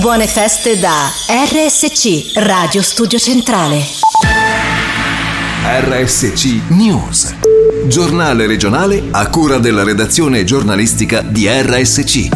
[0.00, 3.82] Buone feste da RSC Radio Studio Centrale.
[5.64, 7.34] RSC News.
[7.86, 12.28] Giornale regionale a cura della redazione giornalistica di RSC.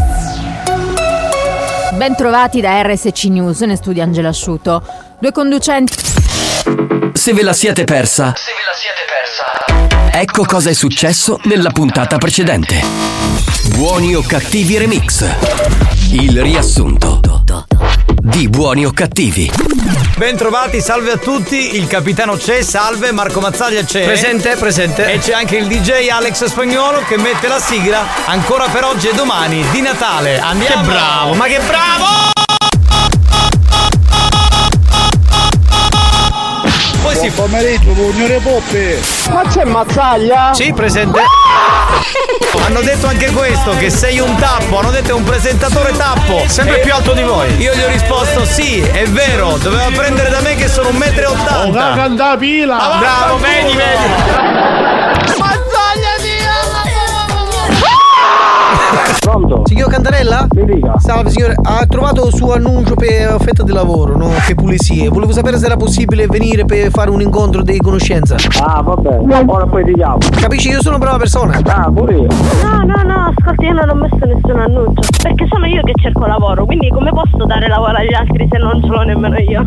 [1.94, 4.82] Bentrovati da RSC News, ne studia Angela Asciuto.
[5.18, 5.94] Due conducenti.
[7.12, 8.32] Se ve la siete persa.
[8.36, 10.18] Se ve la siete persa.
[10.18, 12.80] Ecco cosa è successo nella puntata precedente.
[13.74, 15.97] Buoni o cattivi remix.
[16.10, 17.20] Il riassunto
[18.22, 19.50] di Buoni o cattivi.
[20.16, 24.04] Bentrovati, salve a tutti, il capitano c'è, salve, Marco Mazzaglia c'è.
[24.04, 25.12] Presente, presente.
[25.12, 29.14] E c'è anche il DJ Alex Spagnolo che mette la sigla ancora per oggi e
[29.14, 30.38] domani di Natale.
[30.38, 30.82] Andiamo!
[30.82, 32.47] Che bravo, ma che bravo!
[37.18, 39.00] Si Buon pomeriggio, signore Poppe!
[39.30, 40.54] Ma c'è Mazzaglia?
[40.54, 41.20] Sì, presente.
[42.64, 46.44] Hanno detto anche questo, che sei un tappo, hanno detto è un presentatore tappo.
[46.46, 47.56] Sempre E più alto di voi.
[47.56, 51.22] Io gli ho risposto sì, è vero, doveva prendere da me che sono un metro
[51.22, 51.94] e Oh, ottanta.
[51.96, 52.96] canta pila!
[53.00, 54.76] Bravo, vedi, vedi.
[59.20, 59.57] Pronto?
[59.78, 60.48] Signor Cantarella?
[60.54, 60.98] Mi dica.
[60.98, 64.32] Salve signore, ha trovato il suo annuncio per offerta di lavoro, no?
[64.44, 65.08] Che pulizie.
[65.08, 68.34] Volevo sapere se era possibile venire per fare un incontro di conoscenza.
[68.60, 70.18] Ah, vabbè, ora poi ti chiamo.
[70.40, 70.70] Capisci?
[70.70, 71.60] Io sono una brava persona.
[71.64, 72.26] Ah, pure io.
[72.64, 75.00] No, no, no, ascolti, io non ho messo nessun annuncio.
[75.22, 78.82] Perché sono io che cerco lavoro, quindi come posso dare lavoro agli altri se non
[78.82, 79.64] ce l'ho nemmeno io?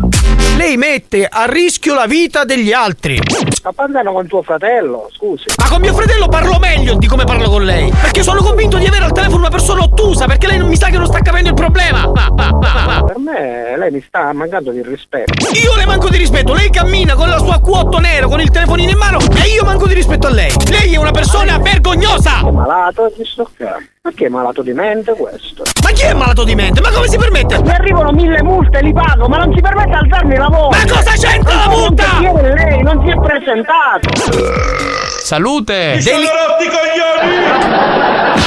[0.58, 3.18] Lei mette a rischio la vita degli altri.
[3.48, 5.44] Sta parlando con tuo fratello, scusi.
[5.56, 7.90] Ma con mio fratello parlo meglio di come parlo con lei.
[7.90, 10.88] Perché sono convinto di avere al telefono una persona ottusa, perché lei non mi sa
[10.88, 12.06] che non sta capendo il problema.
[12.06, 13.04] Va, va, va.
[13.06, 15.32] Per me lei mi sta mancando di rispetto.
[15.52, 18.90] Io le manco di rispetto, lei cammina con la sua Q8 nero, con il telefonino
[18.90, 20.52] in mano e io manco di rispetto a lei.
[20.68, 22.40] Lei è una persona vergognosa!
[22.40, 23.76] È malato di sto qua.
[24.04, 25.62] Ma che è malato di mente questo?
[25.82, 26.80] Ma chi è malato di mente?
[26.80, 27.62] Ma come si permette?
[27.62, 30.78] Mi arrivano mille multe, li pago, ma non si permette di alzarmi la voce!
[30.78, 32.04] Ma cosa c'entra la multa?
[32.20, 35.11] Perché lei non si è presentato!
[35.22, 36.00] Salute!
[36.02, 36.28] Daily-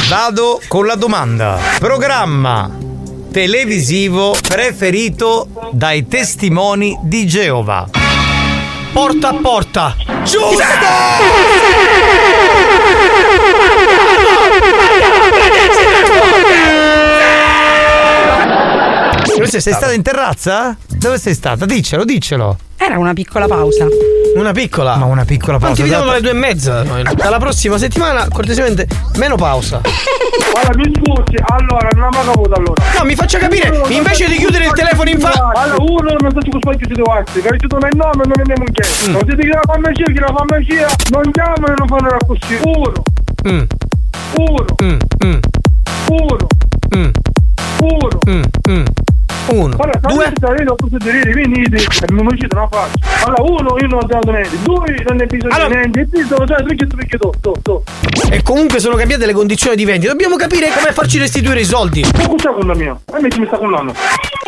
[0.10, 1.58] Vado con la domanda.
[1.80, 2.70] Programma
[3.32, 7.88] televisivo preferito dai testimoni di Geova.
[8.92, 9.96] Porta a porta!
[10.24, 10.64] Giusto!
[19.46, 20.76] Dove sei, sei stata in terrazza?
[20.88, 21.66] Dove sei stata?
[21.66, 22.58] Diccelo, diccelo.
[22.78, 23.88] Era una piccola pausa.
[24.36, 24.96] Una piccola.
[24.98, 25.76] Ma una piccola pausa.
[25.76, 26.84] ti vediamo alle due e mezza.
[26.84, 27.04] noi.
[27.16, 29.82] Dalla prossima settimana, cortesemente, meno pausa.
[30.52, 32.84] Guarda, mi scusi, allora, non mai caputo allora.
[32.98, 35.52] No, mi faccia capire, invece di chiudere il telefono in faccia.
[35.54, 38.40] Allora, uno non so come sbaglio siete vostri, che ci sono il nome e non
[38.40, 39.12] è neanche che.
[39.12, 42.60] Non siete che la farmacia, che la farmacia non chiamano e non fanno la così.
[42.64, 43.04] Uno,
[43.48, 43.62] Mm,
[44.38, 45.40] uno, mm, mm,
[46.10, 46.48] uno,
[46.96, 47.10] mm,
[47.80, 48.20] uno.
[48.30, 48.86] mm, mm.
[49.48, 50.32] Uno, Allora, due.
[50.40, 50.64] due.
[50.64, 52.06] non posso dire, venite, e uscite.
[52.16, 54.58] Allora, uno, io non ho dato niente.
[54.64, 56.00] Due, non ne bisogno Allora- di niente.
[56.02, 57.18] E tre, sono già che perché.
[58.32, 60.12] E comunque sono cambiate le condizioni di vendita.
[60.12, 62.04] Dobbiamo capire come farci restituire i soldi.
[62.18, 62.92] Ma cosa con la mia?
[63.14, 63.94] A me ci mi sta con l'anno.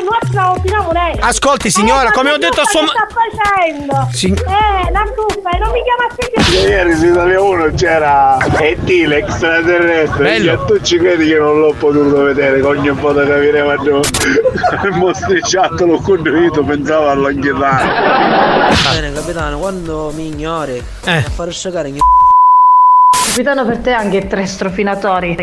[0.07, 1.15] Nostra opiniamo lei.
[1.19, 4.07] Ascolti, signora, come ho detto a sua Che ma- sta facendo?
[4.13, 4.27] Sì.
[4.27, 6.69] Eh, la truffa, e non mi chiamasse più.
[6.69, 8.87] Ieri su Italia 1 c'era E.T.
[9.05, 10.51] l'extraterrestre Bello.
[10.53, 13.75] e tu ci credi che non l'ho potuto vedere con ogni foto capire ma
[14.87, 21.17] il mostriciato l'ho condiviso pensavo all'anghelare Bene capitano, quando mi ignori Eh.
[21.17, 21.97] a fare scioccare il
[23.27, 25.35] Capitano per te anche tre strofinatori.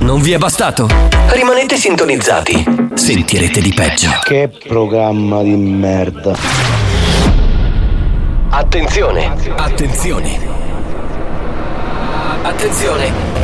[0.00, 0.86] Non vi è bastato?
[1.28, 2.90] Rimanete sintonizzati.
[2.92, 4.10] Sentirete di peggio.
[4.22, 6.34] che programma di merda
[8.50, 9.34] Attenzione!
[9.56, 10.38] Attenzione!
[12.42, 13.43] Attenzione!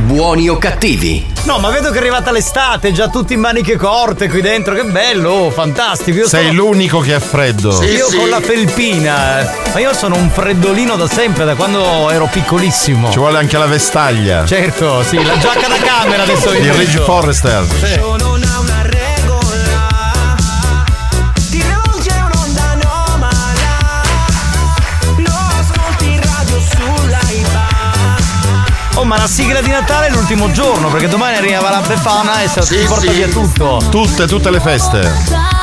[0.00, 1.26] Buoni o cattivi?
[1.44, 4.84] No, ma vedo che è arrivata l'estate, già tutti in maniche corte qui dentro, che
[4.84, 6.18] bello, oh, fantastico.
[6.18, 7.82] Io Sei sono- l'unico che ha freddo.
[7.82, 9.48] io con la felpina, eh.
[9.72, 13.10] ma io sono un freddolino da sempre, da quando ero piccolissimo.
[13.10, 14.44] Ci vuole anche la vestaglia.
[14.46, 16.98] Certo, sì, la giacca da camera adesso Di vi Ridge.
[17.00, 17.64] Forrester.
[17.82, 18.27] Sì.
[29.08, 32.60] Ma la sigla di Natale è l'ultimo giorno, perché domani arriva la Befana e se
[32.60, 33.80] ti porta via tutto.
[33.88, 35.57] Tutte, tutte le feste.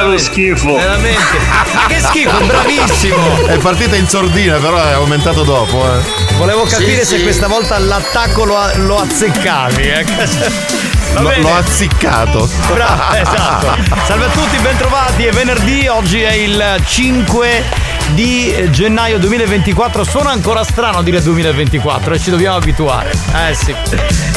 [0.00, 0.22] Veramente.
[0.24, 0.74] schifo.
[0.74, 1.38] Veramente.
[1.74, 3.46] Ma che schifo, bravissimo!
[3.46, 5.84] È partita in sordina, però è aumentato dopo.
[5.92, 6.00] Eh.
[6.36, 7.22] Volevo capire Sì, se sì.
[7.22, 9.82] questa volta l'attacco lo, lo azzeccavi.
[9.82, 10.04] Eh.
[11.12, 12.48] Va L'ho, azziccato.
[12.72, 13.76] Bravo, esatto.
[14.06, 15.24] Salve a tutti, bentrovati.
[15.24, 17.64] È venerdì, oggi è il 5
[18.10, 20.04] di gennaio 2024.
[20.04, 23.10] Suona ancora strano dire 2024 e ci dobbiamo abituare.
[23.34, 23.74] Eh sì.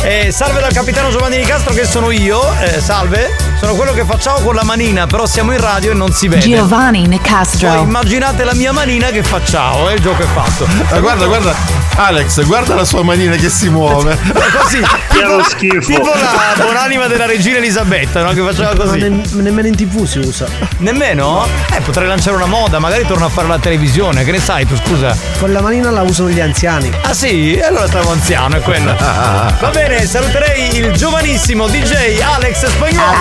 [0.01, 2.42] Eh, salve dal capitano Giovanni Di Castro che sono io.
[2.60, 3.53] Eh, salve.
[3.63, 6.42] Sono quello che facciamo con la manina, però siamo in radio e non si vede.
[6.42, 7.81] Giovanni Poi Nicastro.
[7.81, 10.68] immaginate la mia manina che facciamo, e il gioco è fatto.
[10.89, 11.56] Ma guarda, guarda,
[11.95, 14.18] Alex, guarda la sua manina che si muove.
[14.62, 14.80] Così,
[15.13, 15.80] Che schifo.
[15.80, 18.31] tipo la buonanima della regina Elisabetta, no?
[18.34, 18.98] Che faceva così.
[19.34, 20.48] nemmeno in tv si usa.
[20.78, 21.45] Nemmeno?
[21.72, 24.75] Eh, potrei lanciare una moda, magari torno a fare la televisione, che ne sai tu,
[24.75, 25.16] scusa?
[25.40, 26.92] Con la manina la usano gli anziani.
[27.04, 27.54] Ah sì?
[27.56, 28.96] E allora stavo anziano, è quello.
[28.98, 33.12] Va bene, saluterei il giovanissimo DJ Alex Spagnolo.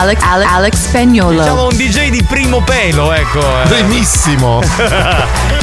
[0.00, 1.40] Alex, Alex, Alex Spagnolo.
[1.40, 3.40] Diciamo un DJ di primo pelo, ecco.
[3.40, 3.66] eh.
[3.68, 4.60] Primissimo.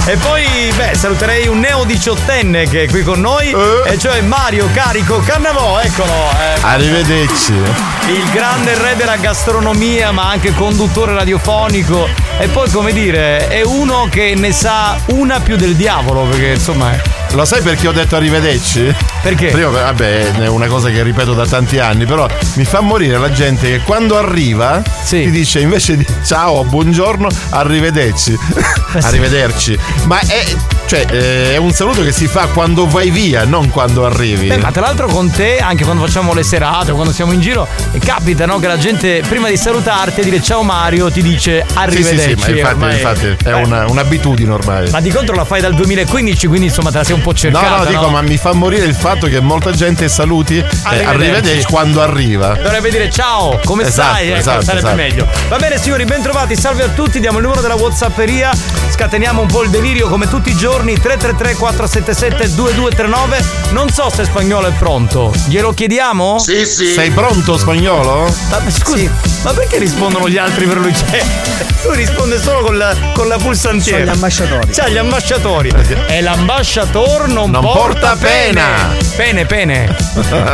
[0.08, 0.46] E poi,
[0.76, 3.54] beh, saluterei un neo diciottenne che è qui con noi,
[3.86, 6.12] e cioè Mario Carico Cannavò, eccolo.
[6.12, 6.60] eh.
[6.62, 7.52] Arrivederci.
[7.52, 12.08] Il grande re della gastronomia, ma anche conduttore radiofonico.
[12.40, 16.92] E poi, come dire, è uno che ne sa una più del diavolo, perché insomma.
[16.94, 18.94] è- Lo sai perché ho detto arrivederci?
[19.22, 19.48] Perché?
[19.48, 22.26] Prima, vabbè, è una cosa che ripeto da tanti anni, però
[22.56, 28.36] mi fa morire la gente che quando arriva ti dice invece di ciao, buongiorno, arrivederci.
[29.02, 29.78] Arrivederci.
[30.06, 30.44] Ma è,
[30.88, 34.48] cioè, eh, è un saluto che si fa quando vai via, non quando arrivi.
[34.48, 37.42] Beh, ma tra l'altro con te, anche quando facciamo le serate o quando siamo in
[37.42, 41.22] giro, eh, capita no, che la gente prima di salutarti e dire ciao Mario ti
[41.22, 42.42] dice Sì, sì, arrivederci.
[42.42, 44.90] sì, ma infatti, ormai- infatti è Eh, una- un'abitudine ormai.
[44.90, 47.70] Ma di contro la fai dal 2015, quindi insomma te la sei un po' cercata.
[47.70, 51.06] no, no, dico, ma mi fa morire il fatto che molta gente saluti eh, Arrivederci.
[51.08, 52.54] arrivederci quando arriva.
[52.54, 54.30] Dovrebbe dire ciao, come Esatto, stai?
[54.30, 54.96] Ecco, esatto, sarebbe esatto.
[54.96, 55.28] meglio.
[55.50, 58.52] Va bene signori, bentrovati, salve a tutti, diamo il numero della Whatsapperia,
[58.92, 63.46] scateniamo un po' il delirio come tutti i giorni, 333 477 2239.
[63.72, 65.34] Non so se spagnolo è pronto.
[65.48, 66.40] Glielo chiediamo?
[66.40, 66.92] Sì, sì.
[66.94, 68.34] Sei pronto, spagnolo?
[68.50, 69.10] Ma, ma scusi,
[69.44, 70.96] ma perché rispondono gli altri per lui?
[70.98, 71.24] Cioè,
[71.84, 74.00] lui risponde solo con la, con la pulsantiera.
[74.00, 74.72] Sono gli ambasciatori.
[74.72, 75.72] C'ha gli ambasciatori.
[76.08, 78.92] E l'ambasciator non, Non porta pena.
[79.16, 79.96] Pene, pene.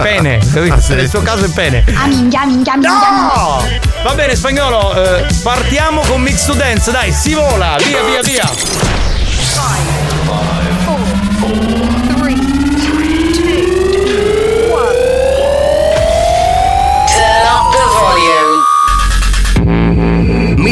[0.01, 0.41] Pene.
[0.73, 0.95] Ah, sì.
[0.95, 1.83] Nel suo caso è pene.
[1.93, 3.63] Ah minchia minchia minchia No!
[4.03, 8.49] Va bene spagnolo, eh, partiamo con Mix to Dance, dai, si vola, via via via.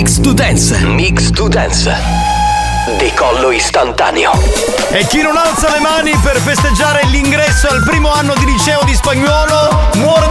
[0.01, 0.84] Mix to Dance.
[0.84, 1.93] Mix to Dance.
[2.98, 4.31] Decollo istantaneo.
[4.89, 8.96] E chi non alza le mani per festeggiare l'ingresso al primo anno di liceo di
[8.96, 10.31] spagnolo muore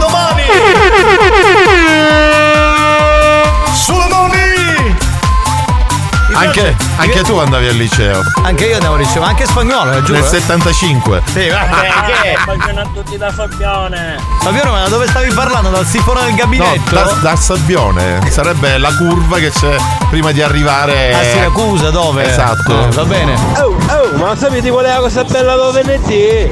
[6.51, 8.21] Anche, anche tu andavi al liceo.
[8.43, 10.19] Anche io andavo al liceo, anche spagnolo, eh, giuro.
[10.19, 10.39] Nel eh.
[10.39, 11.21] 75.
[11.31, 11.89] Sì, vabbè,
[12.21, 12.37] che?
[12.45, 14.17] Baciano a tutti da Fabione.
[14.41, 15.69] Fabiano, ma dove stavi parlando?
[15.69, 16.93] Dal sifone del No, gabinetto?
[16.93, 18.19] da, da Sabbione.
[18.29, 19.77] Sarebbe la curva che c'è
[20.09, 22.29] prima di arrivare A Siracusa, dove?
[22.29, 22.87] Esatto.
[22.89, 23.33] Eh, va bene.
[23.57, 26.49] Oh, oh, ma sapete qual è la cosa bella del venerdì?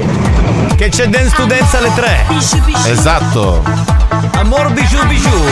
[0.76, 2.26] Che c'è Dance to Dance alle 3.
[2.86, 3.62] Esatto.
[4.32, 5.44] Amor bijou bijou.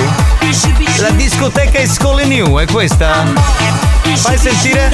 [1.01, 3.88] La discoteca è Scole New, è questa?
[4.17, 4.91] Fai sentire?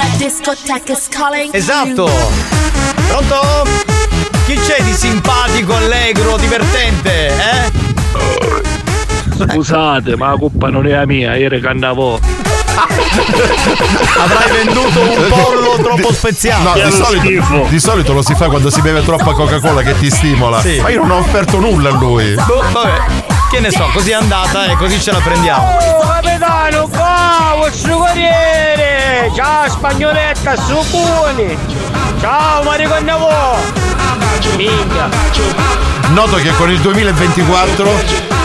[1.53, 2.11] Esatto.
[3.07, 3.67] Pronto?
[4.47, 7.71] Chi c'è di simpatico, allegro, divertente, eh?
[9.51, 12.21] Scusate, ma la colpa non è la mia, ieri cantavo.
[12.75, 16.63] Avrai venduto un pollo troppo speziato.
[16.63, 20.11] No, di solito, di solito lo si fa quando si beve troppa Coca-Cola che ti
[20.11, 20.61] stimola.
[20.61, 20.81] Sì.
[20.81, 22.35] Ma io non ho offerto nulla a lui.
[22.35, 23.03] Boh, vabbè,
[23.51, 25.79] che ne so, così è andata e così ce la prendiamo.
[25.79, 27.99] Oh, capitano, qua, vostro
[29.33, 31.57] Ciao, spagnoletta, supponi!
[32.21, 33.29] Ciao, mariconnavo!
[34.57, 35.09] Minchia!
[36.13, 37.91] Noto che con il 2024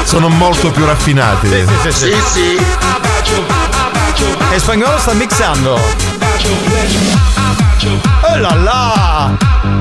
[0.04, 1.48] sono molto più raffinati.
[1.84, 2.66] Sì, sì, sì.
[4.52, 5.80] E spagnolo sta mixando.
[8.22, 9.79] Oh là là!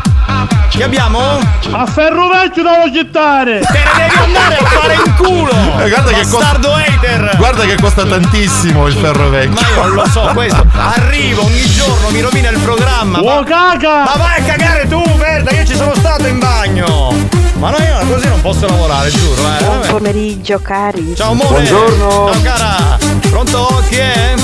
[0.79, 1.41] Che abbiamo?
[1.73, 3.59] A ferro vecchio devo gettare!
[3.59, 5.51] Te ne devi andare a fare in culo!
[5.51, 7.35] Eh, guarda che costa- hater!
[7.37, 9.61] Guarda che costa tantissimo il ferro vecchio.
[9.61, 13.19] Ma io non lo so, questo arrivo ogni giorno, mi rovina il programma.
[13.19, 13.45] Oh, ma...
[13.45, 14.05] caca!
[14.05, 17.13] Ma vai a cagare tu, merda, io ci sono stato in bagno!
[17.55, 19.65] Ma no, io così non posso lavorare, giuro, eh.
[19.65, 21.17] Buon pomeriggio cari.
[21.17, 21.67] Ciao amore!
[21.67, 22.97] Ciao cara!
[23.29, 23.83] Pronto?
[23.89, 24.35] Chi è?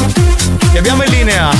[0.75, 1.50] Che abbiamo in linea?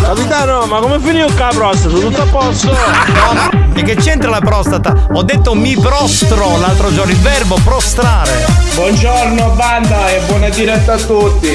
[0.00, 1.88] Capitano, ma come finì il prostata?
[1.88, 2.68] Tutto a posto?
[2.68, 5.08] No, e che c'entra la prostata?
[5.10, 8.46] Ho detto mi prostro l'altro giorno, il verbo prostrare.
[8.76, 11.48] Buongiorno banda e buona diretta a tutti.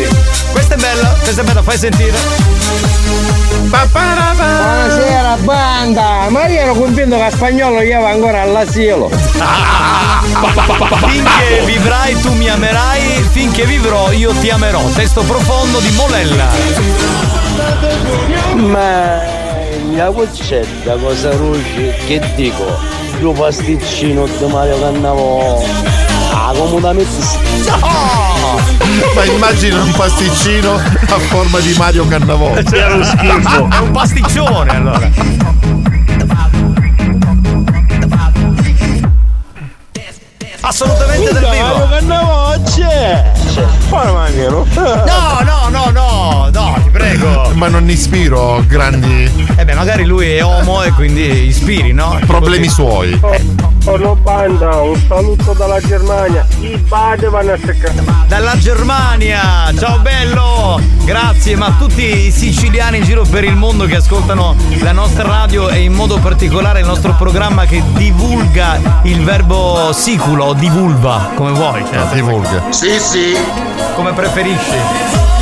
[0.51, 2.17] Questa è bella, questa è bella, fai sentire.
[3.67, 6.27] Buonasera banda!
[6.29, 9.09] Ma io ero convinto che a spagnolo io ero ancora all'asilo!
[11.07, 14.83] Finché vivrai tu mi amerai, finché vivrò io ti amerò.
[14.89, 16.47] Testo profondo di Molella.
[18.53, 19.21] Ma
[19.95, 22.65] la boccetta cosa ruce che dico?
[23.19, 25.94] Due pasticcino di Mario Cannavo.
[26.55, 27.11] Comodamente
[29.13, 32.53] Ma immagina un pasticcino a forma di Mario Cannavò.
[32.55, 35.09] È un pasticcione allora.
[40.61, 41.87] Assolutamente del Mario vivo.
[41.89, 43.31] Cannavo c'è!
[43.89, 44.65] Fare maniero!
[44.73, 47.51] No, no, no, no, no, ti prego.
[47.53, 52.17] Ma non ispiro grandi Eh beh, magari lui è uomo e quindi ispiri, no?
[52.25, 53.17] problemi suoi.
[53.21, 56.45] Oh no banda, un saluto dalla Germania.
[56.59, 58.03] I bade vanno a seccare.
[58.27, 60.81] Dalla Germania, ciao bello!
[61.03, 65.69] Grazie, ma tutti i siciliani in giro per il mondo che ascoltano la nostra radio
[65.69, 71.51] e in modo particolare il nostro programma che divulga il verbo siculo o divulva, come
[71.51, 71.85] vuoi.
[71.85, 72.71] Cioè, divulga.
[72.71, 73.37] Sì, sì.
[73.95, 75.34] Come preferisci.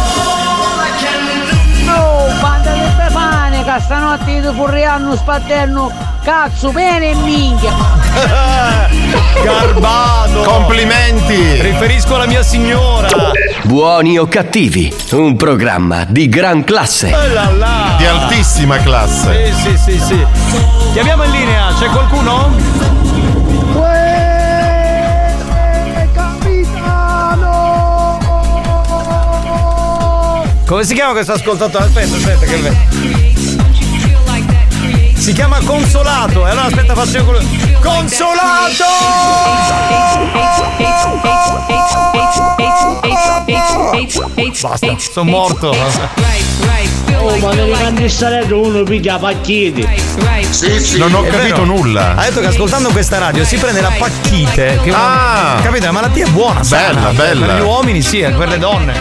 [3.73, 5.91] Che stanotte io furriano spatterno
[6.23, 7.71] cazzo bene e minchia!
[9.43, 10.41] Garbato!
[10.41, 11.59] Complimenti!
[11.59, 13.07] Riferisco alla mia signora!
[13.63, 17.11] Buoni o cattivi, un programma di gran classe.
[17.15, 17.95] Oh là là!
[17.97, 19.51] Di altissima classe.
[19.55, 20.27] Sì, sì, sì, sì.
[20.93, 22.51] Ti abbiamo in linea, c'è qualcuno?
[30.67, 31.85] Come si chiama questo ascoltatore?
[31.85, 33.32] Aspetta, aspetta, che ve-
[35.23, 37.39] Si chiama Consolato, e allora aspetta faccio io quello.
[37.81, 38.83] Consolato!
[44.61, 45.75] Basta, sono morto.
[47.19, 49.87] Oh, ma nelle candistaretto uno piglia pacchietti!
[50.97, 52.15] Non ho capito nulla.
[52.15, 54.79] Ha detto che ascoltando questa radio si prende la pacchite.
[54.83, 55.61] Che è una- Ah.
[55.61, 55.85] capite?
[55.85, 57.09] La malattia è buona, Bella, sana.
[57.11, 57.45] bella.
[57.45, 58.93] Per gli uomini sì, e per le donne.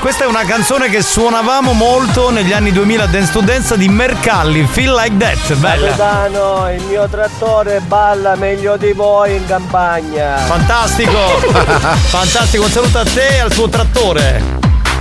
[0.00, 4.64] Questa è una canzone che suonavamo molto negli anni 2000 Dance to Dance di Mercalli,
[4.64, 5.86] Feel Like That, bella.
[5.88, 10.36] Capitano, il mio trattore balla meglio di voi in campagna.
[10.36, 11.18] Fantastico!
[12.10, 14.56] Fantastico, un saluto a te e al tuo trattore.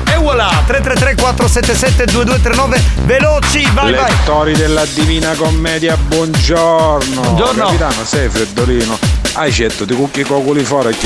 [0.09, 4.09] E voilà, 333 477 2239, veloci, vai vai!
[4.09, 7.21] Lettori della Divina Commedia, buongiorno.
[7.21, 7.65] Buongiorno.
[7.65, 9.16] Capitano, sei freddolino.
[9.37, 10.97] Hai certo, ti cucchi i cocoli fuori.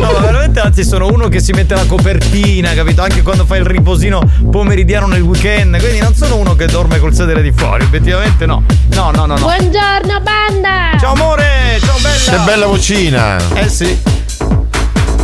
[0.00, 3.00] No, ma veramente anzi sono uno che si mette la copertina, capito?
[3.00, 5.78] Anche quando fa il riposino pomeridiano nel weekend.
[5.78, 8.64] Quindi non sono uno che dorme col sedere di fuori, effettivamente no.
[8.94, 9.44] No, no, no, no.
[9.44, 10.98] Buongiorno banda!
[10.98, 12.30] Ciao amore, ciao bella!
[12.38, 13.36] Che bella vocina.
[13.54, 13.96] Eh sì.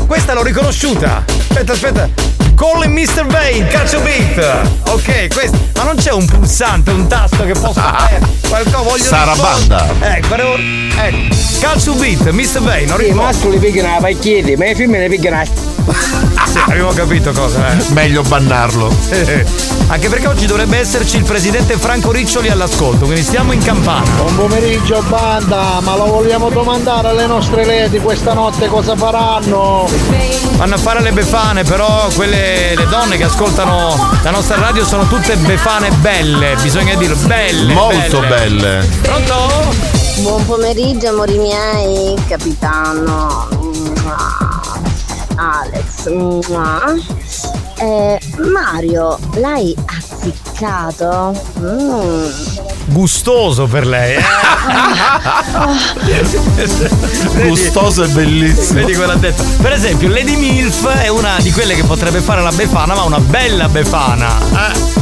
[0.07, 1.25] Questa l'ho riconosciuta.
[1.26, 2.38] Aspetta, aspetta.
[2.58, 3.24] Calling Mr.
[3.26, 4.68] Vane, calcio beat.
[4.88, 5.56] Ok, questo.
[5.76, 8.08] Ma non c'è un pulsante, un tasto che possa.
[8.10, 9.86] Eh, qualcosa voglio Sarabanda.
[10.00, 11.36] Ecco, volevo- ecco.
[11.60, 12.60] Calcio beat, Mr.
[12.60, 13.22] Vane, non I rispondo.
[13.22, 15.42] mascoli picchiano la pacchietti, ma i femmine picchiano
[16.48, 17.84] Sì, abbiamo capito cosa, eh.
[17.92, 18.92] Meglio bannarlo.
[19.88, 24.08] Anche perché oggi dovrebbe esserci il presidente Franco Riccioli all'ascolto, quindi stiamo in campana.
[24.16, 29.88] Buon pomeriggio banda, ma lo vogliamo domandare alle nostre lady questa notte cosa faranno?
[30.56, 35.07] Vanno a fare le befane, però quelle le donne che ascoltano la nostra radio sono
[35.07, 37.73] tutte befane belle, bisogna dirlo, belle.
[37.73, 38.88] Molto belle.
[39.02, 39.75] Pronto?
[40.21, 43.49] Buon pomeriggio amori miei, capitano.
[46.11, 46.95] Mua.
[47.76, 51.40] Eh, Mario, l'hai azziccato?
[51.61, 52.67] Mm.
[52.90, 54.16] Gustoso per lei.
[54.16, 54.23] eh.
[57.47, 58.80] Gustoso e bellissimo.
[58.80, 59.45] Vedi quello ha detto.
[59.61, 63.21] Per esempio, Lady Milf è una di quelle che potrebbe fare la befana, ma una
[63.21, 64.28] bella befana.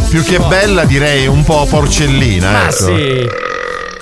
[0.09, 2.51] Più che bella direi un po' porcellina.
[2.51, 2.73] Ma ecco.
[2.87, 3.29] sì.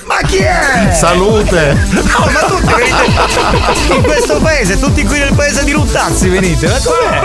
[0.06, 0.90] Ma chi è?
[0.92, 1.76] Salute!
[1.90, 6.66] No, ma tutti venite in questo paese, tutti qui nel paese di Ruttazzi venite.
[6.66, 7.20] Ma com'è?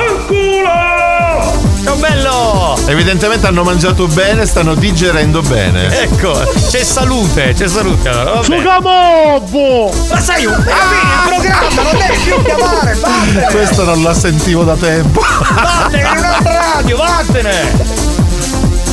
[1.84, 2.78] Ciao bello!
[2.88, 6.02] Evidentemente hanno mangiato bene, stanno digerendo bene.
[6.02, 6.34] Ecco,
[6.70, 8.10] c'è salute, c'è salute.
[8.10, 8.44] Allora.
[8.44, 9.92] Sugamobbo!
[10.10, 10.54] Ma sei un.
[10.54, 13.52] Hai il programma, non devi più chiamare, vattene!
[13.52, 15.22] Questo non la sentivo da tempo.
[15.22, 17.72] Vattene in un'altra radio, vattene!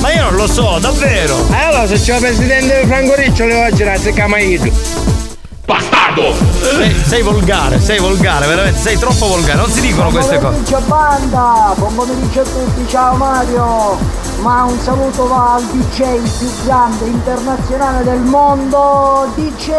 [0.01, 1.47] Ma io non lo so, davvero!
[1.51, 5.26] Eh allora se c'è il presidente Franco Riccioli oggi si chiama io.
[5.67, 6.33] Bastardo!
[6.61, 10.63] Sei, sei volgare, sei volgare, veramente, sei troppo volgare, non si dicono queste cose.
[10.63, 13.99] pomeriggio banda, buon pomeriggio a tutti, ciao Mario!
[14.43, 19.73] Ma un saluto va al DJ più grande internazionale del mondo, DJ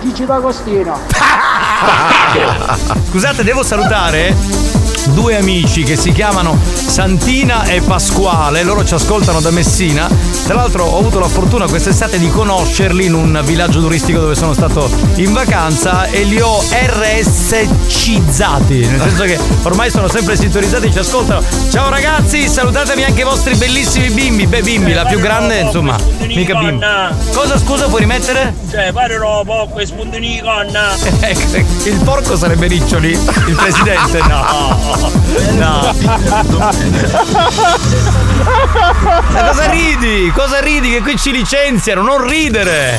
[0.00, 0.98] Gigi D'Agostino.
[3.10, 4.34] Scusate, devo salutare
[5.10, 10.08] due amici che si chiamano Santina e Pasquale, loro ci ascoltano da Messina.
[10.44, 14.52] Tra l'altro ho avuto la fortuna quest'estate di conoscerli in un villaggio turistico dove sono
[14.52, 17.66] stato in vacanza e li ho RSCizzati,
[18.86, 21.42] nel senso che ormai sono sempre sintonizzati e ci ascoltano.
[21.70, 24.46] Ciao ragazzi, salutatemi anche i vostri bellissimi bimbi.
[24.46, 26.84] Beh, bimbi, la più grande, insomma, mica bimbi.
[27.32, 28.54] Cosa scusa puoi rimettere?
[28.70, 30.94] Cioè, parlo poco e spuntini conna.
[31.20, 33.10] Ecco, il porco sarebbe Riccioli?
[33.10, 34.18] Il presidente?
[34.28, 34.91] No.
[35.52, 35.94] No.
[39.32, 40.30] Ma cosa ridi?
[40.34, 40.90] Cosa ridi?
[40.90, 42.98] Che qui ci licenziano, non ridere!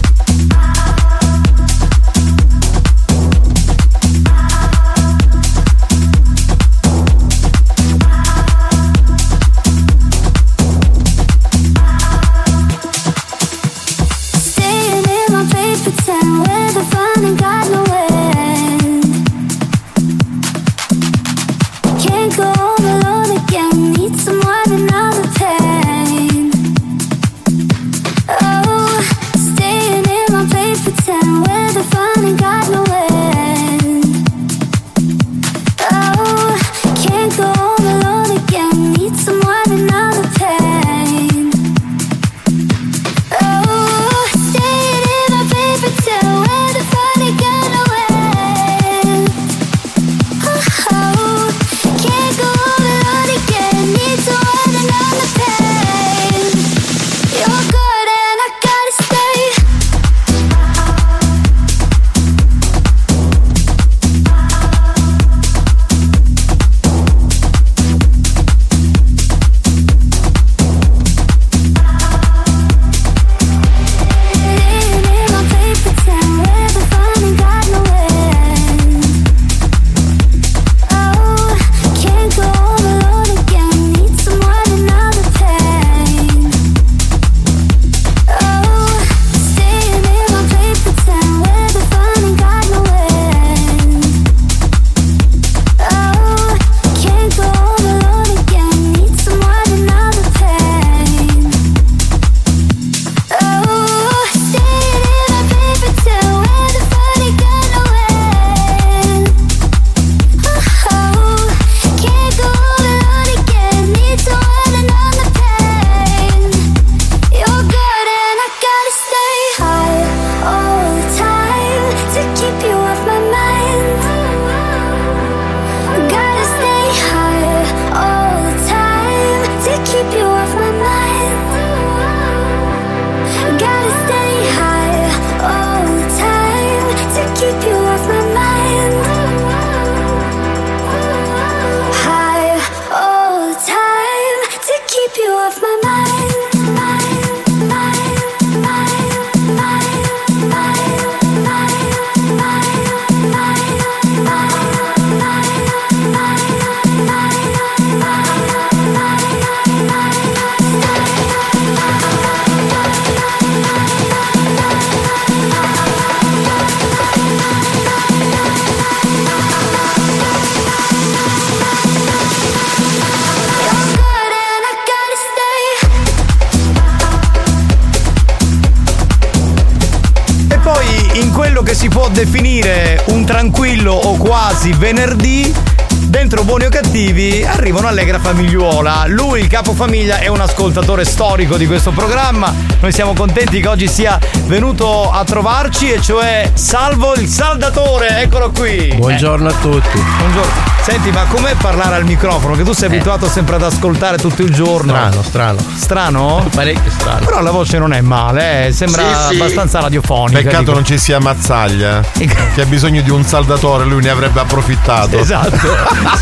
[189.51, 192.53] Capofamiglia, è un ascoltatore storico di questo programma.
[192.79, 198.49] Noi siamo contenti che oggi sia venuto a trovarci, e cioè Salvo il Saldatore, eccolo
[198.51, 198.93] qui.
[198.95, 199.97] Buongiorno a tutti.
[199.97, 200.70] Eh, buongiorno.
[200.83, 202.55] Senti, ma com'è parlare al microfono?
[202.55, 204.91] Che tu sei abituato sempre ad ascoltare tutto il giorno.
[204.93, 205.59] Strano, strano.
[205.75, 206.47] Strano?
[206.53, 207.23] Parecchio strano.
[207.25, 209.41] Però la voce non è male, eh, sembra Sì, sì.
[209.41, 210.39] abbastanza radiofonica.
[210.41, 210.73] Peccato dico.
[210.73, 215.17] non ci sia Mazzaglia che ha bisogno di un saldatore, lui ne avrebbe approfittato.
[215.19, 215.55] Esatto.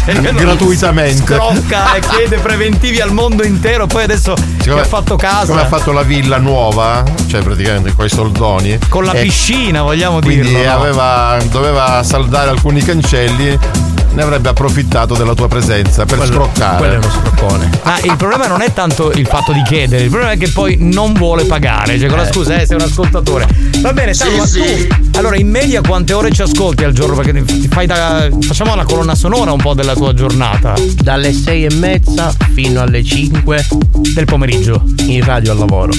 [0.33, 1.23] Gratuitamente.
[1.35, 5.47] Scrocca e chiede preventivi al mondo intero, poi adesso che ha fatto casa.
[5.47, 8.77] Come ha fatto la villa nuova, cioè praticamente con i soldoni.
[8.89, 10.63] Con la E piscina, vogliamo Quindi dirlo.
[10.65, 10.73] no?
[10.79, 13.57] aveva, doveva saldare alcuni cancelli,
[14.13, 16.77] ne avrebbe approfittato della tua presenza per scroccare.
[16.77, 17.69] quello è uno scroccone.
[17.83, 20.77] Ma il problema non è tanto il fatto di chiedere, il problema è che poi
[20.79, 21.97] non vuole pagare.
[21.99, 22.31] Cioè, con la Eh.
[22.31, 23.47] scusa, eh, sei un ascoltatore.
[23.81, 25.17] Va bene, Salvo, ma tu.
[25.17, 27.15] Allora, in media quante ore ci ascolti al giorno?
[27.15, 28.27] Perché ti fai da.
[28.41, 30.73] Facciamo la colonna sonora un po' della tua giornata.
[31.01, 33.65] Dalle sei e mezza fino alle 5
[34.13, 34.83] del pomeriggio.
[35.05, 35.91] In radio al lavoro.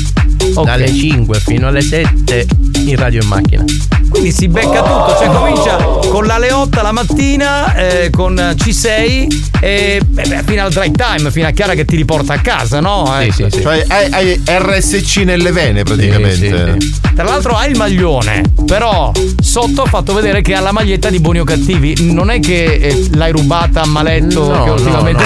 [0.65, 2.47] Dalle 5 fino alle 7
[2.87, 3.65] in radio in macchina.
[4.11, 5.77] Quindi si becca tutto, cioè comincia
[6.09, 11.31] con la Leotta la mattina, eh, con C6 e beh, beh, fino al drive time,
[11.31, 13.19] fino a Chiara che ti riporta a casa, no?
[13.21, 13.49] Ecco.
[13.49, 16.77] Cioè hai, hai RSC nelle vene praticamente.
[17.15, 19.13] Tra l'altro ha il maglione, però
[19.51, 22.13] sotto ha fatto vedere che ha la maglietta di buoni o cattivi.
[22.13, 25.25] Non è che eh, l'hai rubata a maletto No, che no, ultimamente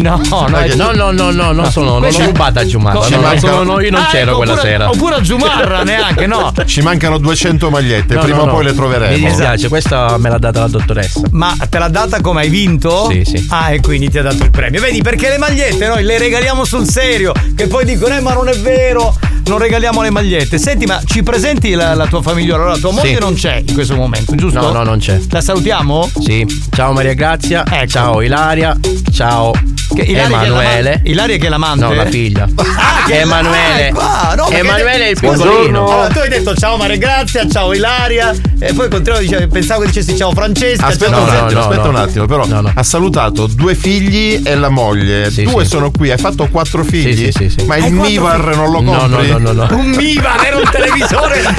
[0.00, 2.98] no, no, no, No, no, no, no, non sono, non l'ho rubata a Giumarra.
[2.98, 4.88] Co- No, no, no, sono- no, io non Ah, c'ero ecco, quella oppure- sera.
[4.90, 6.52] Oppure a Giumarra neanche, no.
[6.66, 8.52] Ci mancano 200 magliette, No, prima no, o no.
[8.52, 9.16] poi le troveremo.
[9.16, 11.20] Mi dispiace, questa me l'ha data la dottoressa.
[11.30, 13.08] Ma te l'ha data come hai vinto?
[13.10, 13.46] Sì, sì.
[13.48, 14.80] Ah, e quindi ti ha dato il premio.
[14.82, 17.32] Vedi, perché le magliette noi le regaliamo sul serio.
[17.54, 20.58] Che poi dicono, eh, ma non è vero, non regaliamo le magliette.
[20.58, 22.54] Senti, ma ci presenti la, la tua famiglia?
[22.56, 23.18] Allora, tua moglie Sì.
[23.20, 24.60] non c'è in questo momento, giusto?
[24.60, 25.20] No, no, non c'è.
[25.30, 26.10] La salutiamo?
[26.20, 26.46] Sì.
[26.74, 27.64] Ciao Maria Grazia.
[27.86, 28.76] Ciao Ilaria.
[29.12, 29.52] Ciao
[29.96, 30.82] Che Ilaria che Emanuele.
[30.90, 31.84] l'ama- Ilaria che è l'amante?
[31.84, 32.48] No, la figlia.
[32.54, 33.88] Ah, che- Emanuele.
[33.88, 35.88] ah, qua, no, Emanuele è il piccolino.
[35.88, 38.34] Allora, tu hai detto ciao Maria Grazia, ciao Ilaria.
[38.58, 40.86] E poi continuavo dicendo, pensavo che dicessi ciao Francesca.
[40.86, 41.64] Aspetta ciao un attimo, Giuseppe.
[41.68, 45.30] aspetta un attimo, però ha salutato due figli e la moglie.
[45.30, 45.70] due sì.
[45.70, 47.30] sono qui, hai fatto quattro figli.
[47.32, 47.64] sì, sì, sì.
[47.66, 49.28] Ma il Mivar non lo No, compri?
[49.28, 49.76] no, no, no, no.
[49.76, 51.42] Un Mivan, era un televisore.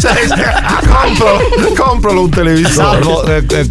[0.88, 2.74] compro, compralo un televisore.
[2.74, 3.68] Salvo, eh, eh,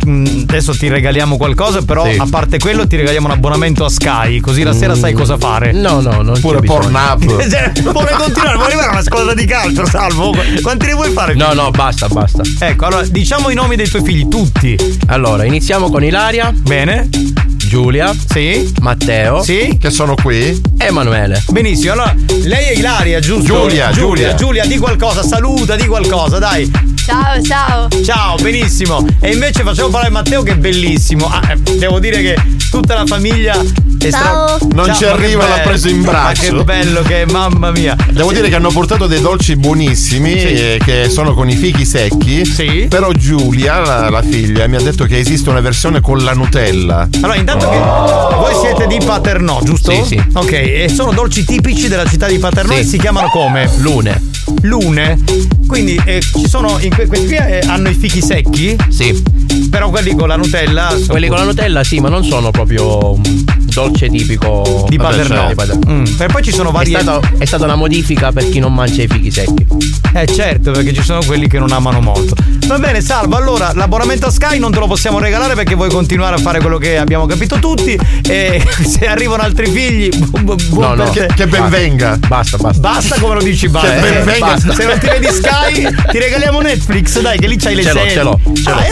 [0.48, 2.16] adesso ti regaliamo qualcosa, però Sì.
[2.18, 5.72] a parte quello ti regaliamo un abbonamento a Sky, così la sera sai cosa fare.
[5.72, 7.24] No, no, non Pure Pornhub.
[7.48, 10.34] Cioè, vuole continuare, vuole arrivare a una squadra di calcio, Salvo.
[10.62, 11.34] Quanti ne vuoi fare?
[11.34, 12.42] No, no, basta, basta.
[12.58, 14.76] Ecco, allora diciamo i nomi dei tuoi figli, tutti.
[15.06, 16.52] Allora, iniziamo con Ilaria.
[16.52, 17.55] Bene.
[17.66, 18.14] Giulia.
[18.28, 18.72] Sì.
[18.80, 19.42] Matteo.
[19.42, 19.76] Sì.
[19.80, 20.60] Che sono qui.
[20.78, 21.42] Emanuele.
[21.50, 23.44] Benissimo, allora lei è Ilaria, giusto?
[23.44, 24.34] Giulia, Giulia, Giulia.
[24.34, 26.70] Giulia, di qualcosa, saluta, di qualcosa, dai.
[27.04, 27.88] Ciao, ciao.
[28.04, 29.04] Ciao, benissimo.
[29.20, 31.28] E invece facevo parlare Matteo che è bellissimo.
[31.30, 32.36] Ah, eh, devo dire che
[32.70, 33.54] tutta la famiglia
[33.98, 34.56] è Ciao.
[34.58, 36.56] stra- Non Ciao, ci ma arriva, l'ha preso in Ma braccio.
[36.56, 37.96] che bello che è, mamma mia.
[38.10, 40.46] Devo dire che hanno portato dei dolci buonissimi Sì.
[40.46, 42.44] eh, che sono con i fichi secchi.
[42.44, 42.86] Sì.
[42.88, 47.08] Però Giulia, la, la figlia, mi ha detto che esiste una versione con la Nutella.
[47.20, 49.90] Allora, intanto che voi siete di Paternò, giusto?
[49.92, 50.22] Sì, sì.
[50.34, 52.80] Ok, e sono dolci tipici della città di Paternò Sì.
[52.80, 53.68] e si chiamano come?
[53.78, 54.20] Lune.
[54.62, 55.18] Lune.
[55.66, 59.22] Quindi eh, ci sono in que- questi qui eh, hanno i fichi secchi, Sì.
[59.70, 63.12] Però quelli con la Nutella sono Quelli con la Nutella sì, ma non sono proprio
[63.14, 65.48] un dolce tipico di Paternò.
[65.48, 65.90] di Paternò.
[65.92, 66.04] Mm.
[66.16, 69.02] Per poi ci sono È, varie stato- è stata una modifica per chi non mangia
[69.02, 69.66] i fichi secchi.
[70.14, 72.34] Eh certo, perché ci sono quelli che non amano molto.
[72.66, 76.36] Va bene, Salvo, allora l'abbonamento a Sky non te lo possiamo regalare perché vuoi continuare
[76.36, 80.96] a fare quello che abbiamo capito tutti e se arrivano altri figli, bu- bu- buon
[80.96, 81.10] No, no.
[81.10, 82.18] Che, che ben venga.
[82.26, 82.80] Basta, basta.
[82.80, 83.92] Basta come lo dici, basta.
[83.92, 84.46] Che ben venga.
[84.46, 84.72] basta.
[84.74, 87.98] Se non ti vedi Sky, ti regaliamo Netflix, dai, che lì c'hai le Ce l'ho,
[87.98, 88.12] serie.
[88.14, 88.76] ce l'ho, ce l'ho.
[88.76, 88.90] Ah, e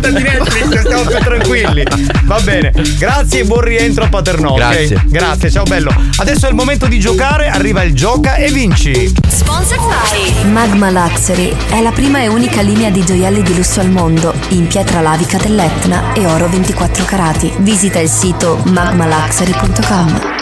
[0.00, 1.82] allora guardati Netflix, stiamo più tranquilli.
[2.24, 2.72] Va bene.
[2.98, 4.54] Grazie e buon rientro a Paternò.
[4.54, 5.02] Grazie.
[5.06, 5.94] Grazie, ciao bello.
[6.16, 9.12] Adesso è il momento di giocare, arriva il gioca e vinci.
[9.28, 13.90] Sponsored by Magma Luxury è la prima e unica linea di gioielli di lusso al
[13.90, 17.52] mondo in pietra lavica dell'Etna e oro 24 carati.
[17.58, 20.38] Visita il sito magmaluxury.com.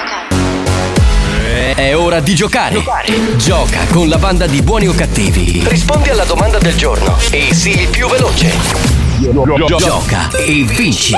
[1.75, 2.83] È ora di giocare.
[3.37, 5.63] Gioca con la banda di buoni o cattivi.
[5.67, 8.98] Rispondi alla domanda del giorno e sii il più veloce.
[9.21, 11.17] Gioca e vinci.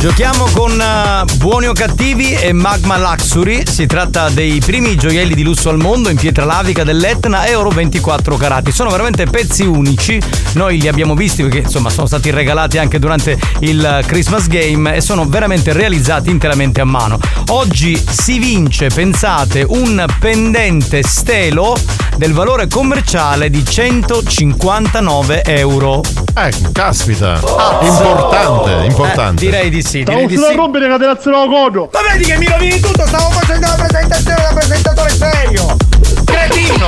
[0.00, 3.64] Giochiamo con eh, Buoni o Cattivi e Magma Luxury.
[3.66, 7.68] Si tratta dei primi gioielli di lusso al mondo in pietra lavica dell'Etna e oro
[7.68, 8.72] 24 carati.
[8.72, 10.18] Sono veramente pezzi unici.
[10.54, 15.02] Noi li abbiamo visti perché insomma sono stati regalati anche durante il Christmas Game e
[15.02, 17.18] sono veramente realizzati interamente a mano.
[17.48, 21.76] Oggi si vince, pensate, un pendente stelo
[22.16, 26.00] del valore commerciale di 159 euro.
[26.34, 27.40] Eh, caspita.
[27.80, 29.42] importante, importante.
[29.42, 29.89] Eh, direi di sì.
[29.98, 30.54] Stavo Direi di sulla sì.
[30.54, 31.90] rompere che catenazzo la codo.
[31.92, 35.76] Ma vedi che mi rovini tutto, stavo facendo la presentazione da presentatore serio!
[36.24, 36.86] Cretino!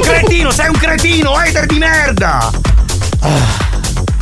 [0.00, 2.50] Cretino, sei un cretino, hater di merda!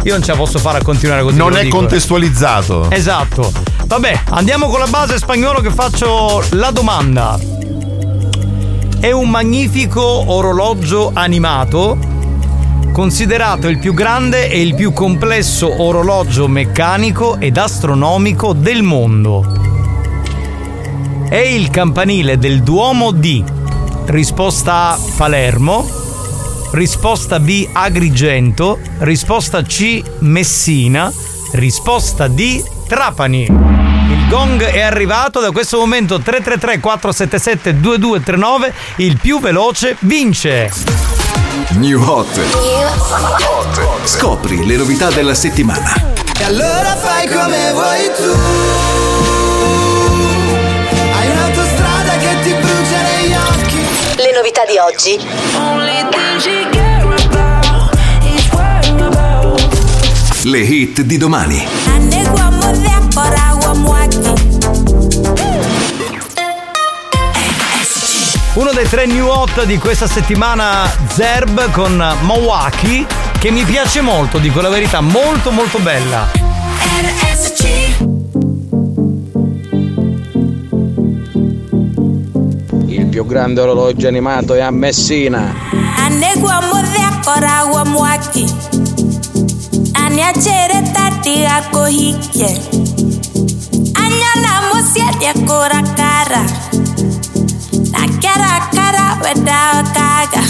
[0.05, 1.37] Io non ce la posso fare a continuare così.
[1.37, 1.77] Non è dico.
[1.77, 2.91] contestualizzato.
[2.91, 3.53] Esatto.
[3.87, 7.39] Vabbè, andiamo con la base spagnolo che faccio la domanda.
[9.01, 11.99] È un magnifico orologio animato
[12.95, 19.45] considerato il più grande e il più complesso orologio meccanico ed astronomico del mondo.
[21.29, 23.43] È il campanile del Duomo di
[24.07, 25.91] Risposta A Palermo,
[26.71, 31.13] risposta B Agrigento, risposta C Messina,
[31.55, 33.43] risposta D Trapani.
[33.43, 41.24] Il gong è arrivato da questo momento 333 477 2239, il più veloce vince.
[41.73, 42.41] New Hot.
[44.05, 45.93] Scopri le novità della settimana.
[46.39, 48.39] E allora fai come vuoi tu.
[51.13, 53.81] Hai un'autostrada che ti brucia negli occhi.
[54.17, 55.19] Le novità di oggi.
[60.43, 61.67] Le hit di domani.
[68.55, 73.05] Uno dei tre new hot di questa settimana Zerb con Milwaukee
[73.41, 76.31] che mi piace molto, dico la verità, molto molto bella.
[82.87, 85.53] Il più grande orologio animato è a Messina.
[86.05, 88.47] anegwamudhiakora mwaki
[89.95, 91.63] aniachere tatiga
[99.25, 100.43] kara wedao kaga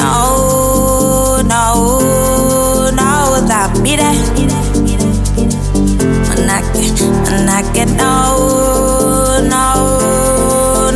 [0.00, 1.64] no no
[2.98, 4.10] no dhambire
[6.28, 6.84] manake
[7.24, 8.12] manake no
[9.52, 9.64] no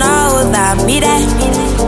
[0.00, 0.12] no
[0.52, 1.79] dhambire anegwamudhiakoragwo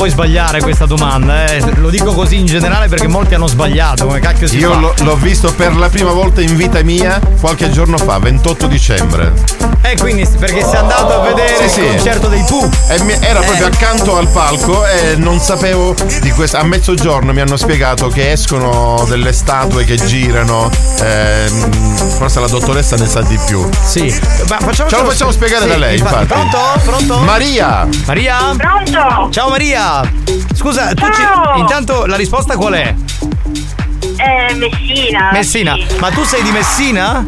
[0.00, 1.60] puoi sbagliare questa domanda, eh.
[1.74, 4.06] Lo dico così in generale perché molti hanno sbagliato.
[4.06, 4.78] Come cacchio si Io fa?
[4.78, 9.30] l'ho, l'ho visto per la prima volta in vita mia qualche giorno fa, 28 dicembre.
[9.82, 11.80] Eh, quindi perché sei andato a vedere Sì, il sì.
[11.96, 12.66] concerto dei Pooh.
[12.88, 13.70] E era proprio Eh.
[13.70, 16.56] accanto al palco e non sapevo di questo.
[16.56, 20.70] A mezzogiorno mi hanno spiegato che escono delle statue che girano.
[21.02, 23.68] ehm, forse la dottoressa ne sa di più.
[23.84, 24.14] Sì.
[24.48, 26.26] Ma facciamo Ce lo facciamo spiegare da lei, infatti.
[26.26, 26.58] Pronto?
[26.84, 27.18] Pronto?
[27.20, 27.86] Maria!
[28.06, 28.54] Maria?
[28.56, 29.28] Pronto?
[29.30, 30.00] Ciao Maria!
[30.54, 31.56] Scusa, tu ci- Ciao!
[31.58, 32.94] intanto la risposta qual è?
[34.16, 35.30] Eh, Messina.
[35.32, 35.74] Messina.
[35.74, 35.86] sì.
[35.98, 37.24] Ma tu sei di Messina?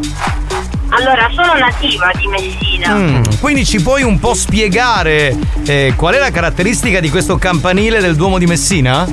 [0.89, 2.93] Allora, sono nativa di Messina.
[2.93, 7.99] Mm, Quindi ci puoi un po' spiegare eh, qual è la caratteristica di questo campanile
[7.99, 9.07] del Duomo di Messina?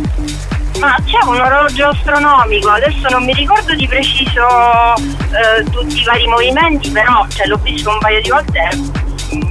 [0.80, 4.40] Ma c'è un orologio astronomico, adesso non mi ricordo di preciso
[4.96, 8.60] eh, tutti i vari movimenti, però cioè, l'ho visto un paio di volte,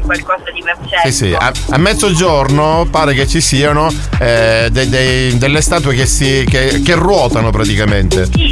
[0.04, 1.02] qualcosa di perfetto.
[1.06, 6.06] Sì, sì, a, a mezzogiorno pare che ci siano eh, dei- dei- delle statue che,
[6.08, 8.26] si, che, che ruotano praticamente.
[8.26, 8.49] Sì.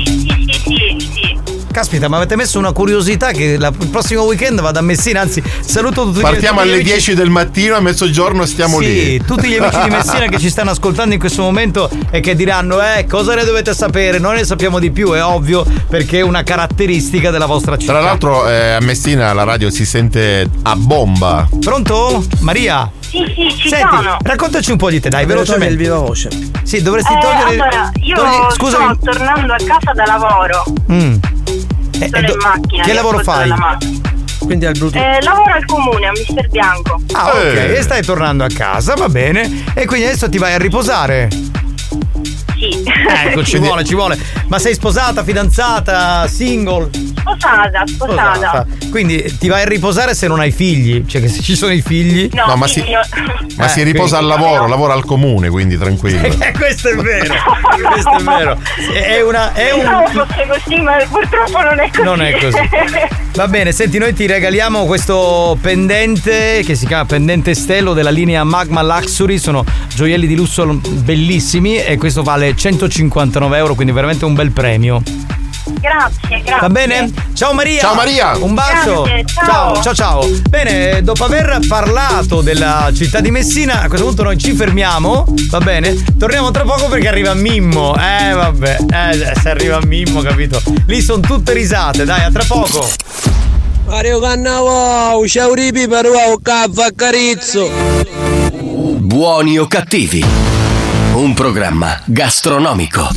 [1.78, 5.44] Caspita, ma avete messo una curiosità che la- il prossimo weekend vado a Messina, anzi
[5.60, 9.24] saluto tutti Partiamo tutti gli alle amici- 10 del mattino, a mezzogiorno stiamo sì, lì.
[9.24, 12.82] tutti gli amici di Messina che ci stanno ascoltando in questo momento e che diranno
[12.82, 16.42] eh cosa ne dovete sapere, noi ne sappiamo di più, è ovvio perché è una
[16.42, 17.92] caratteristica della vostra città.
[17.92, 21.48] Tra l'altro eh, a Messina la radio si sente a bomba.
[21.60, 22.26] Pronto?
[22.40, 22.90] Maria?
[23.02, 24.18] Sì, sì, ci Senti, sono.
[24.24, 25.74] raccontaci un po' di te, dai, Devo velocemente.
[25.74, 26.30] il viva voce.
[26.64, 27.62] Sì, dovresti Eh, togliere.
[27.62, 30.64] allora, io togli- sto tornando a casa da lavoro.
[30.92, 31.16] Mm.
[32.00, 32.84] Eh, Sono in macchina.
[32.84, 33.52] che lavoro fai?
[34.40, 35.02] Quindi al Bluetooth.
[35.02, 37.02] Eh, lavoro al comune, a Mister Bianco.
[37.14, 37.78] Ah, ok, Eh.
[37.78, 39.64] e stai tornando a casa, va bene.
[39.74, 41.28] E quindi adesso ti vai a riposare.
[42.56, 42.84] Sì.
[43.26, 44.18] Ecco, ci vuole, ci vuole.
[44.48, 46.90] Ma sei sposata, fidanzata, single?
[47.36, 48.66] Sposata, sposata.
[48.90, 51.06] Quindi ti vai a riposare se non hai figli.
[51.06, 52.30] Cioè che se ci sono i figli.
[52.34, 52.84] No, No, ma si-
[53.58, 56.28] Ma Eh, si riposa al quindi- lavoro, lavora al comune, quindi tranquillo.
[56.48, 57.34] Eh, questo è vero,
[57.90, 58.58] questo è vero.
[58.94, 59.52] È una.
[59.54, 59.84] È un.
[60.14, 62.04] fosse così, ma purtroppo non è così.
[62.04, 62.58] Non è così.
[63.34, 68.44] Va bene, senti, noi ti regaliamo questo pendente che si chiama pendente stello della linea
[68.44, 69.38] Magma Luxury.
[69.38, 69.64] Sono
[69.94, 75.02] gioielli di lusso bellissimi e questo vale 159 euro, quindi veramente un bel premio.
[75.80, 76.60] Grazie, grazie.
[76.60, 77.12] Va bene?
[77.34, 77.82] Ciao Maria!
[77.82, 78.38] Ciao, Maria.
[78.38, 79.04] Un bacio!
[79.04, 79.82] Grazie, ciao.
[79.82, 80.28] ciao ciao!
[80.50, 85.60] Bene, dopo aver parlato della città di Messina, a questo punto noi ci fermiamo, va
[85.60, 85.96] bene?
[86.18, 87.96] Torniamo tra poco perché arriva Mimmo.
[87.96, 90.62] Eh vabbè, eh, se arriva Mimmo, capito?
[90.88, 92.88] Lì sono tutte risate, dai, a tra poco!
[93.86, 97.70] Mario Cannavò, ciao ripi per un caffè carizzo.
[98.98, 100.24] Buoni o cattivi?
[101.14, 103.08] Un programma gastronomico.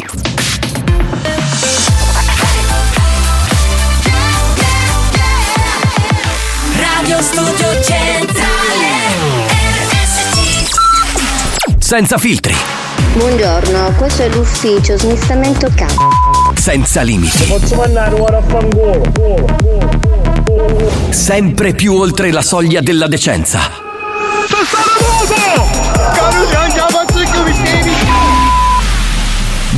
[7.20, 8.88] Studio Centrale
[11.78, 12.54] Senza filtri,
[13.14, 16.09] Buongiorno, questo è l'ufficio smistamento capo.
[16.54, 19.02] senza limiti, Posso mandare ora a fangolo?
[21.11, 23.59] sempre più oltre la soglia della decenza.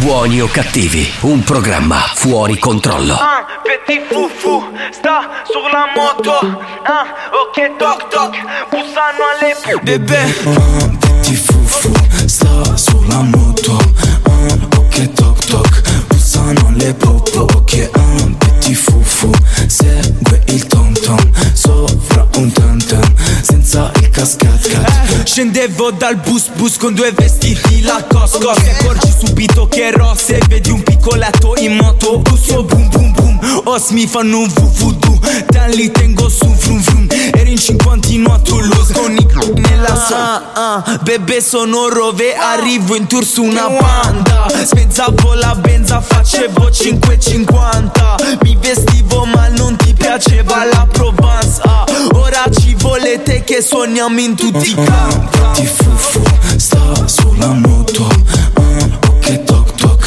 [0.03, 1.09] Buoni o cattivi?
[1.21, 3.15] Un programma fuori controllo.
[3.15, 6.39] Ah, petit foufou, sta sulla moto.
[6.83, 8.37] Ah, ok, toc toc,
[8.71, 11.93] bussano alle pu- Bébé, un petit foufou
[12.27, 13.79] sta sulla moto.
[14.27, 17.41] Un ok toc toc, bussano le popo.
[17.55, 19.33] Ok, un petit foufou
[19.69, 21.19] segue il tom tom
[21.55, 23.91] sopra un tam tam senza
[24.23, 25.25] il cascat cat.
[25.25, 30.39] Scendevo dal bus bus con due vestiti la cosco Ti accorgi subito che ero se
[30.49, 32.19] vedi un piccoletto in moto.
[32.19, 33.63] Busso boom boom boom.
[33.65, 35.02] Os mi fanno un vuvudu
[35.51, 37.07] Dan li tengo su vrum vrum.
[37.35, 42.95] Ero in cinquantino a Toulouse con i c***i nella ah, ah, Bebe sono rove Arrivo
[42.97, 44.47] in tour su una banda.
[44.65, 52.45] Spezzavo la benza Facevo 5,50 Mi vestivo ma non ti piaceva la Provence ah, Ora
[52.51, 55.39] ci volete che suoniamo in tutti i campi.
[55.55, 56.23] Petit foufou
[56.57, 58.09] sta sulla moto.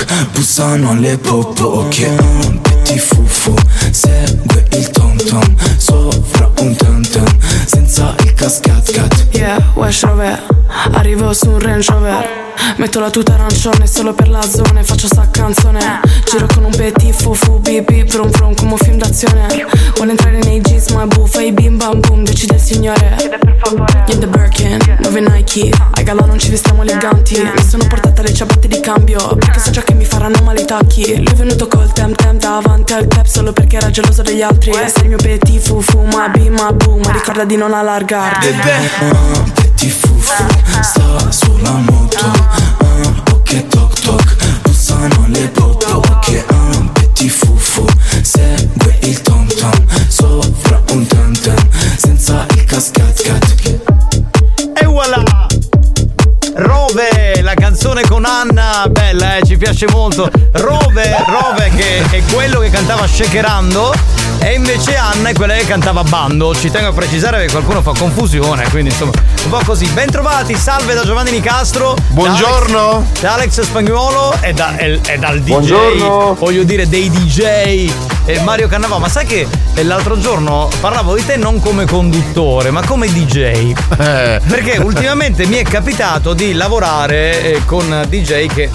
[0.06, 1.64] Toc bussano alle popo.
[1.64, 2.08] Ok,
[2.48, 3.56] un petit foufou
[3.92, 7.26] segue il tom tom sopra un tam tam
[7.66, 9.26] senza il cascat cat.
[9.32, 12.44] Yeah, Wesh Rover Arrivo su un Range Rover
[12.78, 16.02] Metto la tuta arancione solo per la zona Faccio sta canzone.
[16.30, 19.66] Giro con un petit fufu bip bip Vrum vrum come un film d'azione.
[19.96, 23.16] Vuole entrare nei jeans ma buffa E bim bam boom decide il signore.
[24.08, 27.40] In the Birkin, dove Nike Ai gala non ci vestiamo eleganti.
[27.42, 30.66] Mi sono portata le ciabatte di cambio Perché so già che mi faranno male i
[30.66, 31.16] tacchi.
[31.18, 34.72] Lui è venuto col tem tem davanti al cap Solo perché era geloso degli altri.
[34.74, 39.52] Sei il mio petit fufu ma bim ma boom Ma ricorda di non allargarti Un
[39.54, 47.30] petit fufu Sta sulla moto ah, Ok toc toc Bussano le poppe Ok ah, petit
[47.30, 47.86] fufu
[48.22, 49.48] Segue il tom
[50.08, 53.56] Sopra un tam tam Senza il cascat cat
[54.82, 55.24] E voilà!
[56.58, 57.25] Rove,
[57.76, 60.32] canzone con Anna, bella eh, ci piace molto.
[60.54, 63.94] Rove, Rove che è quello che cantava shakerando
[64.40, 66.56] e invece Anna è quella che cantava bando.
[66.56, 69.12] Ci tengo a precisare che qualcuno fa confusione, quindi insomma
[69.44, 69.88] un po' così.
[69.88, 71.98] Bentrovati, salve da Giovanni Nicastro.
[72.08, 72.78] Buongiorno.
[72.78, 75.48] Da Alex, da Alex Spagnuolo e, da- e- e dal DJ.
[75.50, 76.36] Buongiorno.
[76.40, 77.92] Voglio dire dei DJ.
[78.28, 79.48] E Mario Cannavò, ma sai che
[79.84, 83.74] l'altro giorno parlavo di te non come conduttore, ma come DJ.
[83.98, 84.42] Eh.
[84.48, 88.70] Perché ultimamente mi è capitato di lavorare eh, con DJ che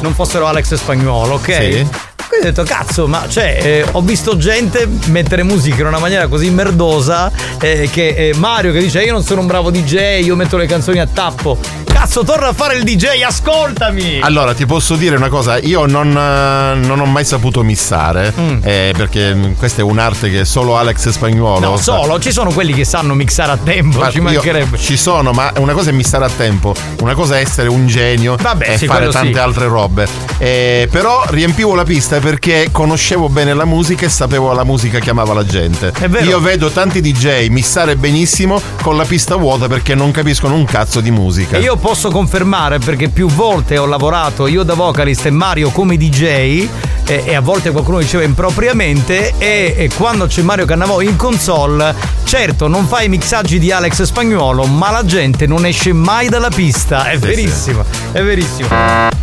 [0.00, 1.52] non fossero Alex Spagnuolo, ok?
[1.52, 1.86] Sì.
[2.28, 6.26] Quindi ho detto, cazzo, ma cioè, eh, ho visto gente mettere musica in una maniera
[6.26, 10.34] così merdosa eh, che eh, Mario che dice io non sono un bravo DJ, io
[10.34, 11.85] metto le canzoni a tappo.
[11.98, 14.20] Cazzo, torna a fare il DJ, ascoltami!
[14.20, 18.58] Allora, ti posso dire una cosa, io non, eh, non ho mai saputo missare, Mm.
[18.62, 22.52] eh, perché mm, questa è un'arte che solo Alex Spagnuolo No, sa- solo, ci sono
[22.52, 24.76] quelli che sanno mixare a tempo, Ma ci mancherebbe.
[24.76, 28.36] Ci sono, ma una cosa è missare a tempo, una cosa è essere un genio
[28.38, 29.38] Vabbè, e sì, fare tante sì.
[29.38, 30.06] altre robe.
[30.36, 35.32] Eh, però riempivo la pista perché conoscevo bene la musica e sapevo la musica chiamava
[35.32, 35.92] la gente.
[36.10, 36.24] vero.
[36.26, 41.00] Io vedo tanti DJ missare benissimo con la pista vuota perché non capiscono un cazzo
[41.00, 41.56] di musica.
[41.56, 45.96] E io posso confermare perché più volte ho lavorato io da vocalist e Mario come
[45.96, 46.68] DJ e,
[47.04, 52.66] e a volte qualcuno diceva impropriamente e, e quando c'è Mario Cannavò in console certo
[52.66, 57.04] non fa i mixaggi di Alex Spagnuolo ma la gente non esce mai dalla pista.
[57.04, 58.68] È Sì, verissimo è verissimo.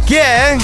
[0.06, 0.56] Chi è?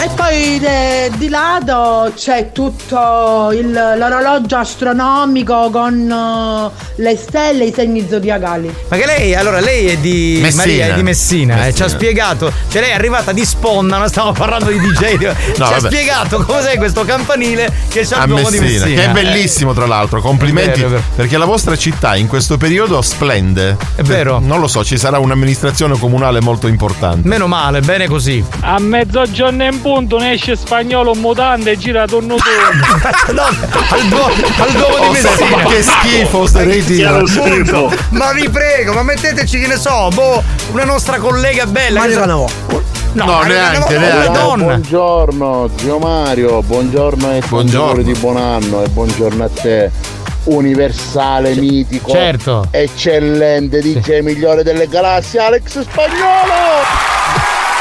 [0.00, 7.66] E poi de- di lato c'è tutto il- l'orologio astronomico con eh, le stelle e
[7.68, 8.74] i segni zodiacali.
[8.88, 10.62] Ma che lei, allora lei è di Messina.
[10.64, 11.66] Maria, è di Messina, Messina.
[11.68, 15.18] e ci ha spiegato, cioè lei è arrivata di sponda, non stiamo parlando di DJ,
[15.54, 15.86] ci ha vabbè.
[15.86, 19.00] spiegato cos'è questo campanile che c'ha a il duomo di Messina, Messina.
[19.02, 21.02] che è Eh, bellissimo tra l'altro, complimenti vero, vero.
[21.14, 23.76] perché la vostra città in questo periodo splende.
[23.94, 24.40] È vero.
[24.40, 27.28] Non lo so, ci sarà un'amministrazione comunale molto importante.
[27.28, 28.44] Meno male, bene così.
[28.60, 32.36] A mezzogiorno in punto ne esce spagnolo mutante e gira torno
[33.32, 35.56] no, al, duo- al duomo di Oh, Messina.
[35.56, 36.44] ma che schifo.
[36.44, 37.92] Appunto.
[38.10, 41.98] Ma vi prego, ma metteteci che ne so, boh, una nostra collega bella.
[41.98, 42.46] Mario so- Cannavò.
[43.14, 44.28] No, No, neanche, neanche.
[44.28, 44.64] una donna.
[44.64, 48.02] Buongiorno zio Mario, buongiorno e Buongiorno.
[48.02, 49.90] di buon anno e buongiorno a te.
[50.44, 52.66] Universale, mitico, Certo.
[52.70, 57.21] eccellente DJ migliore delle galassie, Alex Spagnolo!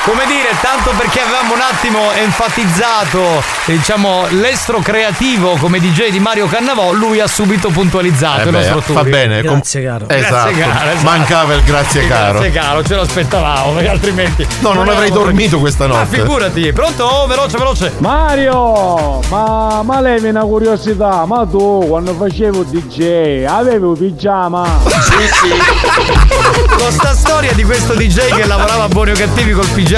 [0.03, 6.47] Come dire, tanto perché avevamo un attimo enfatizzato, diciamo, l'estro creativo come DJ di Mario
[6.47, 9.09] Cannavò, lui ha subito puntualizzato Eh il beh, nostro fa tour.
[9.11, 9.43] bene.
[9.43, 10.05] com- Grazie, caro.
[10.09, 10.51] Esatto.
[10.53, 11.03] Grazie caro, esatto.
[11.03, 12.31] Mancava il grazie Sì, caro.
[12.39, 14.47] Grazie caro, ce lo aspettavamo, perché altrimenti.
[14.61, 16.17] No, non avrei dormito questa Ma notte.
[16.17, 17.03] figurati, pronto?
[17.05, 17.93] Oh, veloce, veloce.
[17.99, 24.79] Mario, ma, ma lei una curiosità, ma tu quando facevo DJ avevi un pigiama?
[24.87, 26.69] Sì, sì.
[26.81, 29.89] Con sta storia di questo DJ che lavorava a Buoni o Cattivi col pigiama,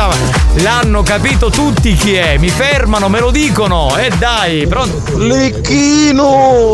[0.55, 2.37] l'hanno capito tutti chi è.
[2.37, 3.95] Mi fermano, me lo dicono.
[3.95, 5.17] E dai, pronto?
[5.17, 6.71] Lecchino!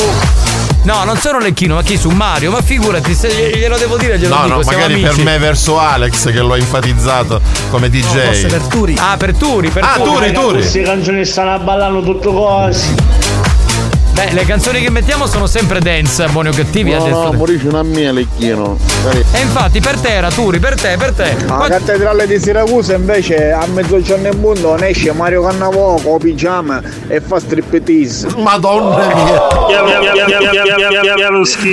[0.83, 2.49] No, non sono Lecchino, ma chi su Mario?
[2.51, 5.15] Ma figurati, se glielo devo dire, glielo No, dico, no, magari amici.
[5.15, 8.03] per me verso Alex che l'ho enfatizzato come DJ.
[8.05, 8.95] Forse per Turi.
[8.97, 10.59] Ah, per Turi, per Ah, Turi, Turi.
[10.59, 13.18] Queste canzoni stanno ballando tutto cose.
[14.25, 16.91] Beh, le canzoni che mettiamo sono sempre dance, buoni o cattivi.
[16.91, 18.77] No, detto- no, morisce una mia Lecchino.
[19.31, 21.35] E infatti per te era Turi, per te, per te.
[21.47, 26.17] La Ma- cattedrale di Siracusa invece a mezzogiorno in punto ne esce Mario Cannavò con
[26.17, 28.27] pigiama e fa striptease.
[28.37, 29.47] Madonna mia.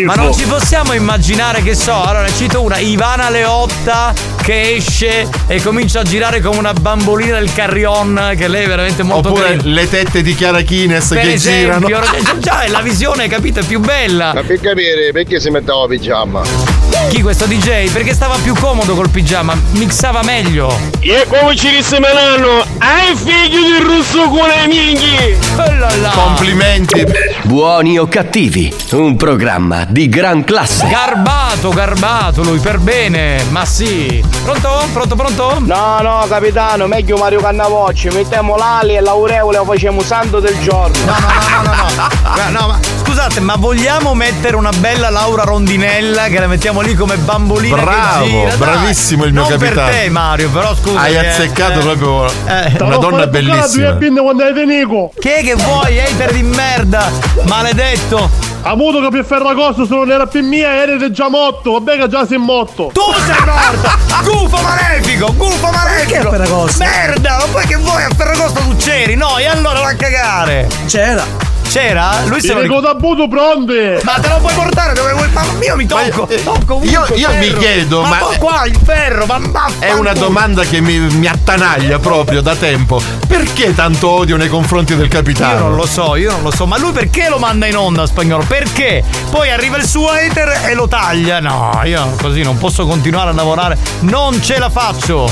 [0.04, 5.28] Ma non ci possiamo immaginare che so, allora ne cito una, Ivana Leotta che esce
[5.48, 9.56] e comincia a girare come una bambolina del carrion, che lei è veramente molto Oppure
[9.56, 9.62] carina.
[9.74, 12.04] le tette di Chiara Kines Per che esempio, girano.
[12.38, 14.32] già- è la visione, capito, è più bella.
[14.34, 16.95] Ma per capire perché si metteva pigiama?
[17.08, 17.90] Chi questo DJ?
[17.90, 20.76] Perché stava più comodo col pigiama, mixava meglio.
[21.00, 22.64] E come ci risemeranno?
[22.78, 25.36] Hai figlio di russo con le minchi!
[25.56, 26.10] Oh.
[26.10, 27.06] Complimenti.
[27.44, 30.88] Buoni o cattivi, un programma di gran classe.
[30.88, 34.22] Garbato, garbato lui, per bene, ma sì.
[34.42, 34.88] Pronto?
[34.92, 35.58] Pronto, pronto?
[35.60, 40.40] No, no, capitano, meglio Mario Cannavò, ci mettiamo l'ali e l'aureole e lo facciamo santo
[40.40, 40.96] del giorno.
[41.04, 42.08] No, no, no, no, no.
[42.34, 42.78] Guarda, no, ma
[43.16, 48.24] scusate, ma vogliamo mettere una bella Laura Rondinella che la mettiamo lì come bambolina Bravo,
[48.24, 49.86] che bravissimo il mio non capitano.
[49.86, 51.00] per te Mario, però scusa.
[51.00, 52.76] Hai azzeccato eh, proprio eh.
[52.82, 53.96] una donna bellissima.
[54.20, 55.12] quando hai venico.
[55.18, 57.10] Che che vuoi, hater di merda?
[57.44, 58.28] Maledetto!
[58.60, 62.08] Ha avuto che per Ferragosto se non era più mia eri già morto, vabbè che
[62.08, 62.90] già sei morto.
[62.92, 64.30] Tu sei morto!
[64.30, 65.32] Gufo malefico!
[65.32, 66.10] Gufo malefico!
[66.10, 66.84] Perché a Ferragosto?
[66.84, 67.36] Merda!
[67.38, 69.14] Ma poi che vuoi a Ferragosto tu c'eri?
[69.14, 70.68] No, e allora va a cagare!
[70.86, 71.55] C'era!
[71.68, 72.22] C'era?
[72.26, 74.00] Lui lo dico da buto pronte!
[74.04, 75.28] Ma te lo puoi portare dove vuoi?
[75.30, 76.26] Ma io mi tocco!
[76.26, 79.40] tocco ovunque io- io mi chiedo, ma- poi qua il ferro, ma
[79.78, 83.00] È una domanda che mi, mi attanaglia proprio da tempo.
[83.26, 85.52] Perché tanto odio nei confronti del capitano?
[85.54, 88.06] Io non lo so, io non lo so, ma lui perché lo manda in onda
[88.06, 88.44] spagnolo?
[88.46, 89.02] Perché?
[89.30, 91.40] Poi arriva il suo hater e lo taglia.
[91.40, 95.30] No, io così non posso continuare a lavorare, non ce la faccio.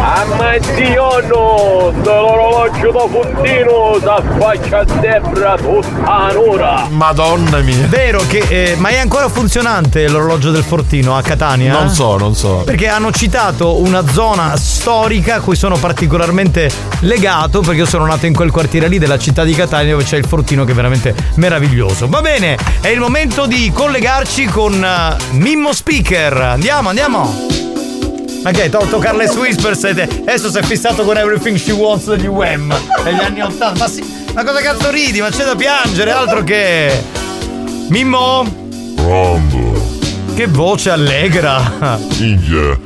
[0.00, 4.84] Ammazziano, l'orologio da puntino da faccia
[5.56, 6.86] sempre tutta.
[6.90, 7.86] Madonna mia.
[7.88, 8.38] Vero che.
[8.48, 11.72] eh, ma è ancora funzionante l'orologio del Fortino a Catania?
[11.72, 12.62] Non so, non so.
[12.64, 16.70] Perché hanno citato una zona storica a cui sono particolarmente
[17.00, 20.16] legato, perché io sono nato in quel quartiere lì della città di Catania dove c'è
[20.16, 22.08] il fortino che è veramente meraviglioso.
[22.08, 26.36] Va bene, è il momento di collegarci con eh, Mimmo Speaker.
[26.36, 27.48] Andiamo, andiamo.
[28.42, 32.06] Ma che hai tolto Carles Whispers te- adesso si è fissato con Everything She Wants
[32.06, 32.74] degli Wham
[33.04, 33.72] negli anni 80.
[33.78, 34.02] Ma sì,
[34.34, 35.20] ma cosa cazzo ridi?
[35.20, 37.02] Ma c'è da piangere, altro che.
[37.88, 38.68] Mimmo?
[38.96, 39.98] Pronto?
[40.34, 41.98] Che voce allegra!
[42.18, 42.78] Minchia.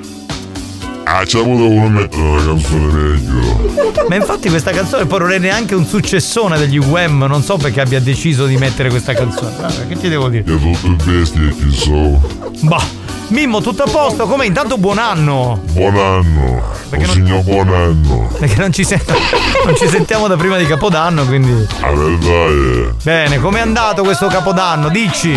[1.07, 4.05] Ah, c'è avuto uno mettere una canzone meglio.
[4.09, 7.83] Ma infatti questa canzone poi non è neanche un successone degli Wham, non so perché
[7.83, 9.55] abbia deciso di mettere questa canzone.
[9.61, 10.45] Vabbè, che ti devo dire?
[10.45, 12.21] Tutto il bestie ci so.
[12.61, 12.83] Bah,
[13.29, 14.27] Mimmo, tutto a posto?
[14.27, 14.45] Com'è?
[14.45, 15.61] Intanto buon anno!
[15.73, 16.63] Buon anno.
[16.89, 18.29] Perché non- signor buon anno.
[18.39, 19.01] Perché non ci, sen-
[19.65, 21.51] non ci sentiamo da prima di Capodanno, quindi.
[21.51, 22.93] Verità è.
[23.03, 24.89] Bene, com'è andato questo Capodanno?
[24.91, 25.35] Dici!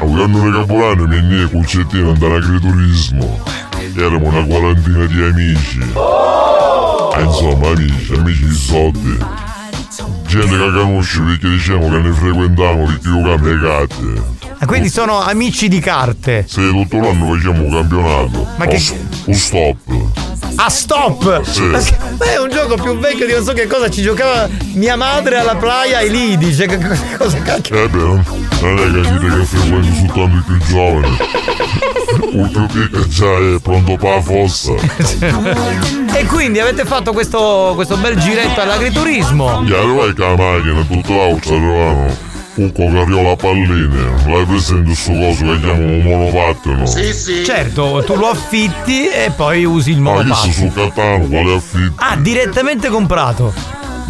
[0.00, 3.40] A un anno di capodanno mi ne cuccettino andare a agriturismo.
[3.96, 5.80] Erano una quarantina di amici.
[5.96, 9.18] Ah, insomma, amici, amici di soldi.
[10.28, 14.22] Gente che conosce perché diciamo che ne frequentiamo perché io cambio le carte.
[14.60, 16.44] Ah, quindi sono amici di carte.
[16.48, 18.46] Se tutto l'anno facciamo un campionato.
[18.56, 18.82] Ma che-
[19.26, 19.76] Un stop.
[20.56, 21.42] Ah, stop!
[21.42, 21.62] Sì.
[21.62, 21.96] Ma che-
[22.34, 23.88] è un gioco più vecchio di non so che cosa.
[23.88, 26.52] Ci giocava mia madre alla playa ai lidi.
[26.52, 26.78] Cioè, che
[27.16, 27.84] cosa- cacchio?
[27.84, 31.16] Eh beh, non è che dite che frequento soltanto i più giovani.
[32.32, 34.72] Un più piccolo già è pronto per la fossa.
[36.14, 39.62] E quindi avete fatto questo, questo bel giretto all'agriturismo.
[39.62, 42.26] Gli arrivai con la macchina, tutto l'auto arrivano.
[42.58, 43.86] Un carriola palline.
[44.26, 47.44] L'hai presente sto coso che chiamano un monopattino?
[47.44, 50.52] Certo, tu lo affitti e poi usi il Ma chi monopattino.
[50.52, 51.92] sul Catano, quale affitto?
[52.02, 53.54] Ah, direttamente comprato.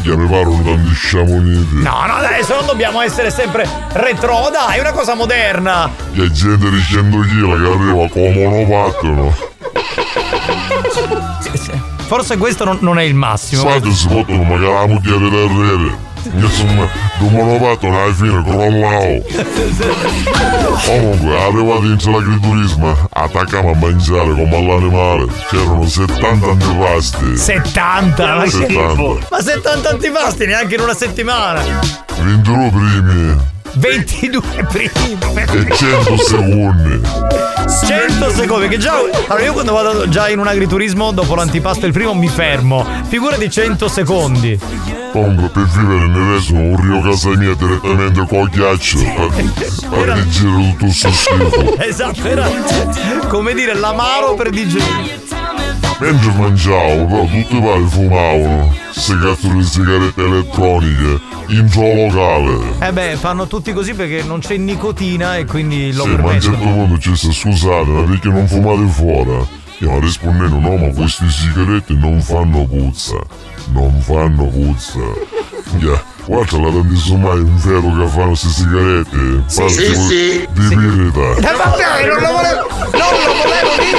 [0.03, 1.75] Che mi parlano tanti sciamoniti.
[1.75, 5.91] No, no, adesso non dobbiamo essere sempre retro, dai, è una cosa moderna.
[6.15, 9.37] Che gente di 100 kg che arriva con un monopattino.
[12.07, 13.63] Forse questo non, non è il massimo.
[13.65, 15.97] Quando si potano magari la mucchiere del
[16.33, 16.45] rete.
[16.47, 19.25] Insomma, un monopattino alla fine crollavo.
[20.85, 25.27] Comunque, arrivati in l'agriturismo, attacchiamo a mangiare come all'animale.
[25.49, 27.37] C'erano 70 antipasti.
[27.37, 29.27] 70, ma, che- 70.
[29.31, 31.63] ma 70 antipasti neanche in una settimana.
[32.21, 33.37] 22 primi
[33.79, 35.19] 22 primi.
[35.35, 37.01] e 100 secondi.
[37.87, 38.95] 100 secondi, che già.
[39.29, 42.85] Allora, io quando vado già in un agriturismo, dopo l'antipasto il primo mi fermo.
[43.07, 44.59] Figura di 100 secondi.
[45.13, 48.99] Comunque, per vivere nel resto, un rio casa mia direttamente con ghiaccio.
[49.91, 51.77] Per digerire tutto sto schifo.
[51.89, 52.51] Esatto, era
[53.29, 55.21] come dire l'amaro per digerire.
[56.01, 58.73] Mentre mangiavo, però tutti i pari fumavano.
[58.93, 61.21] Se cazzo di sigarette elettroniche.
[61.49, 62.87] In locale.
[62.87, 66.17] Eh beh, fanno tutti così perché non c'è nicotina e quindi lo Sì, ma a
[66.17, 66.57] un permettono.
[66.57, 69.47] certo punto ci sta scusate, ma perché non fumate fuori?
[69.81, 73.17] Io rispondendo, no, ma queste sigarette non fanno puzza.
[73.73, 74.99] Non fanno puzza.
[75.79, 76.03] Yeah.
[76.29, 79.43] Guarda la tantissima mai in vero che fanno queste sigarette.
[79.47, 80.49] Sì, Parti sì, sì.
[80.53, 81.21] Di pirita.
[81.39, 83.97] Eh, vabbè, non lo volevo, non lo volevo dire!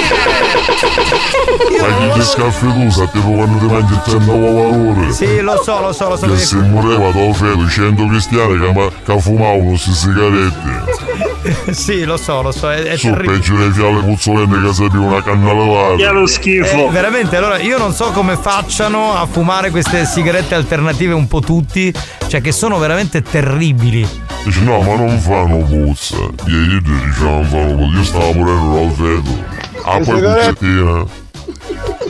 [1.80, 5.12] Ma chi ti scaffi tu, sappiamo quando ti mangi il 100 valore.
[5.12, 6.26] Sì, lo so, lo so, lo so.
[6.28, 11.29] Che se moreva da feto 100 cristiani che, che fumavano queste sigarette.
[11.70, 13.38] sì, lo so, lo so, è, è Su terribile.
[13.38, 15.94] peggio le fiale puzzolente che sapeva una canna lavata.
[16.02, 21.40] Eh, veramente, allora io non so come facciano a fumare queste sigarette alternative un po'
[21.40, 21.92] tutti,
[22.28, 24.06] cioè che sono veramente terribili.
[24.44, 26.16] Dice no ma non fanno puzza
[26.46, 29.44] Ieri diciamo fanno puzza Io stavo morendo dal feto
[29.84, 31.04] Ah Le poi sigarette- puzzettina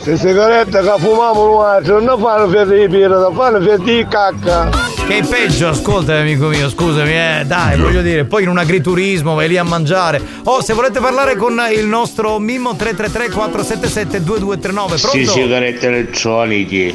[0.01, 4.69] Se sigarette che fumiamo noi non fanno fette di pirata, fanno fette di cacca.
[5.07, 9.35] Che è peggio, ascolta amico mio, scusami, eh, dai, voglio dire, poi in un agriturismo
[9.35, 10.19] vai lì a mangiare.
[10.45, 15.17] Oh, se volete parlare con il nostro Mimmo 333 477 2239, pronto?
[15.17, 16.93] Sì, sigarette elettroniche.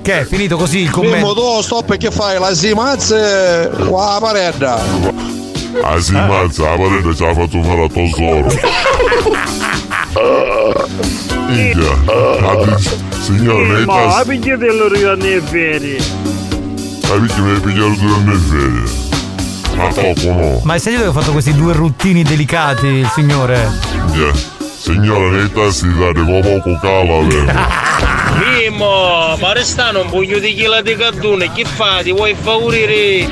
[0.00, 1.34] Che è finito così il Mimmo commento?
[1.34, 4.80] tu stop che fai la simazze qua a paredda.
[5.98, 9.56] Sì, mazza, la parete ci ha fatto fare a tesoro.
[11.48, 14.24] Minchia, dici- signore, lei Ma sta...
[14.24, 15.96] pigliatello ritorni e veri.
[15.96, 19.06] Ah, perché mi hai pigliato durante le ferie?
[19.76, 20.60] Ma poco no.
[20.64, 23.70] Ma hai sentito che ha fatto questi due ruttini delicati il signore?
[24.14, 24.32] Yeah.
[24.78, 27.52] Signore, nei tasti di dare come poco cala, vero?
[28.38, 32.04] Mimmo, ma restano un pugno di chila di caddune, che fai?
[32.04, 33.28] Ti vuoi favorire?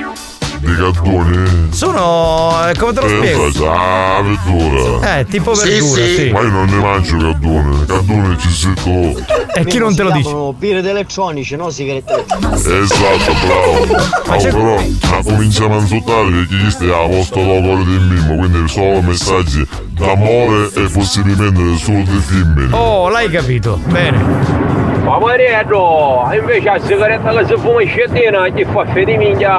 [0.66, 1.68] Di cattoni?
[1.70, 2.68] Sono.
[2.68, 3.46] eh, come te lo spiego?
[3.46, 5.18] Eh, ah, verdura.
[5.18, 6.30] Eh, tipo verdura, sì.
[6.32, 9.24] Ma io non ne mangio cattone, cattone ci sei tu.
[9.54, 10.34] E chi non te lo dice?
[10.58, 12.24] Birre elettronici, no sigarette.
[12.52, 13.94] Esatto, bravo.
[14.26, 14.74] Ma però,
[15.10, 19.66] ma cominciamo a insultare perché chi stai a posto d'ocolo del mimo, quindi solo messaggi
[19.90, 22.74] d'amore e possibilmente solo di femmine.
[22.74, 23.80] Oh, l'hai capito.
[23.86, 24.85] Bene.
[25.06, 29.58] Ma Marietto, invece la sigaretta che si fuma scettina, chi fa fede minchia?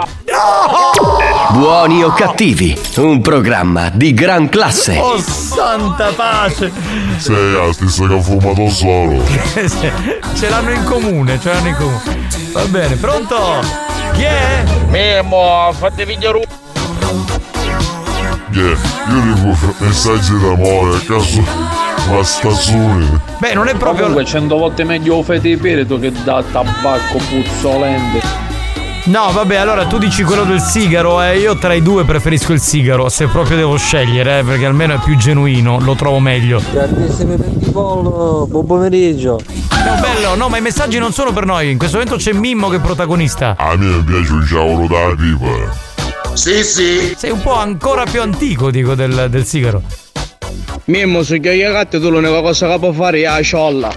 [1.53, 4.97] Buoni o cattivi, un programma di gran classe.
[4.97, 6.69] Oh, santa pace!
[7.15, 9.23] Sei la stessa che ha fumato solo.
[10.35, 12.27] Ce l'hanno in comune, ce l'hanno in comune.
[12.51, 13.37] Va bene, pronto?
[14.15, 14.63] Chi è?
[14.89, 16.41] Mimmo, fate video
[18.51, 18.77] Yeah,
[19.09, 21.76] io dico messaggi d'amore, a caso
[22.15, 23.21] la stazione.
[23.39, 24.05] Beh, non è proprio.
[24.05, 28.45] Comunque, cento volte meglio fete di perito che da tabacco puzzolente.
[29.05, 31.37] No, vabbè, allora tu dici quello del sigaro, eh.
[31.39, 34.99] Io tra i due preferisco il sigaro, se proprio devo scegliere, eh, perché almeno è
[34.99, 36.61] più genuino, lo trovo meglio.
[36.73, 39.39] Grandissimi per di pollo, buon pomeriggio.
[39.69, 41.71] No, bello, no, ma i messaggi non sono per noi.
[41.71, 43.55] In questo momento c'è Mimmo che è protagonista.
[43.57, 45.85] A me piace un ciaolo da pipa.
[46.33, 47.15] Sì, sì.
[47.15, 49.81] Sei un po' ancora più antico, dico, del, del sigaro.
[50.85, 53.93] Mimmo, se chiacchierate tu l'unica cosa che può fare è la ciolla.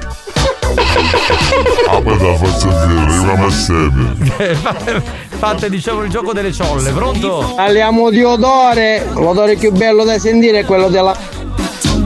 [1.88, 5.02] Ah, poi da faccia dire, io come sepe.
[5.38, 7.52] Fate, diciamo, il gioco delle ciolle, pronto?
[7.56, 9.06] Parliamo di odore.
[9.14, 11.16] L'odore più bello da sentire è quello della.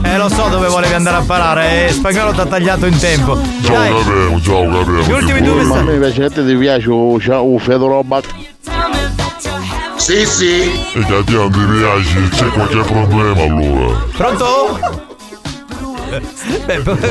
[0.03, 1.91] Eh, lo so dove volevi andare a parare, eh.
[1.91, 3.37] Spagnolo ti ha tagliato in tempo.
[3.63, 5.01] Ciao capiamo, ciao capiamo.
[5.01, 5.63] Gli ultimi due.
[5.63, 8.03] Ma a me invece te ti piace un un fedoro
[10.05, 10.61] Sì, sì.
[10.93, 14.03] E che a te non ti piace, c'è qualche problema allora.
[14.15, 14.79] Pronto?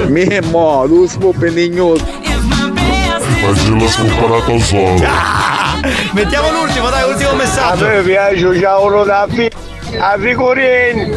[0.07, 2.05] Mimmo, tu spupi dignoso.
[2.23, 4.95] Ma ce l'ho scomparato solo.
[6.13, 7.85] Mettiamo l'ultimo, dai, ultimo messaggio.
[7.85, 9.51] A me piace un ciaolo da fi-
[9.99, 11.11] a figurini.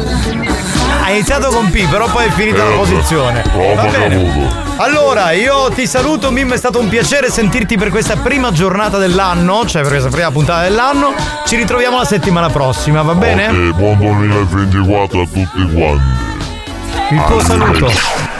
[1.08, 3.42] Ha iniziato con P, però poi è finita la posizione.
[3.74, 4.76] Va bene.
[4.76, 9.64] Allora, io ti saluto, Mim, è stato un piacere sentirti per questa prima giornata dell'anno,
[9.64, 11.14] cioè per questa prima puntata dell'anno.
[11.46, 13.46] Ci ritroviamo la settimana prossima, va bene?
[13.46, 17.14] Ok, buon 2024 a tutti quanti.
[17.14, 18.37] Il tuo saluto.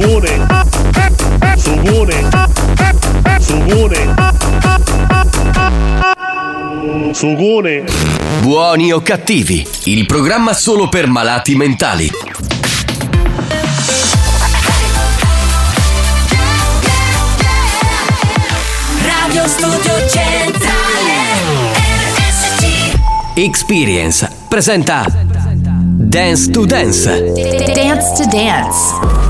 [0.00, 0.46] Sugune!
[1.58, 2.28] Sugune!
[3.38, 4.14] Sugune!
[7.12, 7.84] Sugune!
[8.40, 12.10] Buoni o cattivi, il programma solo per malati mentali.
[19.04, 21.18] Radio Studio Centrale
[23.34, 27.32] Experience presenta Dance to Dance.
[27.74, 29.29] Dance to Dance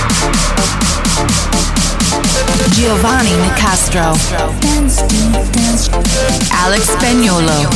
[2.73, 4.15] Giovanni Nicastro.
[6.51, 7.67] Alex Spagnolo.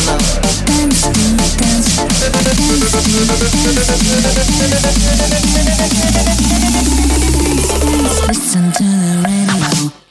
[8.28, 10.05] Listen to the radio.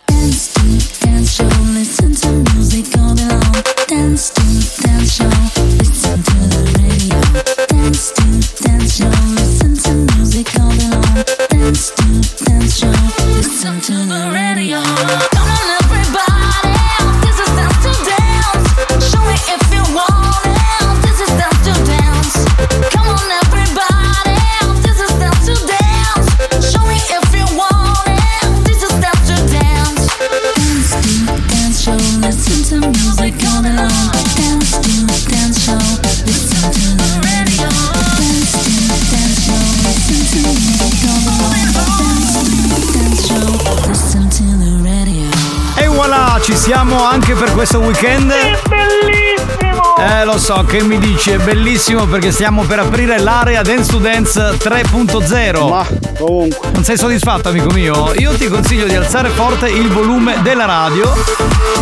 [46.65, 48.31] Siamo anche per questo weekend?
[48.31, 49.97] È bellissimo!
[49.99, 53.99] Eh, lo so, che mi dici, è bellissimo perché stiamo per aprire l'area Dance to
[53.99, 55.69] Dance 3.0.
[55.69, 55.87] Ma
[56.19, 56.71] comunque.
[56.73, 58.15] Non sei soddisfatto, amico mio?
[58.17, 61.13] Io ti consiglio di alzare forte il volume della radio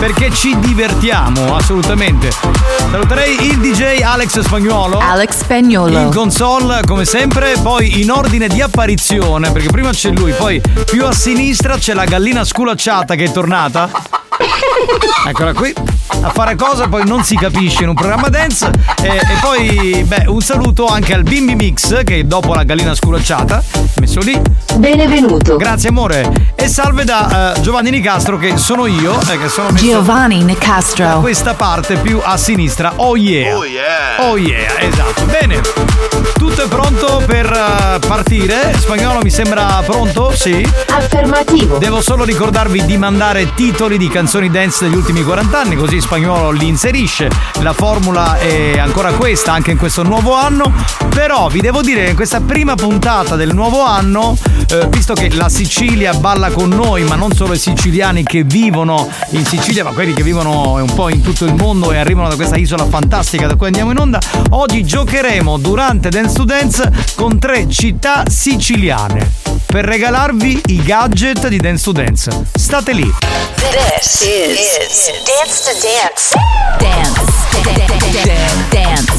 [0.01, 2.31] perché ci divertiamo, assolutamente.
[2.91, 4.99] Saluterei il DJ Alex Spagnuolo.
[4.99, 5.97] Alex Spagnolo.
[5.97, 11.07] In console, come sempre, poi in ordine di apparizione, perché prima c'è lui, poi più
[11.07, 14.12] a sinistra c'è la gallina sculacciata che è tornata.
[15.27, 15.73] Eccola qui.
[16.23, 18.71] A fare cosa poi non si capisce in un programma dance.
[19.01, 23.63] E, e poi, beh, un saluto anche al Bimbi Mix che dopo la gallina sculacciata,
[24.01, 24.41] messo lì.
[24.77, 25.57] Benvenuto.
[25.57, 26.51] Grazie amore.
[26.55, 30.45] E salve da eh, Giovanni Nicastro che sono io, eh, che sono messo Giovanni da
[30.45, 31.21] Nicastro.
[31.21, 32.93] questa parte più a sinistra.
[32.97, 33.57] Oh yeah.
[33.57, 34.17] Oh yeah.
[34.19, 35.22] Oh yeah, esatto.
[35.33, 35.61] Bene.
[36.35, 38.75] Tutto è pronto per eh, partire.
[38.77, 40.31] Spagnolo mi sembra pronto?
[40.37, 40.63] Sì.
[40.91, 41.79] Affermativo.
[41.79, 46.51] Devo solo ricordarvi di mandare titoli di canzoni dance degli ultimi 40 anni, così Spagnolo
[46.51, 47.31] li inserisce.
[47.63, 50.71] La formula è ancora questa anche in questo nuovo anno.
[51.09, 54.37] Però vi devo dire che in questa prima puntata del nuovo anno,
[54.69, 59.09] eh, visto che la Sicilia balla con noi, ma non solo i siciliani che vivono
[59.31, 62.35] in Sicilia, ma quelli che vivono un po' in tutto il mondo e arrivano da
[62.35, 64.19] questa isola fantastica da cui andiamo in onda,
[64.51, 65.22] oggi giocheremo
[65.59, 69.31] durante Dance to Dance con tre città siciliane
[69.67, 72.45] per regalarvi i gadget di Dance to Dance.
[72.55, 73.09] State lì.
[73.71, 76.35] This is, Dance to Dance.
[76.79, 77.21] Dance.
[78.73, 79.03] Dance.
[79.03, 79.13] Dance.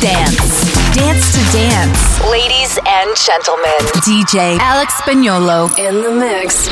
[0.00, 0.44] Dance.
[0.92, 2.20] Dance to Dance.
[2.30, 3.80] Ladies and gentlemen.
[4.04, 5.70] DJ Alex Spagnolo.
[5.78, 6.68] In the mix.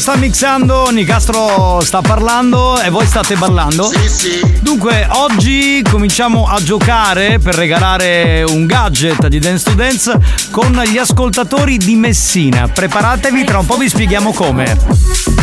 [0.00, 3.84] Sta mixando, Nicastro sta parlando e voi state ballando.
[3.84, 4.58] Sì, sì.
[4.62, 10.18] Dunque, oggi cominciamo a giocare per regalare un gadget di Dance to Dance
[10.50, 12.66] con gli ascoltatori di Messina.
[12.66, 15.39] Preparatevi, tra un po' vi spieghiamo come.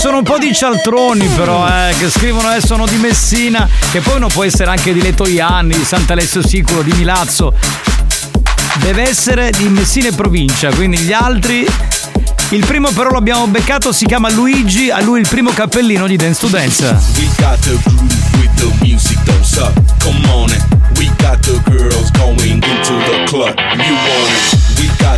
[0.02, 4.16] sono un po' di cialtroni però, eh, che scrivono eh, sono di Messina, che poi
[4.16, 7.54] uno può essere anche di Letoianni, di Sant'Alessio Siculo di Milazzo.
[8.80, 11.68] Deve essere di Messina e provincia, quindi gli altri...
[12.50, 16.40] Il primo però l'abbiamo beccato, si chiama Luigi, a lui il primo cappellino di Dance
[16.40, 16.84] to Dance.
[17.16, 20.62] We got the groove with the music don't suck, come on it.
[20.98, 24.80] We got the girls going into the club, you want it.
[24.80, 25.11] We got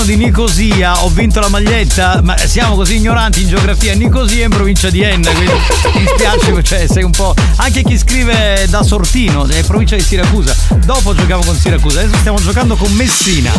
[0.00, 4.44] sono di Nicosia, ho vinto la maglietta, ma siamo così ignoranti in geografia, Nicosia è
[4.44, 5.52] in provincia di Enna, quindi
[5.94, 7.34] mi spiace, cioè sei un po'.
[7.56, 10.54] Anche chi scrive da Sortino, è provincia di Siracusa.
[10.84, 13.52] Dopo giochiamo con Siracusa, adesso stiamo giocando con Messina.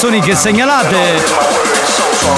[0.00, 0.96] Canzoni che segnalate.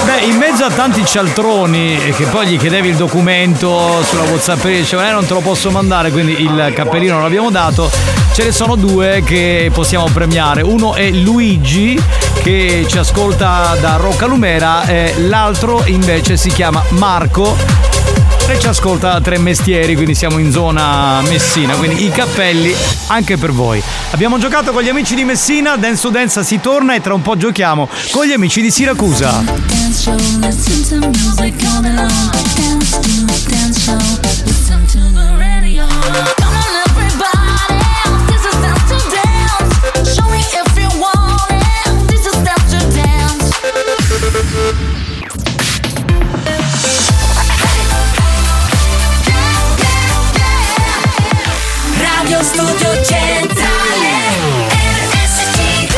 [0.07, 4.79] Beh, in mezzo a tanti cialtroni che poi gli chiedevi il documento sulla Whatsapp e
[4.79, 7.91] diceva eh non te lo posso mandare, quindi il cappellino non l'abbiamo dato.
[8.33, 10.63] Ce ne sono due che possiamo premiare.
[10.63, 12.03] Uno è Luigi
[12.43, 17.55] che ci ascolta da Roccalumera e l'altro invece si chiama Marco
[18.53, 22.75] e ci ascolta tre mestieri, quindi siamo in zona Messina, quindi i cappelli
[23.09, 23.83] anche per voi.
[24.11, 27.37] Abbiamo giocato con gli amici di Messina, to Dance si torna e tra un po'
[27.37, 29.43] giochiamo con gli amici di Siracusa.
[29.47, 30.81] Dance
[52.41, 54.31] Radio Studio Centrale.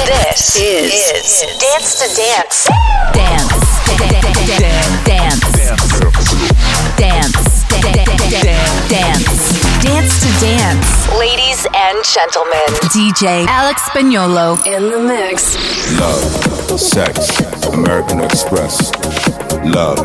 [0.02, 0.58] RSC.
[0.90, 2.66] This is, Dance to Dance.
[3.14, 3.62] Dance.
[3.86, 4.42] Dance.
[5.06, 5.38] Dance.
[8.88, 9.38] Dance.
[9.84, 10.88] Dance to Dance.
[11.16, 15.54] Ladies and gentlemen, DJ Alex Spagnolo in the mix.
[16.00, 18.90] Love, sex, American Express.
[19.64, 19.98] Love,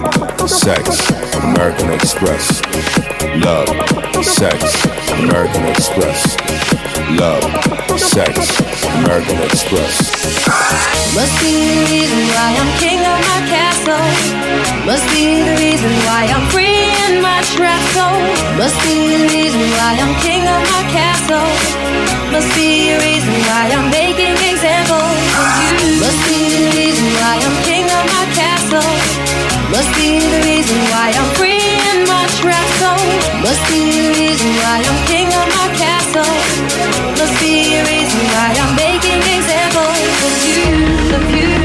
[0.48, 1.10] sex,
[1.42, 2.62] American Express.
[3.18, 3.66] Love,
[4.24, 4.62] sex,
[5.18, 6.38] American Express.
[7.18, 7.42] Love,
[7.98, 8.38] sex,
[9.02, 9.98] American Express.
[11.18, 14.06] Must be the reason why I'm king of my castle.
[14.86, 18.22] Must be the reason why I'm free in my trap zone.
[18.62, 21.50] Must be the reason why I'm king of my castle.
[22.30, 25.74] Must be a reason why I'm making examples of you.
[26.06, 28.94] Must be the reason why I'm king of my castle.
[29.74, 31.57] Must be the reason why I'm free
[33.48, 36.34] Must be the reason why I'm king of my castle.
[37.18, 41.57] Must be a reason why I'm making examples of you, of you,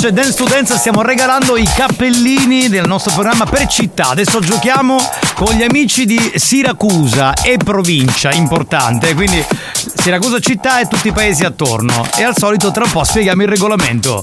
[0.00, 4.08] c'è Dance to Dance, stiamo regalando i cappellini del nostro programma per città.
[4.08, 4.96] Adesso giochiamo
[5.34, 9.44] con gli amici di Siracusa e provincia, importante, quindi
[9.74, 12.06] Siracusa città e tutti i paesi attorno.
[12.16, 14.22] E al solito tra un po' spieghiamo il regolamento.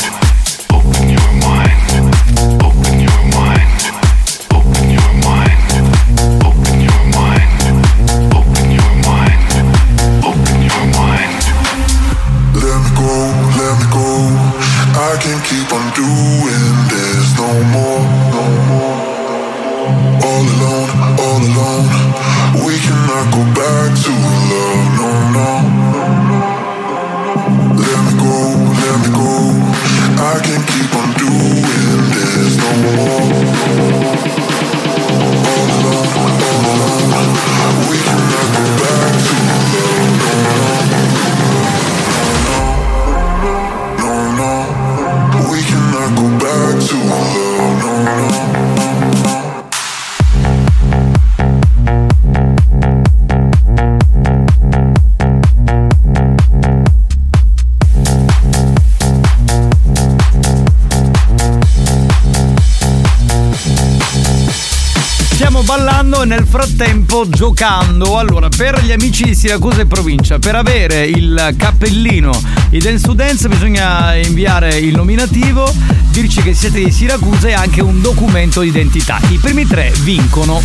[67.28, 68.18] giocando.
[68.18, 72.30] Allora, per gli amici di Siracusa e provincia, per avere il cappellino
[72.70, 75.70] i Dance to Dance bisogna inviare il nominativo,
[76.08, 79.18] dirci che siete di Siracusa e anche un documento d'identità.
[79.28, 80.62] I primi tre vincono.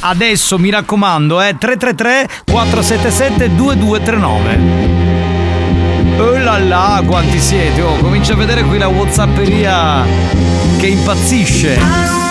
[0.00, 5.02] Adesso mi raccomando, è 333 477 2239.
[6.18, 7.80] Oh là là, quanti siete?
[7.80, 10.04] Oh, comincia a vedere qui la Whatsapperia
[10.78, 12.23] che impazzisce.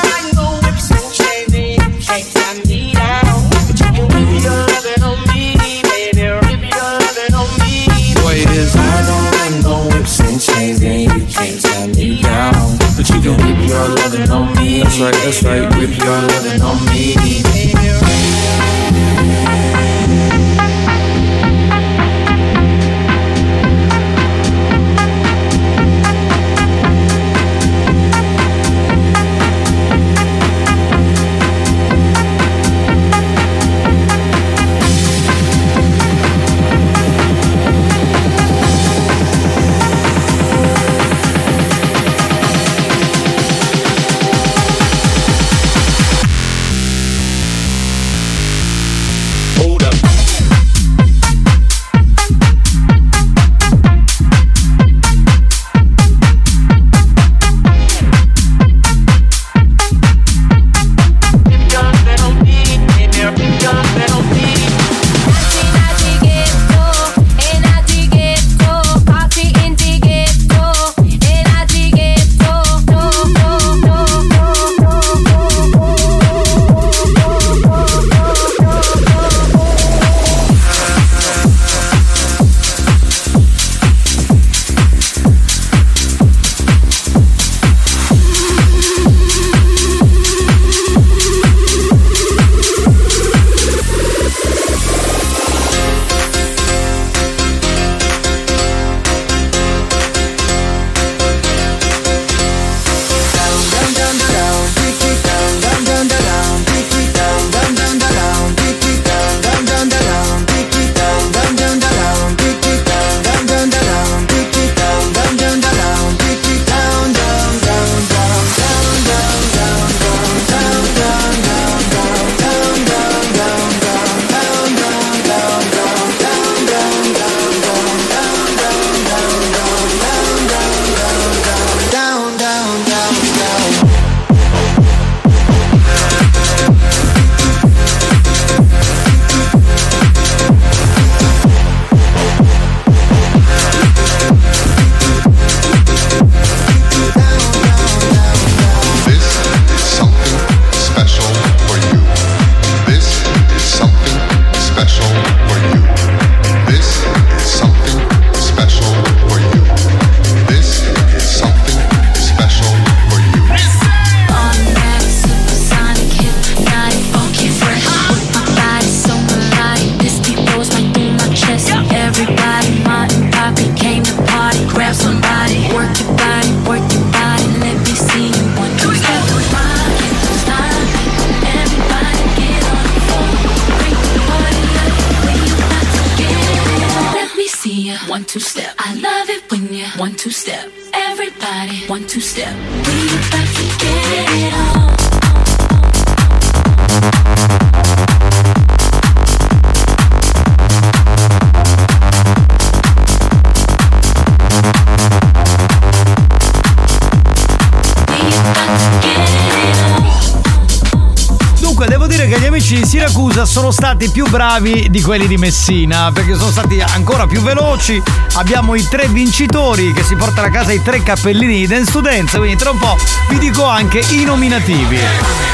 [212.74, 217.28] Amici di Siracusa sono stati più bravi di quelli di Messina, perché sono stati ancora
[217.28, 218.02] più veloci.
[218.34, 222.38] Abbiamo i tre vincitori che si portano a casa i tre cappellini di Dance Dance,
[222.38, 222.98] quindi tra un po'
[223.30, 225.53] vi dico anche i nominativi.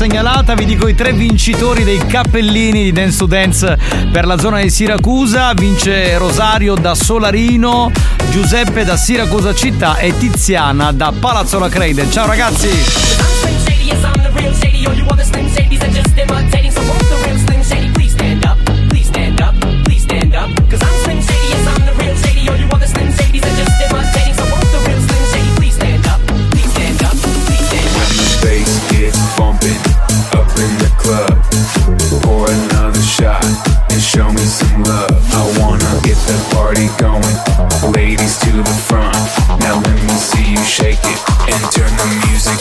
[0.00, 0.54] Segnalata.
[0.54, 3.78] Vi dico i tre vincitori dei cappellini di Dance to Dance
[4.10, 5.52] per la zona di Siracusa.
[5.52, 7.92] Vince Rosario da Solarino,
[8.30, 12.10] Giuseppe da Siracusa città e Tiziana da Palazzola Creide.
[12.10, 12.68] Ciao ragazzi!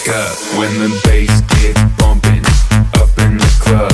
[0.09, 0.35] Up.
[0.57, 2.43] When the bass gets bumping
[2.97, 3.93] up in the club.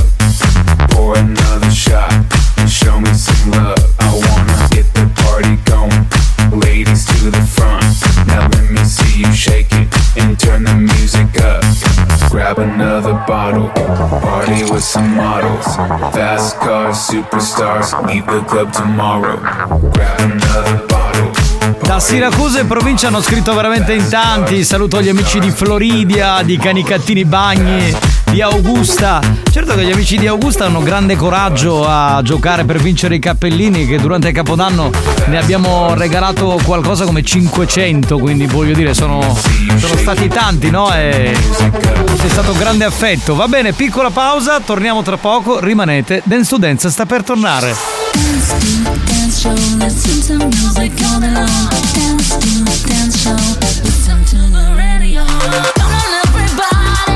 [0.92, 2.12] Pour another shot
[2.58, 3.80] and show me some love.
[4.00, 6.60] I wanna get the party going.
[6.60, 7.84] Ladies to the front.
[8.28, 9.88] Now let me see you shake it
[10.18, 11.64] and turn the music up.
[12.30, 15.66] Grab another bottle, party with some models.
[16.16, 19.38] Fast cars, superstars, leave the club tomorrow.
[19.94, 20.95] Grab another bottle.
[21.82, 24.64] Da Siracusa e provincia hanno scritto veramente in tanti.
[24.64, 27.96] Saluto gli amici di Floridia, di Canicattini Bagni,
[28.32, 29.20] di Augusta.
[29.52, 33.88] Certo che gli amici di Augusta hanno grande coraggio a giocare per vincere i cappellini,
[33.88, 34.92] che durante il Capodanno
[35.26, 39.36] ne abbiamo regalato qualcosa come 500, quindi voglio dire sono,
[39.78, 40.94] sono stati tanti, no?
[40.94, 41.36] E
[42.18, 43.34] c'è stato grande affetto.
[43.34, 48.85] Va bene, piccola pausa, torniamo tra poco, rimanete, Dance to Dance sta per tornare.
[49.46, 51.70] Dance to dance show, listen to music all day long.
[51.94, 52.50] Dance to
[52.88, 53.38] dance show,
[53.84, 55.22] listen to the radio.
[55.76, 57.14] Come on everybody,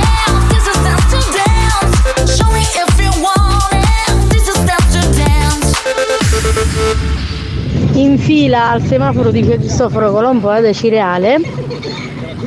[0.54, 2.38] this is dance to dance.
[2.38, 5.74] Show me if you want it, this is dance to dance.
[7.98, 11.42] in fila al semaforo di Cristoforo Colombo ad Cireale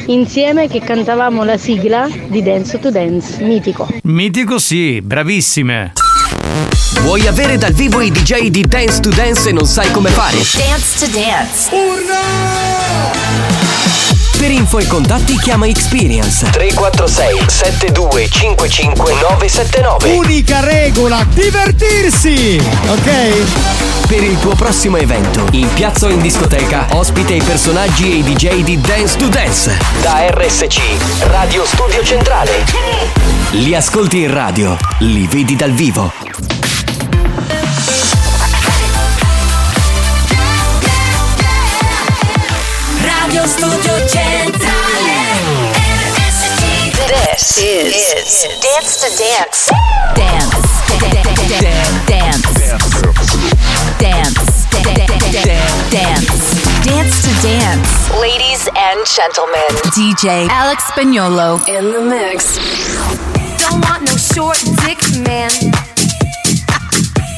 [0.07, 3.89] insieme che cantavamo la sigla di Dance to Dance, mitico.
[4.05, 5.93] Mitico sì, bravissime.
[7.01, 10.37] Vuoi avere dal vivo i DJ di Dance to Dance e non sai come fare?
[10.37, 11.71] Dance to Dance.
[14.39, 22.61] Per info e contatti chiama Experience 346 7255 979 Unica regola, divertirsi!
[22.89, 24.07] Ok?
[24.09, 28.23] Per il tuo prossimo evento, in piazza o in discoteca, ospite i personaggi e i
[28.23, 29.77] DJ di Dance to Dance.
[30.03, 30.81] Da RSC,
[31.29, 33.32] Radio Studio Centrale.
[33.55, 36.11] Li ascolti in radio, li vedi dal vivo.
[43.03, 45.21] Radio Studio Centrale
[47.07, 49.71] This is, Dance to Dance.
[50.15, 50.57] Dance.
[51.11, 51.43] Dance.
[52.07, 52.53] Dance.
[55.91, 56.83] Dance.
[56.85, 57.91] Dance to Dance.
[58.19, 63.32] Ladies and gentlemen, DJ Alex Spagnolo in the mix.
[63.63, 65.51] Don't want no short dick man.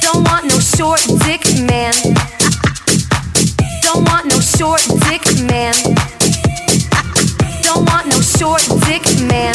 [0.01, 1.93] Don't want no short dick man.
[3.83, 5.75] Don't want no short dick man.
[7.63, 9.55] Don't want no short dick man.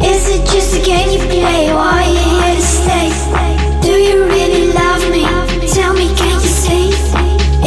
[0.00, 1.70] Is it just a game you play?
[1.70, 3.08] Or are you here to stay?
[3.82, 5.24] Do you really love me?
[5.66, 6.88] Tell me, can you say?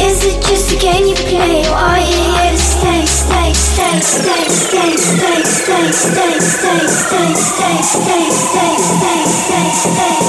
[0.00, 1.66] Is it just a game you play?
[1.68, 3.04] Or are you here to stay?
[3.04, 10.21] Stay, stay, stay, stay, stay, stay, stay, stay, stay, stay, stay, stay, stay, stay, stay,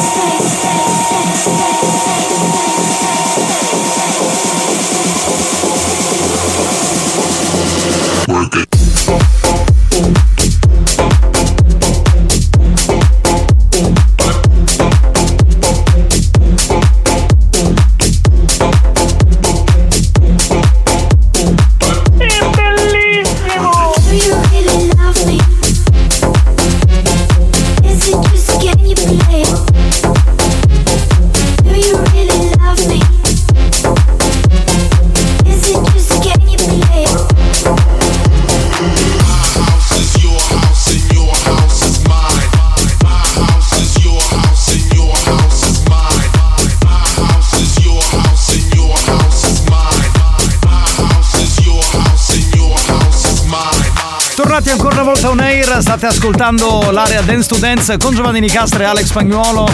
[55.73, 59.67] air, state ascoltando l'area Dance to Dance con Giovanni Nicastro e Alex Spagnuolo.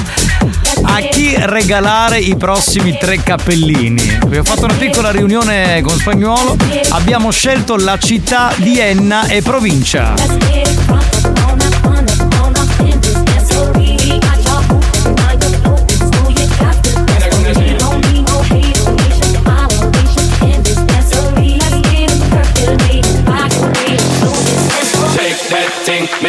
[0.83, 4.19] A chi regalare i prossimi tre cappellini?
[4.21, 6.55] Abbiamo fatto una piccola riunione con Spagnuolo,
[6.89, 10.13] abbiamo scelto la città di Enna e provincia.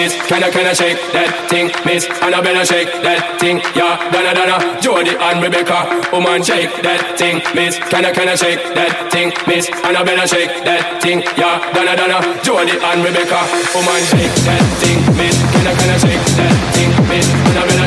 [0.00, 0.16] Miss.
[0.28, 2.08] Can I, can I shake that thing, miss?
[2.24, 4.00] Annabella shake that thing, yeah.
[4.12, 5.78] Donna, Donna, Jody and Rebecca.
[6.12, 7.76] Woman, shake that thing, miss.
[7.92, 9.68] Can I, can I shake that thing, miss?
[9.84, 11.60] Annabella shake that thing, yeah.
[11.76, 13.40] Donna, Donna, Jody and Rebecca.
[13.76, 15.36] Woman, shake that thing, miss.
[15.52, 17.26] Can I, can I shake that thing, miss?
[17.28, 17.79] Annabella shake that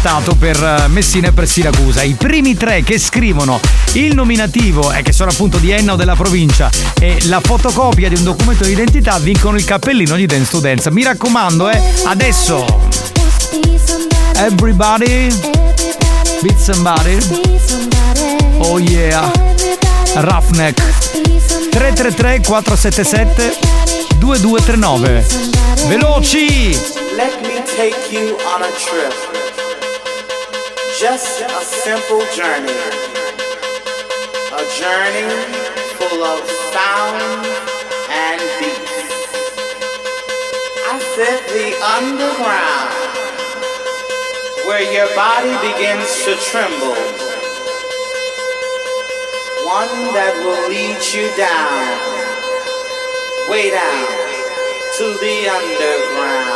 [0.00, 2.02] adottato per eh, Messina e per Siracusa.
[2.02, 3.60] I primi tre che scrivono
[3.92, 8.14] il nominativo, e che sono appunto di Enna o della provincia, e la fotocopia di
[8.14, 10.90] un documento di identità vincono il cappellino di to Dance.
[10.90, 12.64] Mi raccomando, eh, adesso
[14.36, 15.28] everybody
[16.40, 17.18] beat somebody.
[18.58, 19.30] Oh yeah.
[20.14, 20.80] Roughneck
[21.70, 23.58] 333 477
[24.18, 25.24] 2239
[25.86, 26.70] Veloci!
[27.16, 29.29] Let me take you on a trip.
[31.00, 32.76] Just a simple journey.
[34.52, 35.32] A journey
[35.96, 36.44] full of
[36.76, 37.46] sound
[38.10, 39.08] and beats.
[40.84, 42.92] I said the underground,
[44.66, 47.00] where your body begins to tremble.
[49.64, 51.80] One that will lead you down,
[53.48, 54.04] way down
[54.98, 56.49] to the underground.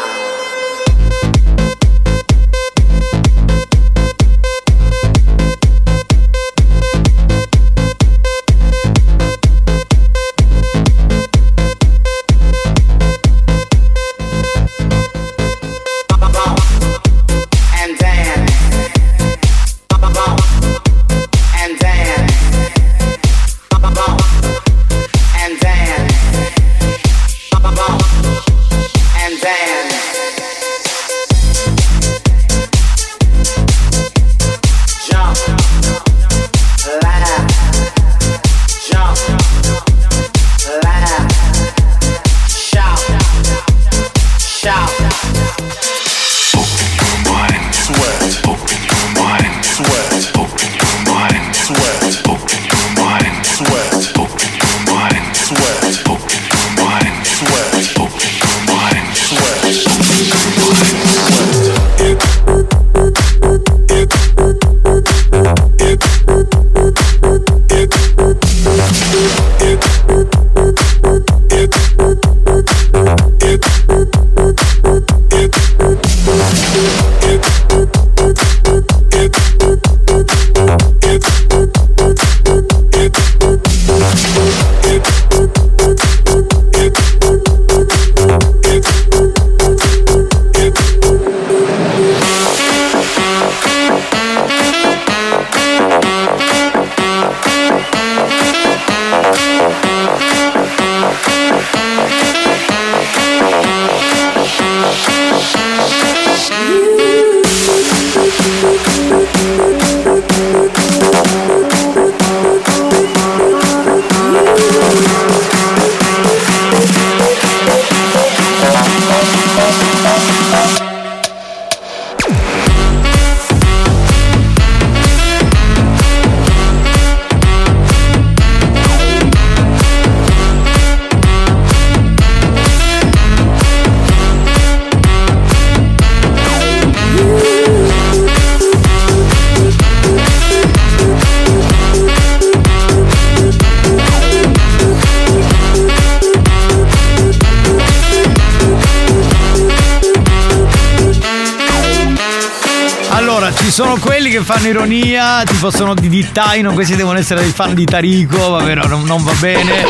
[155.70, 159.32] Sono di, Taino, questi devono essere dei fan di Tarico, vabbè, no, non, non va
[159.38, 159.84] bene.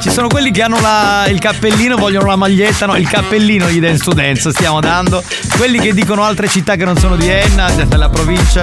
[0.00, 3.80] Ci sono quelli che hanno la- il cappellino, vogliono la maglietta, no, il cappellino di
[3.80, 5.22] Dance to Dance stiamo dando.
[5.56, 8.62] Quelli che dicono altre città che non sono di Enna, della provincia.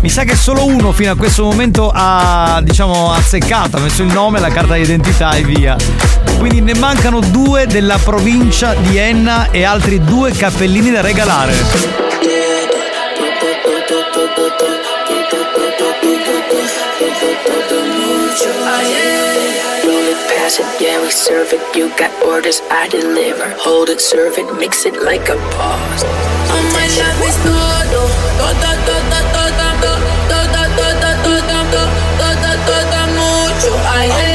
[0.00, 4.12] Mi sa che solo uno fino a questo momento ha, diciamo, azzeccato, ha messo il
[4.12, 5.76] nome, la carta d'identità e via.
[6.38, 12.07] Quindi ne mancano due della provincia di Enna e altri due cappellini da regalare.
[18.46, 21.60] Roll it, pass it, yeah, we serve it.
[21.76, 23.50] You got orders, I deliver.
[23.58, 26.04] Hold it, serve it, mix it like a pause.
[26.06, 28.06] Oh my love is todo,
[28.38, 29.98] todo, todo, todo, todo,
[30.30, 31.82] todo, todo, todo, todo,
[32.18, 33.74] todo, todo, mucho.
[33.90, 34.27] Ay,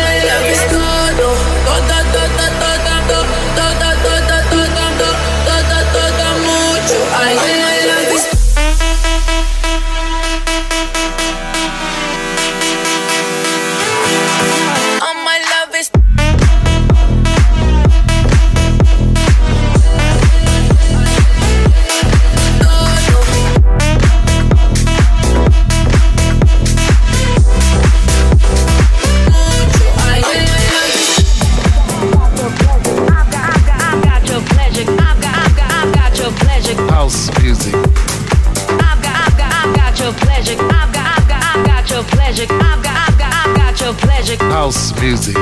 [44.64, 45.36] House music.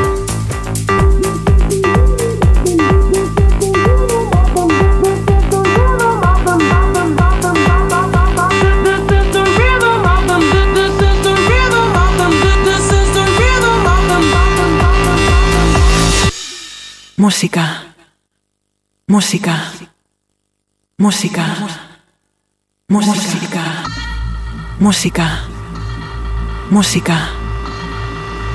[17.16, 17.94] Música.
[19.08, 19.56] Música.
[20.98, 21.46] Música.
[22.90, 23.64] Música.
[24.80, 25.28] Música.
[26.72, 27.41] Música.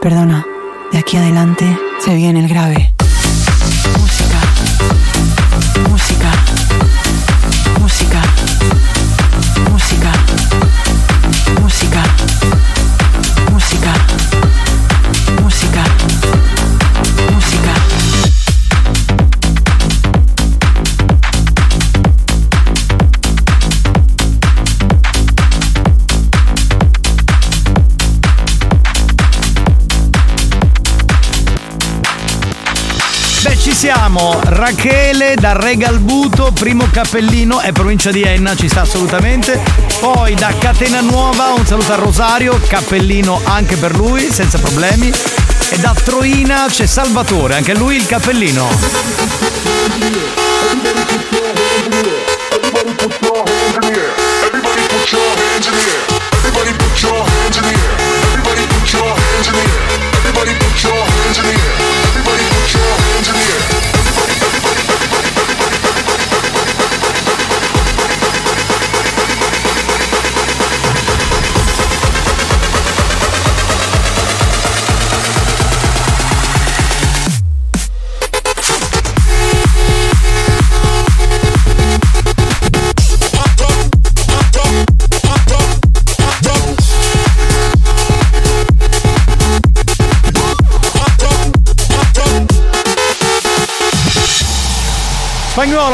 [0.00, 0.44] Perdona,
[0.92, 2.92] de aquí adelante se viene el grave.
[3.98, 4.38] Música.
[5.88, 6.30] Música.
[7.80, 8.22] Música.
[9.70, 10.12] Música.
[34.16, 34.40] Ci siamo.
[34.42, 39.60] Rachele da Regalbuto, primo cappellino, è provincia di Enna, ci sta assolutamente.
[40.00, 45.12] Poi da Catena Nuova, un saluto a Rosario, cappellino anche per lui, senza problemi.
[45.68, 48.68] E da Troina c'è Salvatore, anche lui il cappellino.
[55.16, 55.95] Spagnolo,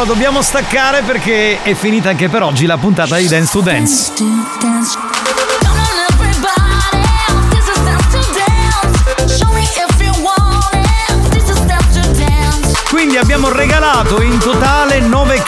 [0.04, 4.12] dobbiamo staccare perché è finita anche per oggi la puntata di Dance to Dance.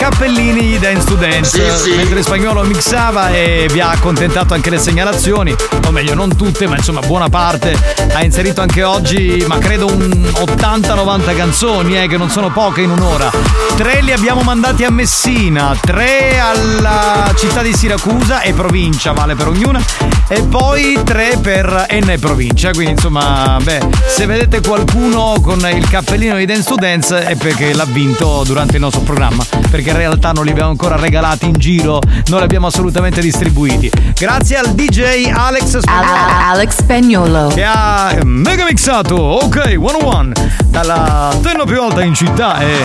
[0.05, 1.79] Cappellini di Dance to Dance.
[1.79, 1.97] Sì, sì.
[1.97, 5.57] Mentre Spagnolo mixava e vi ha accontentato anche le segnalazioni,
[5.87, 7.75] o meglio, non tutte, ma insomma, buona parte.
[8.13, 12.91] Ha inserito anche oggi, ma credo un 80-90 canzoni, eh, che non sono poche in
[12.91, 13.31] un'ora.
[13.77, 19.49] Tre li abbiamo mandati a Messina, tre alla città di Siracusa e provincia, vale per
[19.49, 19.83] ognuna,
[20.29, 22.73] e poi tre per Enna e provincia.
[22.73, 27.73] Quindi, insomma, beh, se vedete qualcuno con il cappellino di Dance to Dance è perché
[27.73, 31.55] l'ha vinto durante il nostro programma, perché in realtà non li abbiamo ancora regalati in
[31.57, 33.91] giro, non li abbiamo assolutamente distribuiti.
[34.15, 37.49] Grazie al DJ Alex Alex Spagnolo.
[37.49, 40.33] che ha eh, mega mixato, ok, 101,
[40.67, 42.85] dalla tenno più alta in città e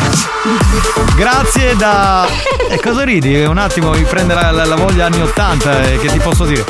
[1.16, 2.28] grazie da...
[2.72, 3.44] E cosa ridi?
[3.44, 6.64] Un attimo mi prende la, la- la voglia anni 80, eh, che ti posso dire?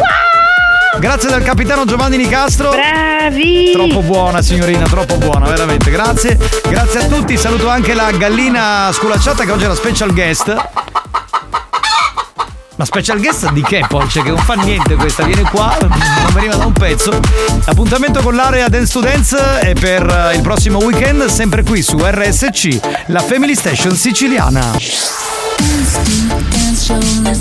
[0.99, 2.71] Grazie dal capitano Giovanni Nicastro.
[2.71, 3.71] Bravi!
[3.71, 5.89] Troppo buona signorina, troppo buona, veramente.
[5.91, 6.37] Grazie.
[6.67, 7.37] Grazie a tutti.
[7.37, 10.55] Saluto anche la gallina sculacciata che oggi è la special guest.
[12.75, 14.09] Ma special guest di che poi?
[14.09, 17.17] Cioè che non fa niente questa, viene qua, non veniva da un pezzo.
[17.65, 21.97] Appuntamento con l'area Dance to Dance è per eh, il prossimo weekend, sempre qui su
[21.97, 24.71] RSC, la Family Station siciliana.
[26.89, 27.39] Show, dance.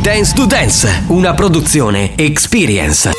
[0.00, 3.17] Dance to Dance, una produzione Experience.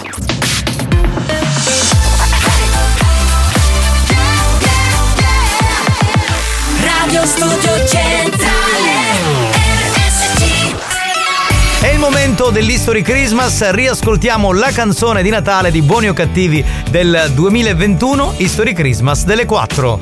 [12.52, 19.24] dell'History Christmas, riascoltiamo la canzone di Natale di Buoni o Cattivi del 2021, History Christmas
[19.24, 20.00] delle 4.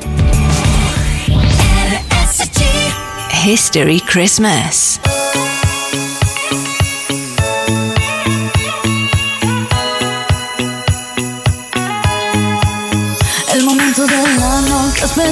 [3.44, 4.87] History Christmas.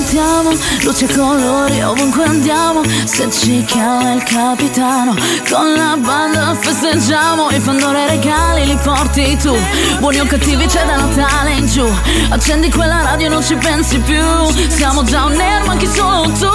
[0.06, 0.50] Che aspettiamo,
[0.82, 2.82] luce colori ovunque andiamo.
[3.04, 5.14] Se ci chiama il capitano,
[5.48, 7.50] con la banda festeggiamo.
[7.50, 9.56] I Pandora regali li porti tu.
[9.98, 11.86] Buoni o cattivi c'è da Natale in giù.
[12.30, 14.22] Accendi quella radio e non ci pensi più.
[14.68, 16.48] Siamo già un ma chi solo tu.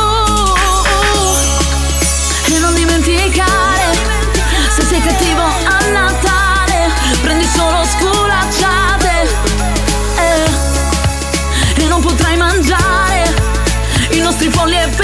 [2.54, 3.98] E non dimenticare,
[4.76, 6.92] se sei cattivo a Natale,
[7.22, 8.21] prendi solo sculacciate.
[14.32, 15.01] I nostri polli e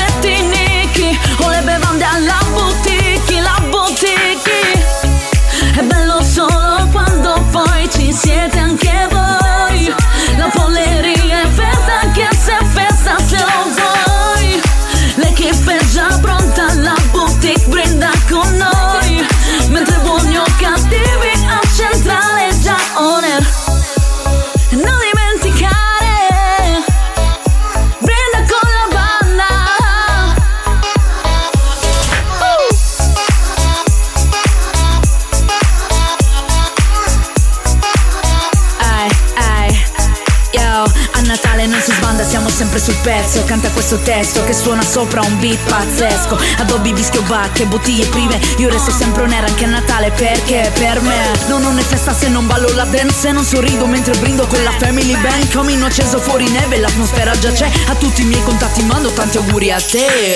[43.07, 43.45] pezzo.
[43.45, 46.37] Canta questo testo che suona sopra un beat pazzesco.
[46.57, 48.37] Addobbi, vischio, bacche, bottiglie prime.
[48.57, 51.15] Io resto sempre on anche a Natale perché per me
[51.47, 53.29] no, non è festa se non ballo la dance.
[53.29, 55.47] E non sorrido mentre brindo con la family band.
[55.47, 57.71] Camino acceso fuori neve, l'atmosfera già c'è.
[57.87, 60.35] A tutti i miei contatti mando tanti auguri a te.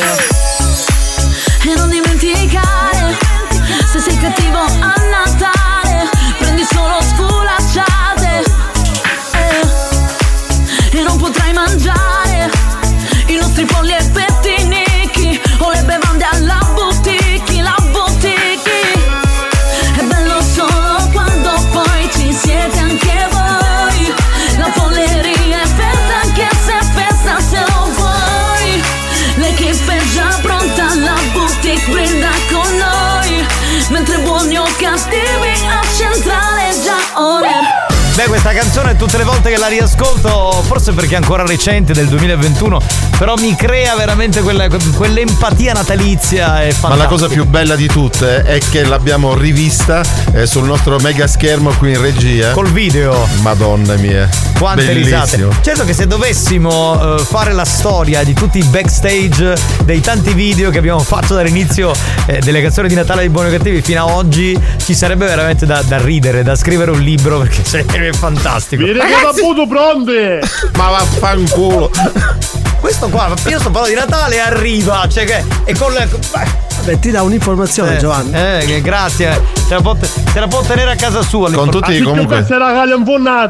[1.64, 3.18] E non dimenticare,
[3.92, 7.21] se sei cattivo a Natale, prendi solo sculacciate.
[11.22, 12.50] Potrai mangiare
[13.28, 18.72] i nostri polli e pettinichi o le bevande alla boutique, la boutique.
[19.98, 24.14] È bello solo quando poi ci siete anche voi.
[24.58, 28.84] La polleria è festa anche se festa se lo vuoi.
[29.36, 33.46] L'equipe è già pronta, la boutique brinda con noi.
[33.90, 35.82] Mentre buoni o cattivi a
[38.22, 42.06] Beh, questa canzone tutte le volte che la riascolto, forse perché è ancora recente, del
[42.06, 42.80] 2021,
[43.18, 48.44] però mi crea veramente quella- quell'empatia natalizia e Ma la cosa più bella di tutte
[48.44, 50.04] è che l'abbiamo rivista
[50.34, 52.52] eh, sul nostro mega schermo qui in regia.
[52.52, 53.28] Col video.
[53.42, 54.30] Madonna mia.
[54.56, 55.24] Quante Bellissimo.
[55.24, 55.48] risate.
[55.64, 60.70] Certo che se dovessimo eh, fare la storia di tutti i backstage dei tanti video
[60.70, 61.92] che abbiamo fatto dall'inizio
[62.28, 65.66] eh, delle canzoni di Natale di Buoni o Cattivi fino a oggi, ci sarebbe veramente
[65.66, 68.84] da, da ridere, da scrivere un libro perché è fantastico.
[68.84, 70.42] Vieni che va puto pronte!
[70.76, 71.92] Ma vaffanculo!
[72.80, 75.44] Questo qua, io sto parlando di Natale e arriva, cioè che.
[75.66, 76.10] E con le.
[76.32, 78.32] Vabbè, ti dà un'informazione, Eh, Giovanni.
[78.34, 79.40] Eh, che grazie.
[79.68, 81.52] Se la, può, se la può tenere a casa sua.
[81.52, 82.44] Con tutti i comunque-.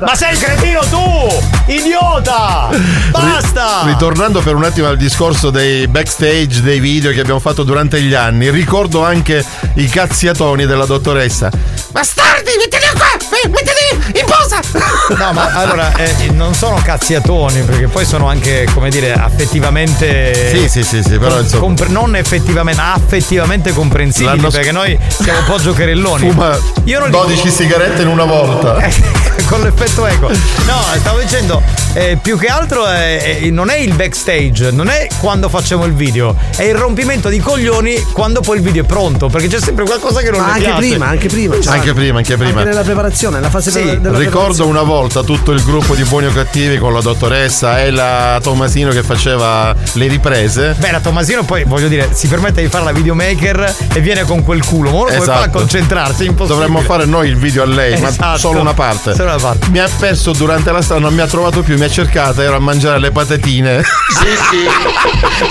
[0.05, 1.71] Ma sei il cretino tu!
[1.71, 2.69] Idiota!
[3.09, 3.83] Basta!
[3.85, 8.13] Ritornando per un attimo al discorso dei backstage, dei video che abbiamo fatto durante gli
[8.13, 9.43] anni, ricordo anche
[9.75, 11.49] i cazziatoni della dottoressa.
[11.91, 13.31] Bastardi, mettili qua!
[13.43, 14.59] Eh, Mettili in posa!
[15.11, 20.49] No, ma allora eh, non sono cazziatoni, perché poi sono anche, come dire, affettivamente.
[20.55, 21.61] Sì, sì, sì, sì, però insomma.
[21.61, 26.30] compre- non effettivamente, affettivamente comprensibili, L'anno sc- perché noi siamo un po' giocherelloni.
[26.30, 28.77] Fuma Io non dico- 12 sigarette in una volta.
[29.47, 30.30] con l'effetto eco.
[30.30, 31.61] No, stavo dicendo,
[31.93, 35.93] eh, più che altro è- è- non è il backstage, non è quando facciamo il
[35.93, 39.84] video, è il rompimento di coglioni quando poi il video è pronto, perché c'è sempre
[39.84, 40.77] qualcosa che non Ma anche piace.
[40.80, 41.59] prima, anche prima.
[41.59, 41.80] Giovanni.
[41.80, 42.59] Anche prima, anche prima.
[42.59, 46.28] Anche nella preparazione, nella fase Sì, della ricordo una volta tutto il gruppo di buoni
[46.28, 50.76] o cattivi con la dottoressa e la Tomasino che faceva le riprese.
[50.78, 54.44] Beh, la Tommasino poi voglio dire, si permette di fare la videomaker e viene con
[54.44, 54.90] quel culo.
[54.91, 55.58] Ma come fa a Esatto.
[55.60, 56.26] concentrarsi?
[56.26, 56.68] Impossibile.
[56.68, 58.38] Dovremmo fare noi il video a lei, ma Esatto.
[58.38, 59.14] solo una parte.
[59.16, 59.68] Solo una parte.
[59.70, 62.56] Mi ha perso durante la strada, non mi ha trovato più, mi ha cercata, ero
[62.56, 63.82] a mangiare le patatine.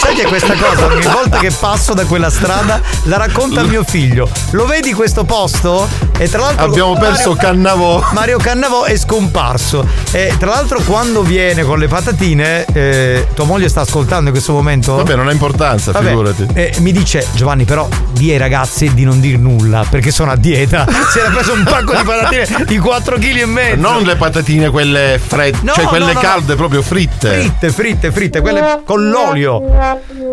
[0.01, 3.83] Sai che questa cosa ogni volta che passo da quella strada la racconta a mio
[3.85, 4.29] figlio.
[4.51, 5.89] Lo vedi questo posto?
[6.19, 7.35] E tra l'altro Abbiamo perso
[7.71, 8.03] Cannavò.
[8.13, 9.87] Mario Cannavò è scomparso.
[10.11, 14.53] E tra l'altro quando viene con le patatine, eh, tua moglie sta ascoltando in questo
[14.53, 14.97] momento?
[14.97, 16.47] Vabbè, non ha importanza, Vabbè, figurati.
[16.55, 20.37] eh, mi dice Giovanni, però di ai ragazzi di non dir nulla perché sono a
[20.37, 20.87] dieta.
[21.11, 23.81] Si era preso un pacco di patatine di 4 kg e mezzo.
[23.81, 27.31] Non le patatine quelle fredde, No, cioè quelle no, no, calde, proprio fritte.
[27.41, 29.61] Fritte, fritte, fritte, quelle con l'olio.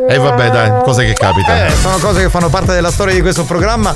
[0.07, 1.65] E vabbè, dai, cose che capita.
[1.65, 3.93] Eh, sono cose che fanno parte della storia di questo programma.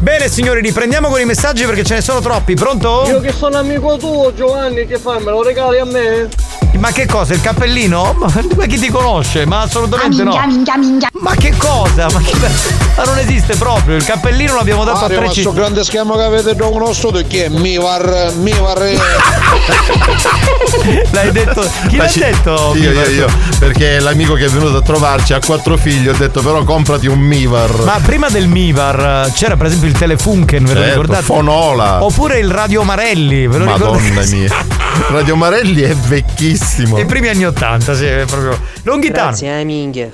[0.00, 2.54] Bene signori, riprendiamo con i messaggi perché ce ne sono troppi.
[2.68, 3.04] Pronto?
[3.06, 5.24] Io che sono amico tuo, Giovanni, che fai?
[5.24, 6.28] Me lo regali a me?
[6.74, 7.32] Ma che cosa?
[7.32, 8.14] Il cappellino?
[8.18, 9.46] Ma, ma chi ti conosce?
[9.46, 10.38] Ma assolutamente no.
[10.46, 11.08] minchia, minchia.
[11.12, 12.08] Ma che cosa?
[12.12, 13.94] Ma, che- ma non esiste proprio.
[13.96, 15.54] Il cappellino l'abbiamo dato a Mario, tre ma sto città.
[15.54, 18.98] grande schermo che avete da uno studio che è Mivar, Mivar e-
[21.12, 21.62] L'hai detto.
[21.88, 22.72] Chi Ma l'ha ci- detto?
[22.76, 23.26] Io, io, io.
[23.58, 27.18] Perché l'amico che è venuto a trovarci ha quattro figli, ho detto però comprati un
[27.20, 27.70] Mivar.
[27.84, 31.22] Ma prima del Mivar c'era per esempio il Telefunken, ve lo Certo, ricordate?
[31.22, 32.04] Fonola.
[32.04, 34.34] Oppure il Radio Marelli, ve lo Madonna ricordate?
[34.34, 34.54] mia.
[35.10, 36.98] Radio Marelli è vecchissimo.
[36.98, 38.58] I primi anni 80, sì, è proprio.
[38.82, 39.28] Longhitano.
[39.28, 40.10] Grazie, eh, minchia.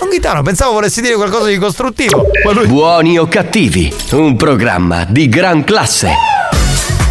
[0.00, 2.26] Longhitano, pensavo volessi dire qualcosa di costruttivo.
[2.66, 6.10] Buoni o cattivi, un programma di gran classe.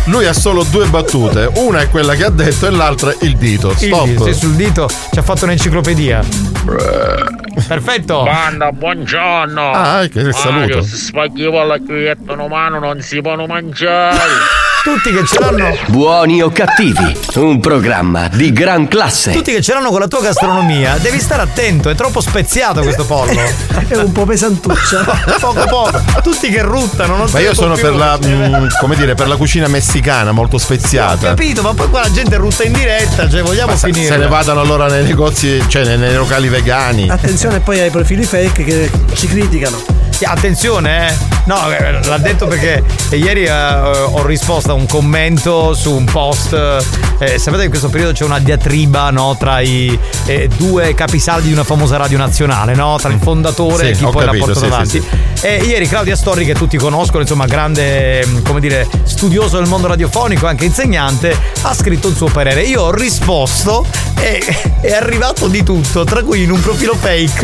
[0.06, 3.72] Lui ha solo due battute, una è quella che ha detto e l'altra il dito.
[3.72, 4.06] Il Stop.
[4.06, 7.47] dito, sì, sul dito ci ha fatto un'enciclopedia.
[7.66, 8.24] Perfetto.
[8.24, 9.72] Banda, buongiorno.
[9.72, 10.82] Ah, che saluto.
[10.82, 14.18] Se spaghi la chiuetta in non si possono mangiare.
[14.88, 15.76] Tutti che ce l'hanno.
[15.88, 19.34] Buoni o cattivi, un programma di gran classe.
[19.34, 23.04] Tutti che ce l'hanno con la tua gastronomia, devi stare attento, è troppo speziato questo
[23.04, 23.38] pollo.
[23.88, 25.04] È un po' pesantuccia.
[25.40, 26.02] poco poco.
[26.24, 29.28] Tutti che ruttano, non Ma se io può sono per la, mm, come dire, per
[29.28, 31.28] la cucina messicana, molto speziata.
[31.30, 34.14] Capito, ma poi qua la gente rutta in diretta, cioè vogliamo Se, finire.
[34.14, 37.10] se ne vadano allora nei negozi, cioè nei, nei locali vegani.
[37.10, 39.78] Attenzione poi ai profili fake che ci criticano.
[40.24, 41.36] Attenzione, eh.
[41.46, 46.54] No, eh, l'ha detto perché ieri eh, ho risposto a un commento su un post.
[47.20, 51.48] Eh, sapete che in questo periodo c'è una diatriba no, tra i eh, due capisaldi
[51.48, 52.98] di una famosa radio nazionale, no?
[53.00, 55.04] Tra il fondatore Sì, e chi poi capito, l'ha portato sì, avanti.
[55.34, 59.68] sì, E ieri Claudia Storri, che tutti conoscono, insomma, grande, mm, come dire, studioso del
[59.68, 62.64] mondo radiofonico, anche insegnante, ha scritto il suo parere.
[62.64, 63.86] Io ho risposto
[64.20, 64.44] e
[64.82, 67.37] è arrivato di tutto, tra cui in un profilo fake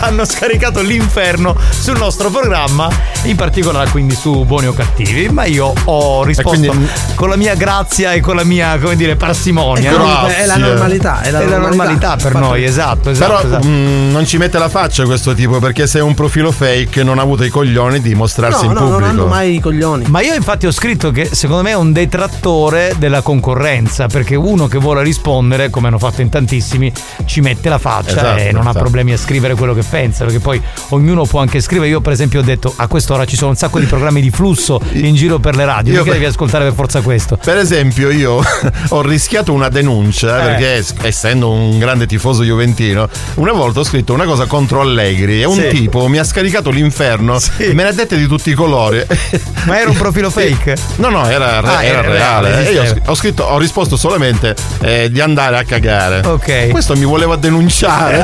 [0.00, 2.88] hanno scaricato l'inferno sul nostro programma,
[3.24, 7.54] in particolare quindi su Buoni o Cattivi, ma io ho risposto quindi- con la mia
[7.54, 9.92] grazia e con la mia, come dire, parsimonia.
[9.92, 10.26] È no?
[10.26, 12.16] è la normalità, è la normalità.
[12.16, 13.32] per noi, esatto, esatto.
[13.32, 13.66] Però esatto.
[13.66, 17.18] mm, non ci mette la faccia questo tipo perché se è un profilo fake non
[17.18, 19.10] ha avuto i coglioni di mostrarsi No, in no, non pubblico.
[19.10, 20.04] hanno mai i coglioni.
[20.08, 24.66] Ma io infatti ho scritto che secondo me è un detrattore della concorrenza, perché uno
[24.66, 26.92] che vuole rispondere, come hanno fatto in tantissimi,
[27.24, 28.78] ci mette la faccia Esatto, e non ha esatto.
[28.78, 30.60] problemi a scrivere quello che pensa, perché poi
[30.90, 31.88] ognuno può anche scrivere.
[31.88, 34.80] Io per esempio ho detto a quest'ora ci sono un sacco di programmi di flusso
[34.92, 37.38] in giro per le radio, Io- mica devi ascoltare per forza questo.
[37.42, 38.40] Per esempio, io
[38.90, 40.44] ho rischiato una denuncia Eh.
[40.44, 45.40] perché, es- essendo un grande tifoso juventino, una volta ho scritto una cosa contro Allegri
[45.40, 45.68] e un Sì.
[45.68, 49.02] tipo mi ha scaricato l'inferno, me ne ha dette di tutti i colori.
[49.64, 50.76] Ma era un profilo fake?
[50.96, 52.48] No, no, era, re- Ah, era era reale.
[52.50, 56.20] reale, io ho scritto, ho risposto solamente eh, di andare a cagare.
[56.26, 56.68] Ok.
[56.68, 58.22] Questo mi voleva denunciare.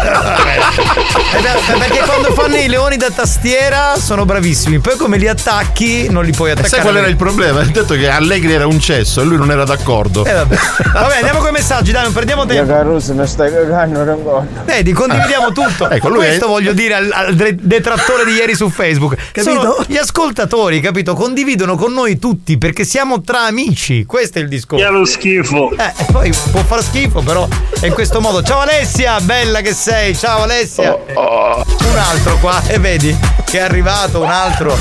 [0.92, 6.08] Eh beh, perché quando fanno i leoni da tastiera sono bravissimi, poi come li attacchi
[6.10, 6.74] non li puoi E attaccare.
[6.74, 7.60] sai qual era il problema?
[7.60, 10.24] Ha detto che Allegri era un cesso e lui non era d'accordo.
[10.24, 10.56] Eh, vabbè.
[10.92, 12.72] Vabbè, andiamo con i messaggi, dai, non perdiamo tempo.
[12.72, 14.48] Caruso, mi stai cagando, Rangone.
[14.64, 15.88] Vedi, condividiamo tutto.
[16.00, 19.16] Ecco, lui è- Questo voglio dire al, al detrattore di ieri su Facebook.
[19.40, 21.14] Sono gli ascoltatori, capito?
[21.14, 24.04] Condividono con noi tutti perché siamo tra amici.
[24.06, 24.84] Questo è il discorso.
[24.84, 25.70] Che lo schifo.
[25.76, 27.46] Eh, e poi può far schifo, però
[27.80, 28.42] è in questo modo.
[28.42, 30.16] Ciao Alessia, bella che sei.
[30.16, 30.79] Ciao Alessia.
[30.88, 34.76] Un altro qua, e vedi che è arrivato un altro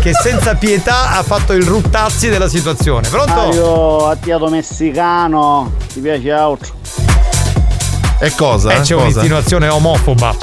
[0.00, 3.08] che senza pietà ha fatto il ruttazzi della situazione.
[3.08, 3.34] Pronto?
[3.34, 6.74] Mario, attiato messicano, ti piace altro?
[8.18, 8.72] E cosa?
[8.72, 8.96] Eh, c'è Cosa?
[8.96, 10.36] un'insinuazione omofoba.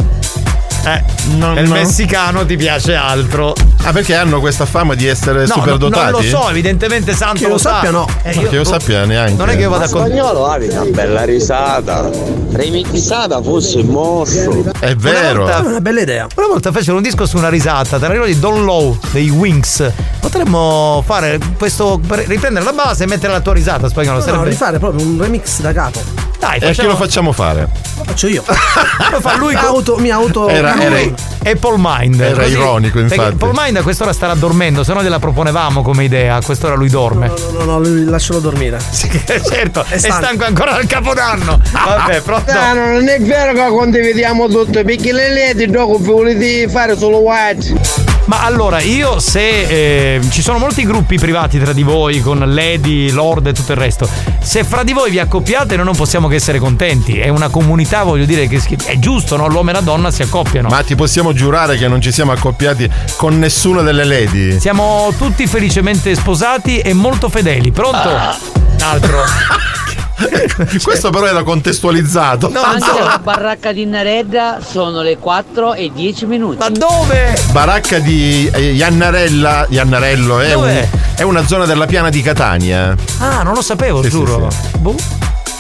[0.94, 1.04] Eh,
[1.38, 1.74] nel no.
[1.74, 3.54] messicano ti piace altro.
[3.84, 6.12] Ah, perché hanno questa fama di essere No, no, superdotati?
[6.12, 7.74] non lo so, evidentemente Santo Che lo sa.
[7.76, 8.08] sappia, no.
[8.24, 9.34] Eh, No, che io sappia neanche.
[9.34, 12.10] Non è che io vado a con- spagnolo avevi una bella risata.
[12.52, 14.64] Remixata fosse il mostro.
[14.80, 16.28] È Una volta- È una bella idea.
[16.36, 19.90] Una volta fecero un disco su una risata, la ricordi Don Low dei Wings.
[20.20, 24.20] Potremmo fare questo, riprendere la base e mettere la tua risata spagnolo.
[24.20, 24.50] No, no, sarebbe...
[24.50, 26.02] rifare proprio un remix da capo.
[26.40, 26.90] Dai, E a chi facciamo...
[26.90, 27.68] lo facciamo fare?
[27.98, 28.44] Lo faccio io.
[29.12, 30.48] lo fa lui auto, mi auto.
[30.50, 32.20] Era- lui- era- e Paul Mind.
[32.20, 33.36] Era Così- ironico, perché infatti.
[33.36, 36.36] Paul Mind a quest'ora starà dormendo, se no gliela proponevamo come idea.
[36.36, 37.28] A quest'ora lui dorme.
[37.28, 38.80] No, no, no, lui lascialo dormire.
[38.90, 40.18] Sì, certo, è stanco.
[40.26, 41.60] stanco ancora dal capodanno.
[41.72, 42.52] Vabbè, pronto?
[42.54, 48.16] No, non è vero che condividiamo tutto, perché le lady dopo volete fare solo white.
[48.28, 53.10] Ma allora, io se eh, ci sono molti gruppi privati tra di voi con Lady,
[53.12, 54.08] Lord e tutto il resto,
[54.41, 57.20] se fra di voi vi accoppiate noi non possiamo che essere contenti.
[57.20, 59.48] È una comunità, voglio dire, che è giusto, no?
[59.48, 60.68] L'uomo e la donna si accoppiano.
[60.68, 64.60] Ma ti possiamo giurare che non ci siamo accoppiati con nessuna delle lady?
[64.60, 67.72] Siamo tutti felicemente sposati e molto fedeli.
[67.72, 68.10] Pronto?
[68.10, 69.24] Un altro.
[70.84, 72.49] Questo però era contestualizzato.
[72.49, 72.98] No, Anche no.
[73.06, 76.57] alla baracca di Naredda sono le 4 e 10 minuti.
[76.57, 77.38] Ma dove?
[77.52, 79.68] Baracca di eh, Iannarella.
[79.69, 82.95] Iannarello è, un- è una zona della piana di Catania.
[83.19, 84.49] Ah, non lo sapevo, Sì, sì, giuro.
[84.49, 84.77] sì.
[84.80, 84.95] Boh.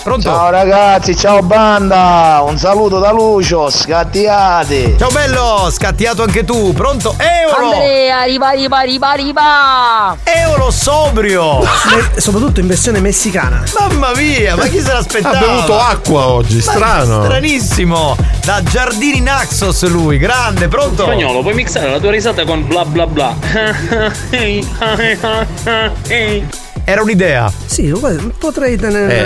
[0.07, 0.29] Pronto?
[0.29, 4.95] Ciao ragazzi, ciao banda, un saluto da Lucio, scattiati.
[4.97, 6.71] Ciao bello, scattiato anche tu.
[6.71, 7.13] Pronto?
[7.17, 7.71] Euro!
[7.71, 10.17] Andrea, arriva, arriva, arriva, arriva!
[10.23, 11.59] Euro sobrio!
[11.59, 13.65] Me- soprattutto in versione messicana.
[13.77, 15.39] Mamma mia, ma chi se l'aspettava?
[15.39, 17.23] Ha bevuto acqua oggi, Ma strano.
[17.25, 18.15] Stranissimo!
[18.45, 21.03] Da Giardini Naxos lui, grande, pronto?
[21.03, 23.35] Spagnolo, puoi mixare la tua risata con bla bla bla.
[26.89, 27.51] Era un'idea.
[27.65, 27.93] Sì,
[28.39, 29.17] potrei tenere.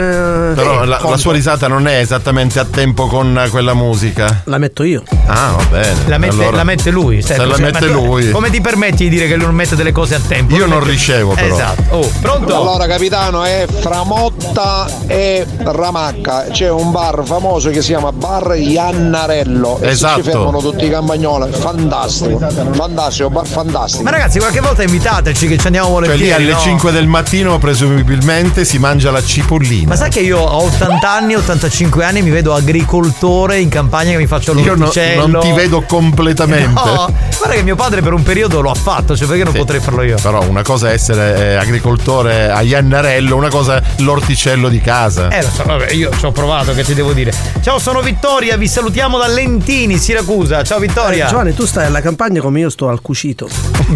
[0.51, 4.41] Eh, però eh, la, la sua risata non è esattamente a tempo con quella musica.
[4.45, 5.03] La metto io.
[5.27, 5.93] Ah, va bene.
[6.07, 7.21] La mette, Allora- la mette lui.
[7.21, 8.31] Se senti, la cioè, mette tu- lui.
[8.31, 10.55] Come ti permetti di dire che lui non mette delle cose a tempo?
[10.55, 11.53] Io non mette- ricevo, però.
[11.53, 11.83] Esatto.
[11.95, 12.55] Oh, pronto?
[12.59, 18.55] Allora capitano è fra Motta e Ramacca c'è un bar famoso che si chiama Bar
[18.57, 20.23] Iannarello e Esatto.
[20.23, 22.39] si fermano tutti i campagnoli fantastico
[22.71, 26.43] fantastico bar fantastico Ma ragazzi, qualche volta invitateci che ci andiamo Cioè volentieri.
[26.43, 26.59] lì alle no?
[26.59, 29.89] 5 del mattino presumibilmente si mangia la cipollina.
[29.89, 34.17] Ma sai che io ho 80 anni, 85 anni, mi vedo agricoltore in campagna che
[34.17, 35.27] mi faccio Io no- l'orticello.
[35.27, 36.69] non ti vedo completamente.
[36.73, 39.79] No, guarda che mio padre per un periodo lo ha fatto, cioè perché non potrei
[39.79, 40.17] farlo io?
[40.21, 45.29] Però una cosa è essere eh, agricoltore a Iannarello, una cosa è l'orticello di casa.
[45.29, 47.33] Eh, lo so, vabbè, io ci ho provato, che ti devo dire.
[47.61, 50.63] Ciao, sono Vittoria, vi salutiamo da Lentini, Siracusa.
[50.63, 51.25] Ciao Vittoria.
[51.25, 53.47] Eh, Giovanni, tu stai alla campagna come io sto al cucito.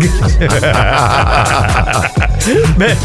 [2.76, 2.98] Beh,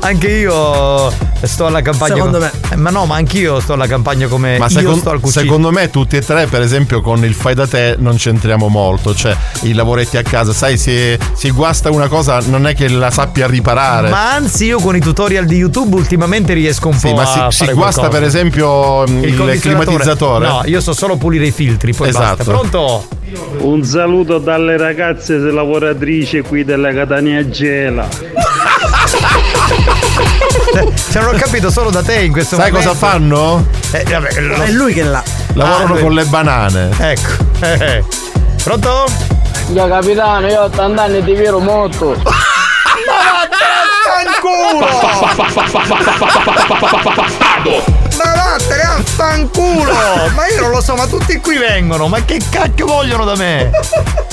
[0.00, 1.10] anche io
[1.42, 2.14] sto alla campagna.
[2.14, 2.50] Secondo me.
[2.76, 5.40] ma no, ma anch'io sto alla campagna come Ma io secon- sto al cucito.
[5.40, 9.14] secondo me tutti e tre, per esempio, con il fai da te non c'entriamo molto.
[9.14, 13.10] Cioè, i lavoretti a casa, sai, se si guasta una cosa non è che la
[13.10, 14.08] sappia riparare.
[14.08, 17.50] Ma anzi, io con i tutorial di YouTube ultimamente riesco un Sì, po' ma a
[17.50, 18.18] si, si fare guasta qualcosa.
[18.20, 19.58] per esempio il, condizionatore.
[19.58, 20.46] climatizzatore.
[20.46, 22.36] No, io so solo pulire i filtri, poi Esatto.
[22.36, 22.44] basta.
[22.44, 23.06] Pronto?
[23.58, 28.06] Un saluto dalle ragazze lavoratrici qui della Catania Gela.
[31.12, 32.88] Cioè, non ho capito solo da te in questo Sai momento.
[32.92, 33.66] cosa fanno?
[33.92, 35.22] Eh, vabbè, lo- È lui che l'ha.
[35.54, 36.90] Lavorano Ah, con le banane.
[36.98, 37.30] Ecco.
[37.60, 38.02] Eh.
[38.62, 39.04] Pronto?
[39.72, 42.16] Io capitano, io ho 80 anni e ti vero molto.
[42.24, 42.32] Ma
[49.14, 49.92] vattene a fanculo!
[50.34, 53.70] Ma io non lo so, ma tutti qui vengono, ma che cacchio vogliono da me?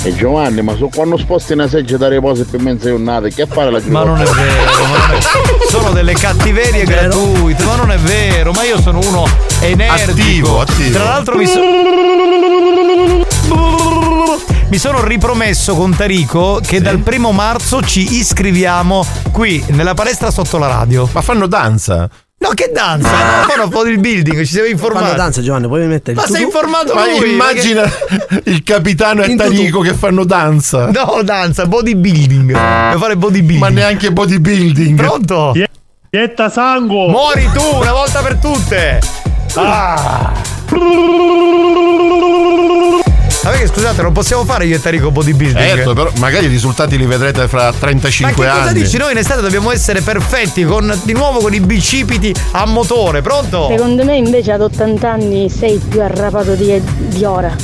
[0.04, 3.48] E Giovanni, ma su quando sposti una seggiola da riposo per mezza giornata, che a
[3.48, 5.22] fare la Ma non è vero, ma non è-
[5.70, 9.28] sono delle cattiverie gratuite, ma non è vero, ma io sono uno
[9.60, 10.60] energico.
[10.60, 10.92] Attivo, attivo.
[10.92, 11.70] Tra l'altro mi sono.
[14.70, 20.58] Mi sono ripromesso con Tarico che dal primo marzo ci iscriviamo qui nella palestra sotto
[20.58, 21.10] la radio.
[21.12, 22.10] Ma fanno danza?
[22.42, 23.08] No, che danza?
[23.10, 25.06] No, fanno un po' di building, ci siamo informati.
[25.06, 26.46] Fanno danza, Giovanni, puoi mettere il Ma sei tutù?
[26.48, 27.32] informato Ma lui?
[27.32, 27.84] immagina
[28.46, 30.90] il capitano e In Tarico che fanno danza.
[30.90, 32.52] No, danza, bodybuilding.
[32.90, 33.60] Devo fare bodybuilding.
[33.60, 34.98] Ma neanche bodybuilding.
[34.98, 35.54] Pronto?
[36.10, 37.08] Ietta sangue!
[37.10, 39.00] Muori tu una volta per tutte!
[39.54, 40.34] Ah!
[43.44, 45.58] Vabbè che scusate, non possiamo fare io e Tarico bodybuilding.
[45.66, 48.82] Certo, però magari i risultati li vedrete fra Ma 35 che cosa anni.
[48.84, 48.98] dici?
[48.98, 53.68] Noi in estate dobbiamo essere perfetti con di nuovo con i bicipiti a motore, pronto?
[53.70, 57.56] Secondo me invece ad 80 anni sei più arrapato di, di ora.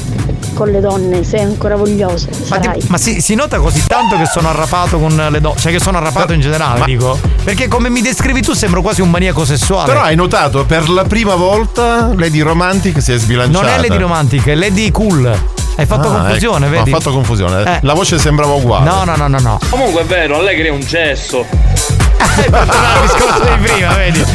[0.55, 2.27] Con le donne sei ancora voglioso.
[2.49, 5.71] Ma, ti- ma si, si nota così tanto che sono arrapato con le donne, cioè
[5.71, 7.19] che sono arrapato in generale, dico.
[7.43, 9.85] Perché come mi descrivi tu sembro quasi un maniaco sessuale.
[9.91, 13.63] Però hai notato, per la prima volta Lady Romantic si è sbilanciata.
[13.63, 15.39] non è Lady Romantic, è Lady Cool.
[15.77, 16.75] Hai fatto Ah, confusione, ecco.
[16.77, 16.91] vedi?
[16.91, 17.63] Ho fatto confusione.
[17.75, 17.79] Eh.
[17.83, 18.83] La voce sembrava uguale.
[18.89, 19.59] No, no, no, no, no.
[19.69, 21.45] Comunque è vero, Allegri è un cesso.
[22.17, 24.25] Per tornare al discorso di prima, vedi?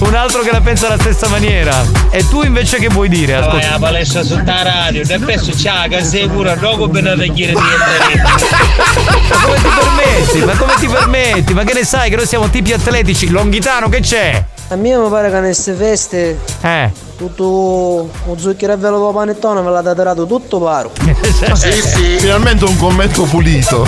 [0.00, 1.84] Un altro che la pensa alla stessa maniera.
[2.10, 3.34] E tu invece che vuoi dire?
[3.34, 3.74] Vai Ascolta.
[3.74, 7.60] a palestra su sta radio, e adesso c'ha che sei pure dopo per tagliare dietro.
[7.60, 10.44] Ma come ti permetti?
[10.44, 11.54] Ma come ti permetti?
[11.54, 13.28] Ma che ne sai che noi siamo tipi atletici?
[13.28, 14.44] Longhitano, che c'è?
[14.68, 16.90] A me mi pare che nelle feste Eh.
[17.16, 20.92] Tutto un zucchero e velo dopo panettone ve l'ha daterato tutto paro.
[21.56, 22.18] Sì, sì.
[22.18, 23.86] Finalmente un commento pulito.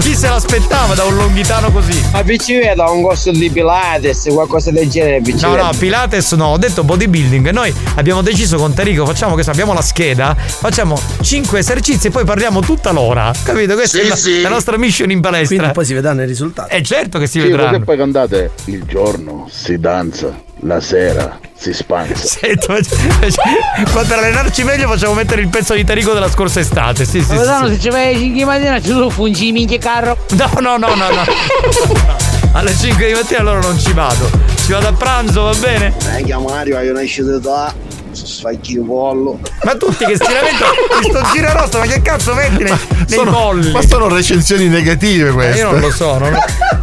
[0.00, 1.98] Chi se l'aspettava da un longhitano così?
[2.12, 6.32] ma vi ci vedo a un corso di Pilates qualcosa del genere No, no, Pilates
[6.32, 7.50] no, ho detto bodybuilding.
[7.50, 12.24] Noi abbiamo deciso con Tarico, facciamo che abbiamo la scheda, facciamo 5 esercizi e poi
[12.24, 13.30] parliamo tutta l'ora.
[13.42, 13.74] Capito?
[13.74, 14.40] Questa Sì, è la, sì.
[14.42, 15.56] la nostra mission in palestra.
[15.56, 16.74] Quindi poi si vedranno i risultati.
[16.74, 17.70] È certo che si Sì, vedranno.
[17.70, 22.14] perché poi cantate il giorno si danza, la sera si spanza.
[22.26, 27.04] Sento, ma per allenarci meglio facciamo mettere il pezzo di Tarico della scorsa estate.
[27.04, 27.74] Sì, sì, sì, Capitano, sì.
[27.74, 30.16] se ci vai alle 5 di mattina ci sono fungi minchia carro.
[30.30, 31.24] No, no, no, no, no.
[32.52, 34.28] Alle 5 di mattina allora non ci vado.
[34.64, 35.94] Ci vado a pranzo, va bene?
[36.24, 37.72] Chiamo Mario, io nascito da
[38.10, 39.38] sfacchi il pollo.
[39.62, 43.70] Ma tutti che di sto giro rosso, ma che cazzo metti nei, nei Sono- colli?
[43.70, 45.58] ma sono recensioni negative queste.
[45.58, 46.36] io non lo so, non,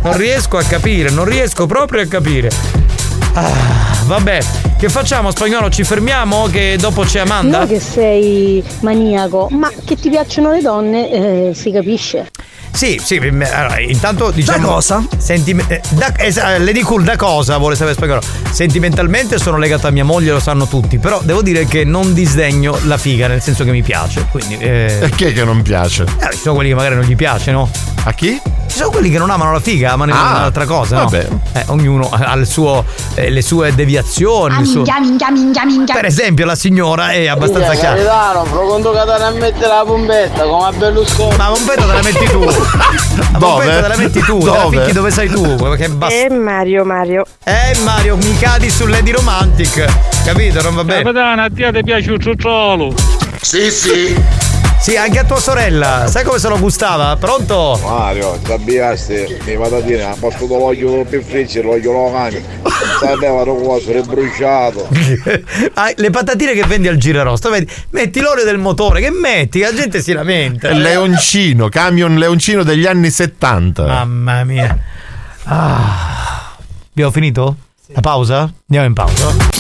[0.03, 2.49] non riesco a capire, non riesco proprio a capire.
[3.33, 3.51] Ah,
[4.05, 4.39] vabbè,
[4.77, 5.69] Che facciamo spagnolo?
[5.69, 6.45] Ci fermiamo?
[6.47, 7.59] Che dopo c'è Amanda?
[7.59, 12.29] Non che sei maniaco, ma che ti piacciono le donne eh, si capisce.
[12.71, 14.67] Sì, sì, allora, intanto diciamo.
[14.67, 15.03] Da cosa?
[15.17, 18.21] Sentime- eh, da, esa- Lady Cool, da cosa vuole sapere spagnolo?
[18.51, 22.77] Sentimentalmente sono legato a mia moglie, lo sanno tutti, però devo dire che non disdegno
[22.83, 24.27] la figa, nel senso che mi piace.
[24.29, 24.57] Quindi.
[24.57, 26.03] Eh, E chi è che non piace?
[26.03, 27.69] eh, ci sono quelli che magari non gli piace, no?
[28.03, 28.39] A chi?
[28.67, 31.03] Ci sono quelli che non amano la figa, amano Ah, un'altra cosa, no?
[31.05, 31.27] vabbè.
[31.53, 32.83] Eh, ognuno ha il suo,
[33.15, 34.59] eh, le sue deviazioni.
[34.59, 35.95] il suo- Minchia, minchia, minchia, minchia.
[35.95, 37.95] Per esempio, la signora è abbastanza chiara.
[37.95, 41.35] Capitano, profondo catano a mettere la pompetta come a Berlusconi.
[41.37, 42.45] Ma la pompetta te la metti tu.
[43.31, 44.77] La pompetta te la metti tu, te la Dove?
[44.79, 45.75] picchi dove sei tu.
[45.75, 47.25] Che bast- Eh Mario, Mario.
[47.43, 49.85] Eh Mario, mi cadi sul Lady Romantic.
[50.23, 50.61] Capito?
[50.61, 51.03] Non va bene.
[51.03, 52.93] Capitano, a te ti piace il ciucciolo?
[53.41, 54.15] Sì, sì.
[54.79, 56.07] Sì, anche a tua sorella.
[56.07, 57.17] Sai come se lo gustava?
[57.17, 57.77] Pronto?
[57.83, 62.41] Mario, sabbiasti, mi patatine, a posto dell'occhio più frecce, l'occhio lo cani.
[62.99, 64.87] Sapeva lo coso, è bruciato.
[65.73, 67.69] Ah, le patatine che vendi al girarosto, vedi?
[67.91, 69.59] Metti l'olio del motore, che metti?
[69.59, 70.71] La gente si lamenta.
[70.71, 73.85] Leoncino, camion leoncino degli anni 70.
[73.85, 74.77] Mamma mia.
[75.43, 76.55] Ah.
[76.89, 77.55] Abbiamo finito?
[77.87, 78.39] La pausa?
[78.41, 79.56] Andiamo in pausa.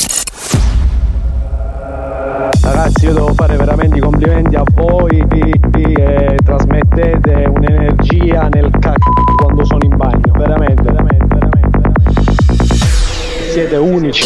[2.77, 9.65] Ragazzi, io devo fare veramente i complimenti a voi che trasmettete un'energia nel cacchio quando
[9.65, 10.31] sono in bagno.
[10.37, 13.51] Veramente, veramente, veramente, veramente.
[13.51, 14.25] Siete unici.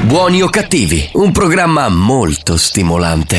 [0.00, 3.38] Buoni o cattivi, un programma molto stimolante.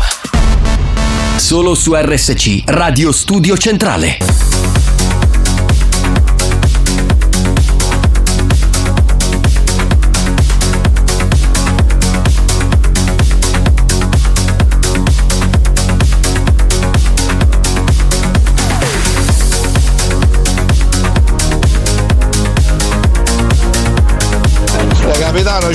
[1.41, 4.40] Solo su RSC, Radio Studio Centrale.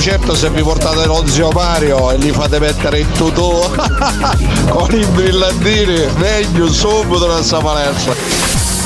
[0.01, 3.51] Certo se vi portate lo zio Mario e gli fate mettere il tutù
[4.69, 8.13] con i brillantini, meglio subito nella palestra.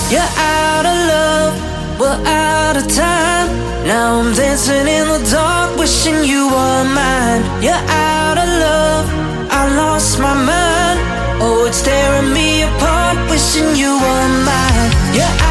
[0.10, 1.54] You're out of love,
[1.98, 3.50] we're out of time.
[3.86, 7.44] Now I'm dancing in the dark, wishing you were mine.
[7.62, 9.10] You're out of love,
[9.50, 11.00] I lost my mind.
[11.42, 14.92] Oh, it's tearing me apart, wishing you were mine.
[15.14, 15.51] You're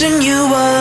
[0.00, 0.77] wishing you were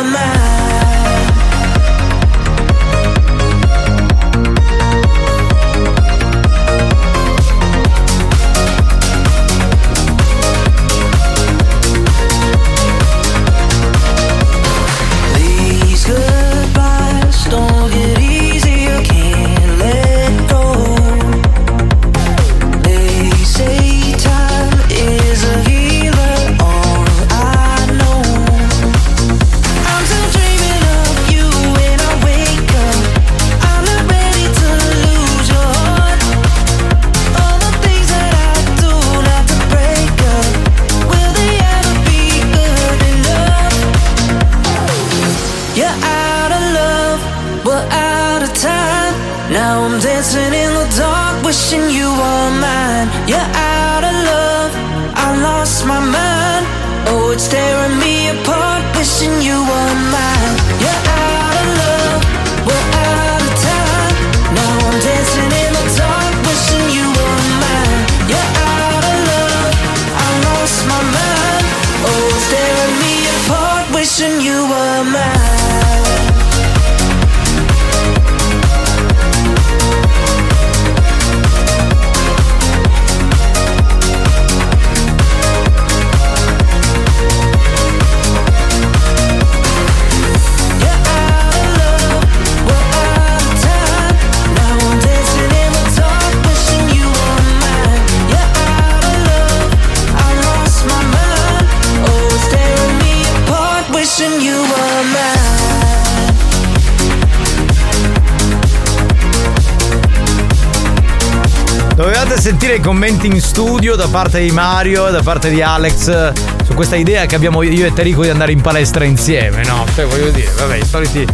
[113.87, 116.33] studio da parte di Mario da parte di Alex
[116.65, 119.85] su questa idea che abbiamo io e Terrico di andare in palestra insieme, no?
[119.95, 121.25] Cioè voglio dire, vabbè, i soliti,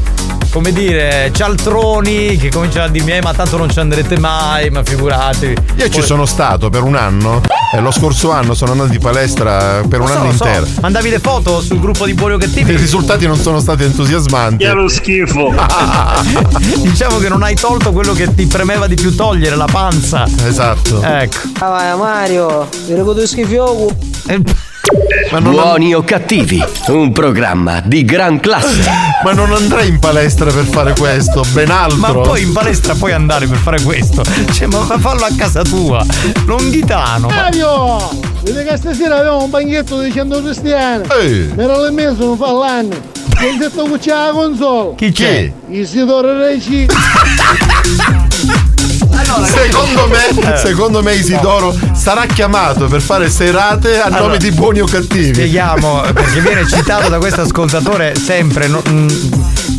[0.53, 4.83] come dire, cialtroni che cominciano a dirmi, eh, ma tanto non ci andrete mai, ma
[4.83, 5.55] figuratevi.
[5.77, 7.41] Io ci sono stato per un anno
[7.75, 10.45] e lo scorso anno sono andato in palestra per un so, anno lo so.
[10.45, 10.67] intero.
[10.79, 12.75] Mandavi le foto sul gruppo di Buoni o I Cattivi?
[12.75, 14.63] risultati non sono stati entusiasmanti.
[14.63, 15.51] Che lo schifo.
[16.83, 20.27] diciamo che non hai tolto quello che ti premeva di più togliere, la panza.
[20.45, 21.01] Esatto.
[21.01, 21.37] Ecco.
[21.57, 23.91] Ah, vai Mario, mi ricordo schifioco.
[25.41, 28.83] Buoni o cattivi, un programma di gran classe.
[29.23, 31.97] Ma non andrei in palestra per fare questo, ben altro.
[31.97, 34.23] Ma poi in palestra puoi andare per fare questo.
[34.51, 36.05] Cioè, ma ma fallo a casa tua.
[36.45, 37.27] Longhitano.
[37.27, 37.97] ma- Mario!
[38.43, 41.07] Vedi che stasera avevamo un banchetto di 100 cristiani.
[41.19, 41.53] Ehi.
[41.57, 42.95] Era il mese, non fa l'anno.
[43.39, 44.95] Mi ha detto che c'è la console.
[44.95, 45.51] Chi c'è?
[45.69, 46.85] Isidoro Reci.
[49.45, 50.33] Secondo Eh.
[50.43, 54.85] me, secondo me Isidoro sarà chiamato per fare serate a nome Allora, di buoni o
[54.85, 55.33] cattivi.
[55.35, 58.67] Spieghiamo, perché viene citato da questo ascoltatore sempre.
[58.67, 59.07] no- mm,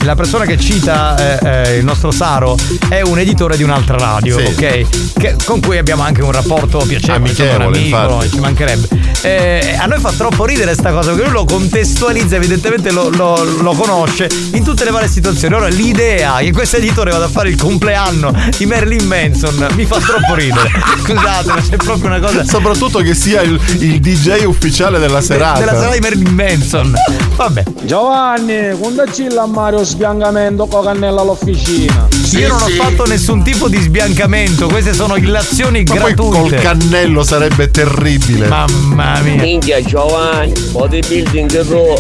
[0.05, 2.57] la persona che cita eh, eh, il nostro Saro
[2.89, 4.45] è un editore di un'altra radio, Sì.
[4.45, 5.13] ok?
[5.19, 8.31] Che- con cui abbiamo anche un rapporto piacevole, Amichevole, amico, infatti.
[8.31, 8.89] ci mancherebbe.
[9.23, 13.43] Eh, a noi fa troppo ridere sta cosa, perché lui lo contestualizza, evidentemente lo, lo-
[13.61, 15.55] lo conosce in tutte le varie situazioni.
[15.55, 19.99] Ora l'idea che questo editore vada a fare il compleanno di Marilyn Manson mi fa
[19.99, 20.71] troppo ridere.
[21.03, 22.45] Scusate, ma c'è proprio una cosa.
[22.45, 25.59] Soprattutto che sia il, il DJ ufficiale della serata.
[25.61, 26.93] Della serata di Marilyn Manson.
[27.37, 27.63] Vabbè.
[27.85, 32.09] Giovanni, quando ci a Mario sbiancamento con cannella all'officina?
[32.33, 36.39] Io non ho fatto nessun tipo di sbiancamento, queste sono illazioni Ma poi gratuite.
[36.39, 38.49] col cannello sarebbe terribile.
[38.49, 39.41] Mamma mia.
[39.41, 41.95] Minchia Giovanni, bodybuilding tu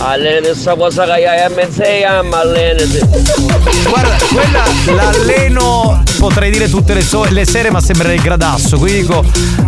[0.00, 2.98] allena questa cosa che hai a mezza ma allenati.
[3.88, 4.64] Guarda, quella
[4.94, 8.76] l'alleno potrei dire tutte le, so- le sere, ma sembrerei gradasso.
[8.76, 9.24] Quindi dico,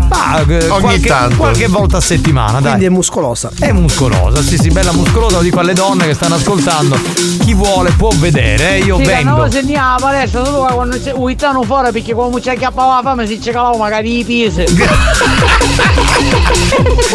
[0.08, 1.36] ma eh, qualche, tanto.
[1.36, 2.62] qualche volta a settimana, dai.
[2.70, 3.50] Quindi è muscolosa.
[3.58, 6.98] È muscolosa, sì, sì, bella muscolosa, lo dico alle donne che stanno ascoltando.
[7.40, 9.44] Chi vuole può vedere, eh, io sì, vendo.
[9.46, 9.98] Sì, se andiamo
[10.30, 13.78] solo che quando c'è uitano fuori perché come c'è chiappava la fame si c'è calavo
[13.78, 14.66] magari i pise.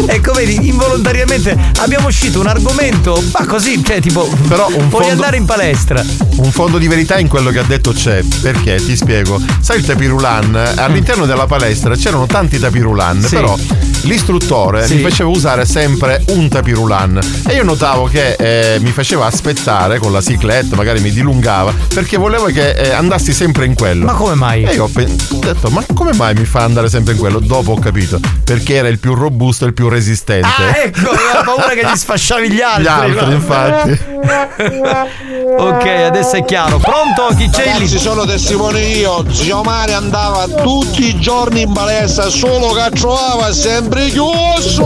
[0.06, 5.10] Ecco, vedi, involontariamente abbiamo uscito un argomento, ma così, cioè, tipo, Però un puoi fondo-
[5.10, 6.02] andare in palestra.
[6.36, 9.25] Un fondo di verità in quello che ha detto c'è, perché ti spiego.
[9.60, 10.54] Sai il tapirulan?
[10.76, 13.34] All'interno della palestra c'erano tanti tapirulan, Sì.
[13.34, 13.56] però
[14.06, 14.94] l'istruttore Sì.
[14.96, 17.18] mi faceva usare sempre un tapirulan
[17.48, 22.16] e io notavo che eh, mi faceva aspettare con la cicletta, magari mi dilungava, perché
[22.16, 24.04] voleva che eh, andassi sempre in quello.
[24.06, 24.64] Ma come mai?
[24.64, 27.38] E io ho detto, ma come mai mi fa andare sempre in quello?
[27.40, 30.46] Dopo ho capito, perché era il più robusto e il più resistente.
[30.46, 32.82] Ah, ecco, avevo paura che gli sfasciavi gli altri.
[32.84, 33.98] Gli altri, infatti.
[35.58, 36.78] ok, adesso è chiaro.
[36.78, 37.34] Pronto?
[37.36, 37.72] Chi c'è lì?
[37.72, 39.24] Ragazzi, sono testimone io.
[39.32, 44.84] Zio Mario andava tutti i giorni in palestra, solo che trovava sempre chiuso.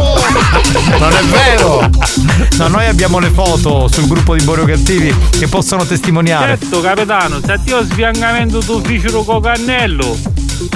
[0.98, 1.90] Non è vero!
[2.58, 6.58] No, noi abbiamo le foto sul gruppo di Borio Cattivi che possono testimoniare.
[6.58, 10.16] Certo, capitano, se ti ho sbiancamento d'ufficio con cannello,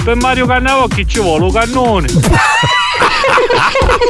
[0.03, 2.07] per Mario Cannavocchi ci vuole un cannone.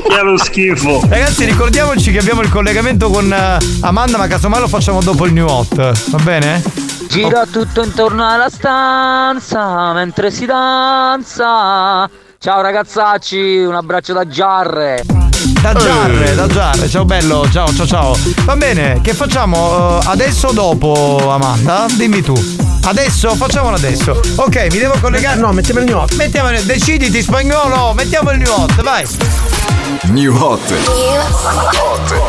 [0.08, 1.02] Che è lo schifo.
[1.08, 5.34] Ragazzi, ricordiamoci che abbiamo il collegamento con eh, Amanda, ma casomai lo facciamo dopo il
[5.34, 6.10] new hot.
[6.10, 6.62] Va bene?
[7.08, 12.10] Gira tutto intorno alla stanza mentre si danza.
[12.46, 15.02] Ciao ragazzacci, un abbraccio da Giarre.
[15.64, 18.16] Da Giarre, da Giarre, ciao bello, ciao ciao ciao.
[18.44, 20.00] Va bene, che facciamo?
[20.00, 21.88] eh, adesso o dopo, Amanda?
[21.90, 22.36] Dimmi tu.
[22.84, 23.34] Adesso?
[23.34, 24.22] Facciamolo adesso.
[24.36, 25.40] Ok, mi devo collegare.
[25.40, 26.14] No, mettiamo il new hot.
[26.18, 26.62] Mettiamo il...
[26.62, 29.04] Deciditi spagnolo, mettiamo il new hot, vai.
[30.04, 30.72] New Hot.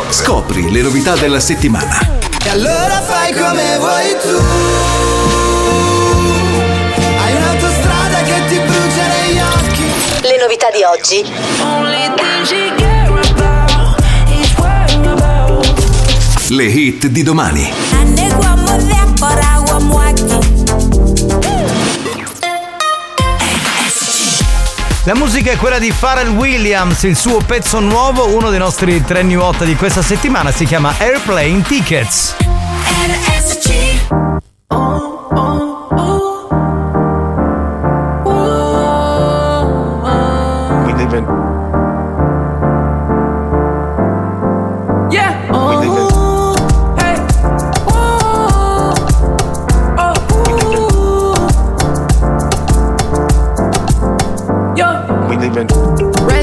[0.09, 1.99] Scopri le novità della settimana.
[2.43, 4.96] E allora fai come vuoi tu.
[10.37, 11.25] Le novità di oggi.
[16.49, 17.73] Le hit di domani.
[25.05, 29.23] La musica è quella di Pharrell Williams, il suo pezzo nuovo, uno dei nostri tre
[29.23, 32.35] new hot di questa settimana, si chiama Airplane Tickets.
[34.69, 35.06] Yeah.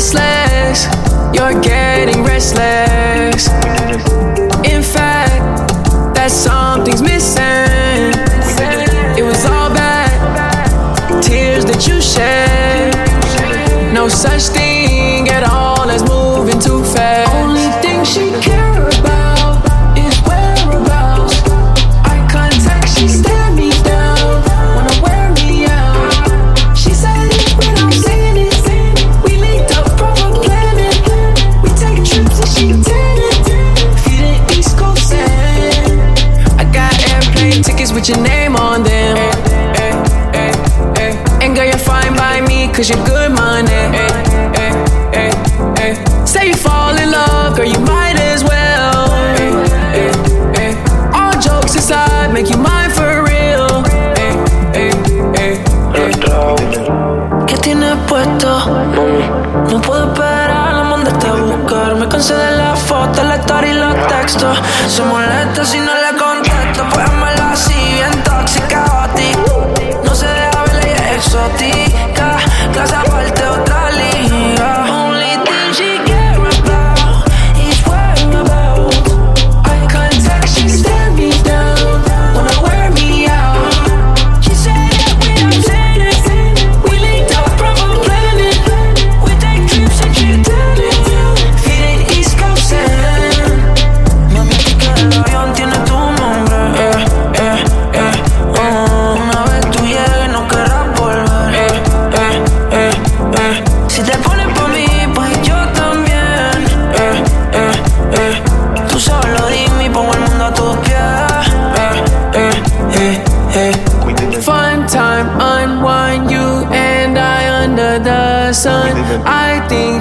[0.04, 0.84] Restless,
[1.34, 3.48] You're getting restless.
[4.68, 5.72] In fact,
[6.14, 8.12] that something's missing.
[9.18, 12.92] It was all bad, tears that you shed.
[13.94, 14.53] No such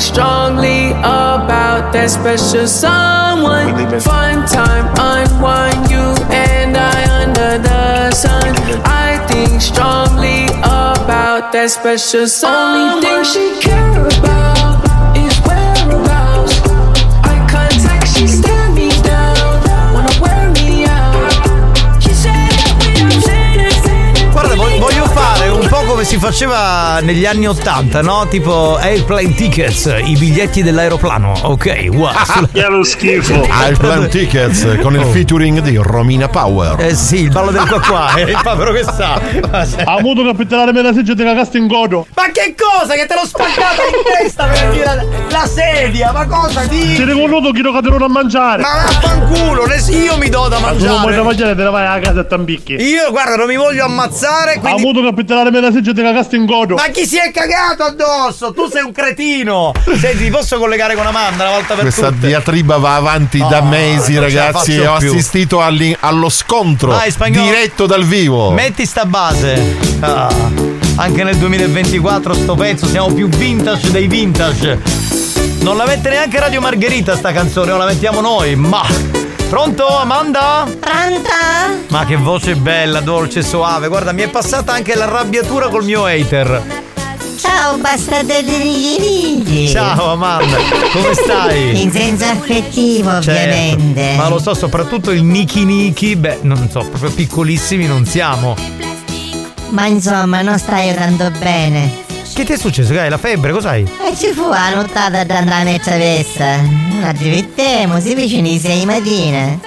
[0.03, 3.71] strongly about that special someone.
[4.01, 8.51] Fun time, unwind you and I under the sun.
[8.83, 13.03] I think strongly about that special someone.
[13.03, 14.52] Only thing she care about
[26.13, 28.27] si faceva negli anni Ottanta, no?
[28.29, 31.33] Tipo airplane tickets, i biglietti dell'aeroplano.
[31.41, 32.11] Ok, wow.
[32.51, 33.43] Che lo schifo.
[33.49, 36.75] Airplane Tickets con il featuring di Romina Power.
[36.77, 36.81] Oh.
[36.83, 39.19] Eh sì, il ballo del qua qua, è il povero che sa.
[39.49, 42.05] Ha avuto capitale me la sedia di cagaste in godo.
[42.13, 42.93] Ma che cosa?
[42.93, 46.93] Che te l'ho spaccata in testa per dire la sedia, ma cosa di?
[46.93, 48.61] Ti ricordo chi lo caterò a mangiare.
[48.61, 51.23] Ma vaffanculo, ne- io mi do da Ma tu non vuoi da mangiare.
[51.23, 52.73] mangiare, te ne vai a casa e t'ambicchi.
[52.75, 54.81] Io guarda, non mi voglio ammazzare, Ha quindi.
[54.83, 56.75] avuto capitale me la sedia di cagaste in godo.
[56.75, 58.53] Ma chi si è cagato addosso?
[58.53, 59.71] Tu sei un cretino!
[59.99, 62.27] Senti, ti posso collegare con Amanda una volta per Questa tutte?
[62.27, 64.77] diatriba va avanti da Oh, mesi, ce la ragazzi.
[64.79, 65.09] Ho più.
[65.11, 67.45] assistito alli- allo scontro Vai, spagnolo.
[67.45, 68.51] diretto dal vivo.
[68.51, 69.75] Metti sta base.
[69.99, 70.29] Ah,
[70.95, 74.79] anche nel 2024 sto pezzo, siamo più vintage dei vintage.
[75.61, 78.85] Non la mette neanche Radio Margherita sta canzone, o la mettiamo noi, ma.
[79.53, 80.67] Pronto, Amanda?
[80.79, 81.77] Pronta?
[81.89, 83.87] Ma che voce bella, dolce, soave.
[83.87, 86.81] Guarda, mi è passata anche l'arrabbiatura col mio hater.
[87.37, 90.57] Ciao bastardo di righi Ciao Amanda,
[90.91, 91.81] come stai?
[91.83, 96.79] In senso affettivo Certo, ovviamente Ma lo so, soprattutto il Niki Niki, beh, non so,
[96.79, 98.55] proprio piccolissimi non siamo.
[99.69, 102.02] Ma insomma non stai tanto bene
[102.33, 102.91] Che ti è successo?
[102.93, 103.51] Che hai la febbre?
[103.51, 103.83] Cos'hai?
[103.83, 106.55] E ci fu la nottata da andare a mezza vessa
[106.99, 109.59] La divertiamo, si vicino alle sei mattina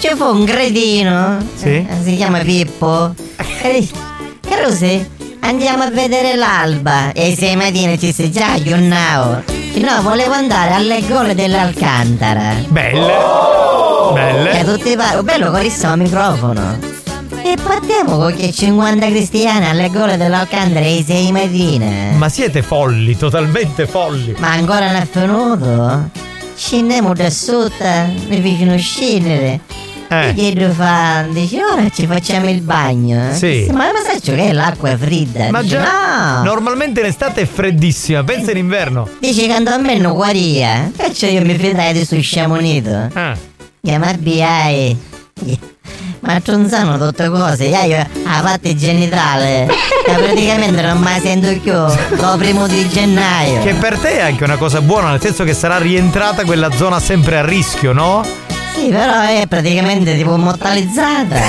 [0.00, 1.68] Ci fu un cretino Sì?
[1.68, 3.14] eh, Si chiama Pippo
[3.60, 3.94] Che dice,
[4.46, 5.08] Carusi,
[5.40, 9.42] andiamo a vedere l'alba E alle sei mattina ci si già giornavo
[9.76, 13.12] No, volevo andare alle gole dell'Alcantara Belle.
[14.12, 14.60] Belle.
[14.60, 16.78] E tutti parlo, bello carissimo microfono
[17.54, 23.16] E partiamo con che 50 cristiani alle gole dell'Alcantara alle sei mattina Ma siete folli,
[23.16, 24.34] totalmente folli.
[24.38, 26.10] Ma ancora non è venuto?
[26.56, 27.84] Scendiamo da sotto,
[28.26, 29.60] mi vicino scendere.
[30.08, 30.30] Eh.
[30.30, 31.26] E che fa?
[31.30, 33.32] Dice, ora ci facciamo il bagno.
[33.34, 33.68] Sì.
[33.70, 35.48] Ma ma sai che l'acqua è fredda?
[35.52, 36.42] Ma Dice, già, no.
[36.42, 39.08] normalmente l'estate è freddissima, pensa in inverno.
[39.20, 40.90] Dice che a me non guaria.
[40.96, 43.10] Perciò io mi fidai di sto sciamonito.
[43.12, 43.36] Ah.
[43.80, 45.72] Chiama BI.
[46.26, 49.68] Ma tronzano tutte cose, io io la parte genitale.
[50.04, 51.72] Che praticamente non mi sento più.
[51.72, 53.62] Dopo primo di gennaio.
[53.62, 57.00] Che per te è anche una cosa buona, nel senso che sarà rientrata quella zona
[57.00, 58.22] sempre a rischio, no?
[58.74, 61.36] Sì, però è praticamente tipo mortalizzata.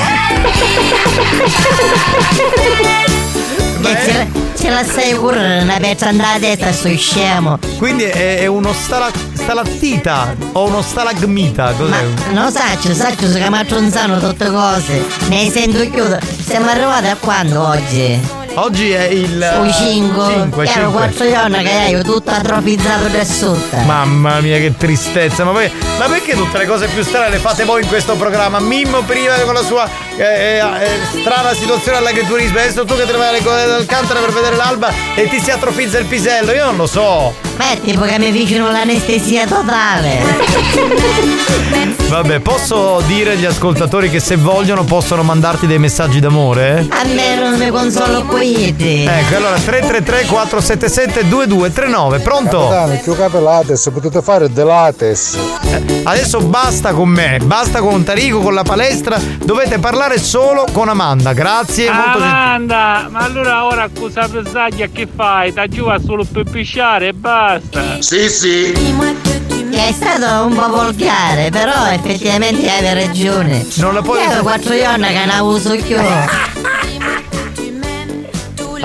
[3.88, 4.26] E ce, la,
[4.57, 7.60] ce la sai pure una pezza andata a destra sto scemo.
[7.77, 9.11] Quindi è, è uno stala-
[9.45, 12.03] stalattita o uno stalagmita, cos'è?
[12.31, 15.05] Non saccio, saccio mi attronzano tutte cose.
[15.27, 16.17] Ne sento chiuso.
[16.43, 18.19] Siamo arrivati a quando oggi?
[18.55, 19.57] Oggi è il.
[19.61, 20.34] Ui 5.
[20.34, 20.91] 5, Ero 5.
[20.91, 23.77] quattro giorni che hai tutto atrofizzato da sotto.
[23.85, 25.69] Mamma mia che tristezza, ma, poi,
[25.99, 28.59] ma perché tutte le cose più strane le fate voi in questo programma?
[28.59, 33.11] Mimmo prima con la sua eh, eh, eh, strana situazione all'agriturismo, adesso tu che te
[33.11, 36.65] ne vai alle cose d'Alcantara per vedere l'alba e ti si atrofizza il pisello, io
[36.65, 37.33] non lo so.
[37.57, 40.23] Ma è tipo che mi vicino l'anestesia totale.
[42.07, 46.85] Vabbè, posso dire agli ascoltatori che se vogliono possono mandarti dei messaggi d'amore?
[46.89, 48.75] A me non mi consolo qui.
[48.77, 52.67] Ecco, allora 333 477 2239, pronto?
[52.67, 55.37] Capitano, più capelates, potete fare delates.
[56.03, 61.34] Adesso basta con me, basta con Tarico, con la palestra, dovete parlare solo con Amanda.
[61.34, 62.18] Grazie, molto.
[62.18, 65.52] Amanda, ma allora ora accusa pesaglia che fai?
[65.52, 68.02] Da giù va solo per pisciare e basta.
[68.02, 68.72] Sì, sì.
[69.72, 73.65] È stato un po' volgare, però effettivamente hai ragione.
[73.76, 74.23] Non la puoi.
[74.23, 75.98] Io quattro giorni che ne uso più.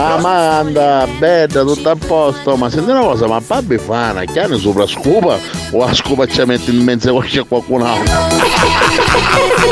[0.00, 4.86] Amanda, bella, tutto a posto, ma senti una cosa, ma Babbi fa una chiave sopra
[4.86, 5.38] scopa
[5.72, 8.18] o la scopa ci mette in mezzo a c'è qualcun altro?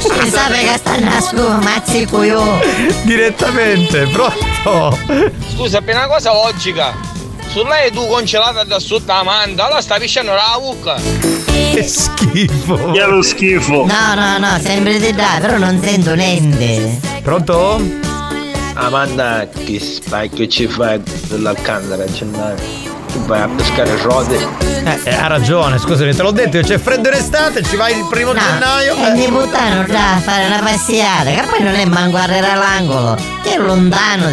[0.00, 2.60] Si sa che stanno a scuola, mazzi io.
[3.04, 4.98] Direttamente, pronto?
[5.54, 6.94] Scusa, per una cosa logica.
[7.48, 10.96] Su lei tu congelata da sotto Amanda, allora sta pisciando la bucca.
[10.96, 12.90] Che schifo.
[12.92, 13.86] Che lo schifo.
[13.86, 17.00] No, no, no, sempre di là, però non sento niente.
[17.22, 18.07] Pronto?
[18.80, 22.04] Amanda, che spacchio ci fai dell'Alcantara?
[22.04, 22.54] C'è una-
[23.10, 24.36] Tu vai a pescare rode.
[24.84, 28.06] Eh, eh, ha ragione, scusami, te l'ho detto, c'è freddo in estate, ci vai il
[28.08, 28.94] primo gennaio.
[28.96, 33.16] E mi buttano già a fare una passeggiata, che poi non è manco arrivare all'angolo,
[33.42, 34.26] che è lontano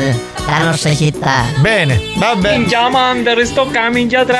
[0.45, 1.45] dalla nostra città.
[1.59, 2.57] Bene, vabbè.
[2.57, 4.39] Minchia Amanda, resto minchia tra.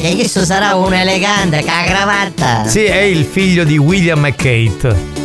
[0.00, 2.64] E questo sarà un elegante, con la cravatta.
[2.66, 5.24] Sì, è il figlio di William e Kate.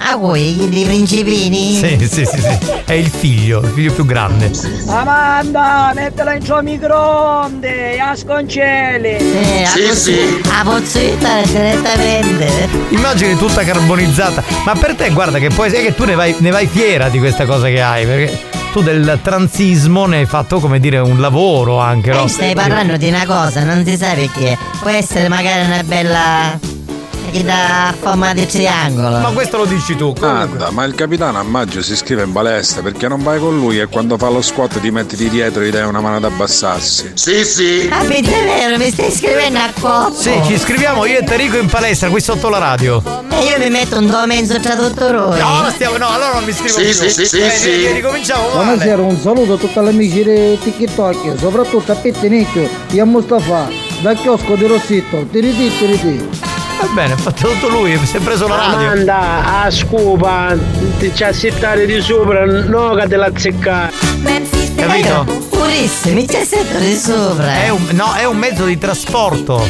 [0.00, 1.74] Ah, voi, di principini?
[1.74, 2.58] Sì, sì, sì, sì.
[2.84, 4.50] È il figlio, il figlio più grande.
[4.86, 9.08] Amanda, mettila in suo microonde, a scongeli.
[9.08, 12.68] Eh, a pozzi- A pozzitta direttamente.
[12.90, 14.42] Immagini tutta carbonizzata.
[14.64, 17.18] Ma per te, guarda che poi sai che tu ne vai, ne vai fiera di
[17.18, 18.40] questa cosa che hai, perché
[18.72, 22.24] tu del transismo ne hai fatto, come dire, un lavoro anche, no?
[22.24, 24.56] Eh, stai parlando di una cosa, non si sa perché.
[24.80, 26.58] Può essere magari una bella.
[27.30, 29.18] Che dà forma di triangolo.
[29.18, 30.14] Ma questo lo dici tu.
[30.20, 33.78] Anda, ma il capitano a maggio si iscrive in palestra perché non vai con lui
[33.80, 36.24] e quando fa lo squat ti metti di dietro e gli dai una mano ad
[36.24, 37.12] abbassarsi.
[37.14, 37.88] Sì, sì.
[37.90, 40.18] Ah, è vero, mi stai scrivendo a coppia.
[40.20, 43.02] Sì, ci iscriviamo io e Tarico in palestra qui sotto la radio.
[43.30, 45.38] E io mi metto un do mezzo traduttore.
[45.38, 46.92] No, stiamo, no, allora non mi scrivo Sì, più.
[46.92, 47.84] sì, sì, sì, Eh, sì.
[47.86, 48.64] eh, Ricominciamo male.
[48.64, 53.68] Buonasera, un saluto a tutti gli amici di TikTok, soprattutto a Pettinicchio e a Mustafa,
[54.00, 55.26] da chiosco di Rossitto.
[55.30, 56.47] Tiriti, tiriti.
[56.80, 58.86] Va bene, ha fatto tutto lui, si è preso la radio.
[58.86, 60.56] Amanda, a scopa,
[60.98, 63.92] ti c'è settare di sopra, no che te la zeccare.
[64.76, 65.24] Capito?
[65.50, 67.62] Purissimo, mi c'è sempre di sopra.
[67.62, 69.60] È un, no, è un mezzo di trasporto.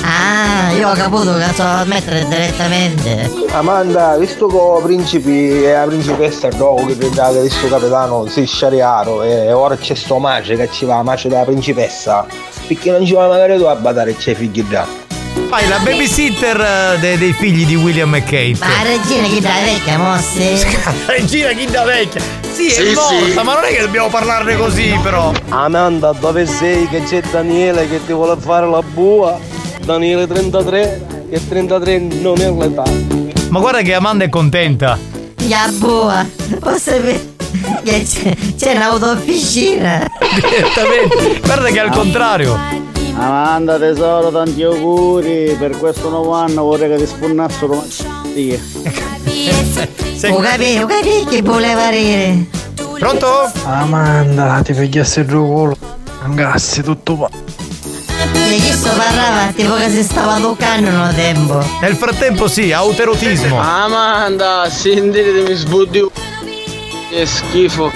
[0.00, 3.30] Ah, io ho capito che so mettere direttamente.
[3.50, 9.22] Amanda, visto che principi e la principessa dopo che che questo capitano si è sciariato
[9.22, 12.26] e ora c'è sto mace che ci va, mace della principessa,
[12.66, 15.03] perché non ci va magari tu a badare c'è figli da.
[15.48, 18.56] Fai la babysitter eh, de- dei figli di William e Kate.
[18.60, 20.66] Ma la regina chi da vecchia, mosse?
[21.06, 22.20] Regina chi da vecchia.
[22.52, 23.32] Sì, è Sì, morta, sì.
[23.34, 25.32] ma non è che dobbiamo parlarne così, però.
[25.48, 26.88] Amanda, dove sei?
[26.88, 29.38] Che c'è Daniele che ti vuole fare la bua?
[29.84, 32.84] Daniele 33, che 33 non è l'età.
[33.50, 34.98] Ma guarda che Amanda è contenta.
[35.46, 36.26] Ya boa,
[36.60, 37.32] posso sapere
[37.84, 40.10] che c'è, c'è un'autofficina.
[40.34, 41.40] Direttamente.
[41.40, 42.58] Guarda che è al contrario.
[43.16, 47.84] Amanda tesoro, tanti auguri per questo nuovo anno, vorrei che ti spunnassero
[48.34, 48.60] sì.
[50.28, 52.46] Ho capito, ho capito che voleva dire.
[52.98, 53.50] Pronto?
[53.64, 55.76] Amanda, ti pigliassi il culo,
[56.22, 57.28] angassi tutto qua.
[57.30, 61.64] E chi sto parlava tipo che si stava toccando un tempo.
[61.80, 63.58] Nel frattempo sì, autoerotismo.
[63.60, 66.04] Amanda, sentite mi sbuddi.
[67.10, 67.92] Che schifo.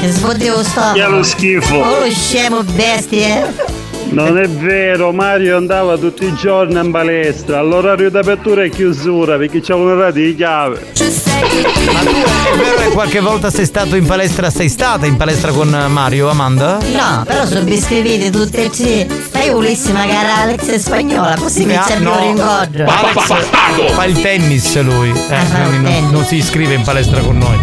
[0.00, 0.92] Che sbottevo sto.
[0.92, 1.76] Che lo schifo.
[1.76, 3.78] Oh, lo scemo bestie.
[4.12, 9.60] Non è vero, Mario andava tutti i giorni in palestra, all'orario d'apertura e chiusura perché
[9.60, 10.92] c'è un'ora di chiave.
[10.94, 12.08] Ma tu
[12.52, 16.28] è vero che qualche volta sei stato in palestra, sei stata in palestra con Mario,
[16.28, 16.78] Amanda?
[16.92, 19.06] No, però sono biscriviti tutti e tre.
[19.30, 22.18] Fai Ulisse magari Alex è spagnola, così mi Ah, c'è più no.
[22.18, 22.84] ringoggio.
[22.84, 25.10] Alex fa il tennis lui.
[25.10, 25.14] Eh,
[25.52, 26.10] quindi non, tennis.
[26.10, 27.56] non si iscrive in palestra con noi.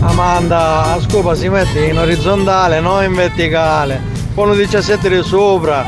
[0.00, 4.14] Amanda, a scopa si mette in orizzontale, non in verticale.
[4.36, 5.82] Con 17 di sopra.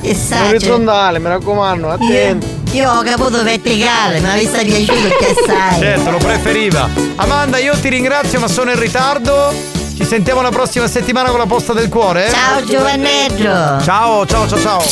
[0.00, 2.62] E sa, orizzontale, mi raccomando, attenti.
[2.72, 5.80] Io ho caputo verticale, mi avesse piaciuto che sai.
[5.80, 6.88] Certo, lo preferiva.
[7.16, 9.52] Amanda, io ti ringrazio, ma sono in ritardo.
[9.94, 12.30] Ci sentiamo la prossima settimana con la posta del cuore.
[12.30, 13.82] Ciao Giovanneggio.
[13.82, 14.84] Ciao, ciao, ciao, ciao.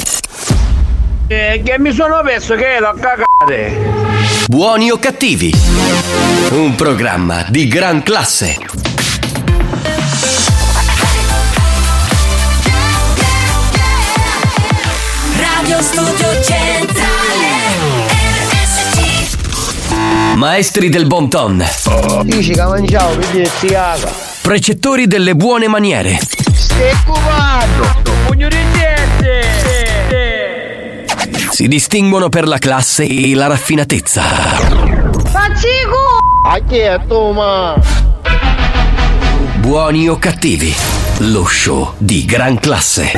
[1.28, 3.90] Eh, che mi sono perso che ero a cagare.
[4.48, 5.50] Buoni o cattivi?
[6.50, 8.81] Un programma di gran classe.
[20.34, 21.64] Maestri del bon ton.
[22.24, 24.10] Dici che mangiavo, vedi si caga.
[24.40, 26.18] Precettori delle buone maniere.
[26.52, 28.02] Stai cubando.
[28.26, 28.56] Pugno di
[31.50, 34.22] Si distinguono per la classe e la raffinatezza.
[34.22, 36.18] Faccico!
[36.48, 37.80] A chi è tu, ma?
[39.58, 40.74] Buoni o cattivi?
[41.18, 43.12] Lo show di gran classe.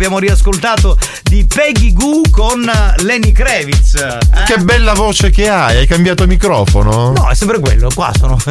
[0.00, 2.64] Abbiamo riascoltato di Peggy Goo con
[3.00, 3.96] Lenny Kravitz.
[3.96, 4.18] Eh?
[4.46, 7.12] Che bella voce che hai, hai cambiato microfono?
[7.14, 8.38] No, è sempre quello, qua sono.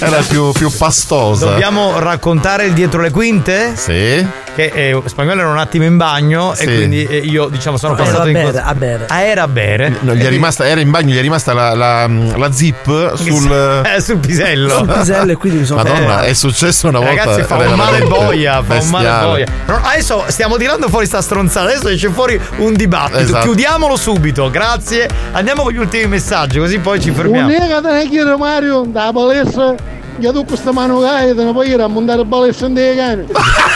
[0.00, 1.50] Era più, più pastosa.
[1.50, 3.76] Dobbiamo raccontare il dietro le quinte?
[3.76, 4.26] Sì.
[4.54, 6.62] Che eh, Spagnolo era un attimo in bagno Sì.
[6.64, 9.04] e quindi eh, io diciamo sono Era passato a in bere, a bere.
[9.08, 9.96] Ah, era a bere.
[10.00, 13.48] No, gli è rimasta, era in bagno, gli è rimasta la, la- la zip sul.
[13.90, 14.78] Eh, sul pisello.
[14.78, 17.14] Sul pisello e quindi mi sono Madonna, fatto- è successo una volta.
[17.24, 19.46] Ragazzi, fa era un male boia, fa un male boia.
[19.66, 23.18] No, adesso stiamo tirando fuori sta stronzata, adesso esce fuori un dibattito.
[23.18, 23.44] Esatto.
[23.46, 25.08] Chiudiamolo subito, grazie.
[25.32, 27.46] Andiamo con gli ultimi messaggi, così poi ci fermiamo.
[27.48, 29.74] Un'ega te ne chiede Mario, da palestra,
[30.18, 33.26] io tu questa mano ne puoi ir a montare palestra in dei cani.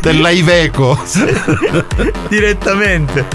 [0.00, 0.98] Dell'Aiveco.
[2.28, 3.26] Direttamente.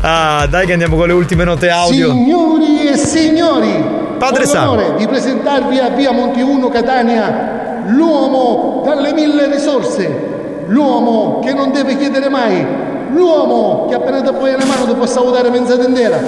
[0.00, 2.10] Ah, dai che andiamo con le ultime note audio.
[2.10, 3.84] Signori e signori,
[4.18, 7.56] Padre l'onore di presentarvi a Via Monti 1 Catania
[7.86, 12.64] l'uomo dalle mille risorse, l'uomo che non deve chiedere mai,
[13.10, 16.18] l'uomo che appena ti poi una mano ti può salutare mezza intera,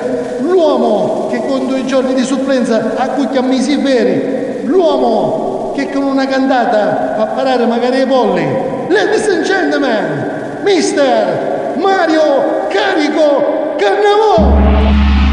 [0.41, 5.48] l'uomo che con due giorni di supplenza accucchia mesi veri, l'uomo
[5.79, 8.45] che con una cantata fa parare magari i polli.
[8.89, 14.57] Ladies and gentlemen, Mister Mario Carico Cannavò!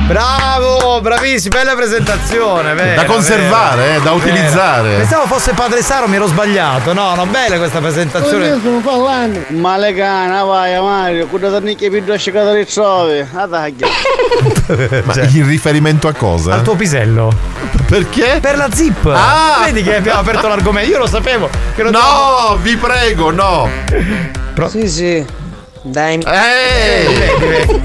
[0.05, 2.76] Bravo, bravissimo, bella presentazione.
[2.76, 4.13] vera, Da conservare, vera, eh, da vera.
[4.13, 4.95] utilizzare.
[4.97, 6.93] Pensavo fosse Padre Saro, mi ero sbagliato.
[6.93, 8.45] No, no, bella questa presentazione.
[8.49, 9.39] Io sono parlando.
[9.47, 13.26] Male cana, vai Mario, quello da nicchia più asciugata le trovi.
[13.34, 13.76] Ah, dai.
[15.05, 16.53] Ma Cioè, in riferimento a cosa?
[16.53, 17.34] al tuo pisello.
[17.88, 18.40] Perché?
[18.41, 19.06] Per la zip.
[19.06, 19.62] Ah!
[19.66, 20.90] Vedi che abbiamo aperto l'argomento.
[20.90, 21.49] Io lo sapevo.
[21.76, 23.70] Che lo No, vi prego, no.
[24.68, 25.26] Sì, sì.
[25.82, 26.16] Dai.
[26.16, 27.38] Eh!
[27.38, 27.82] Vedi, vedi.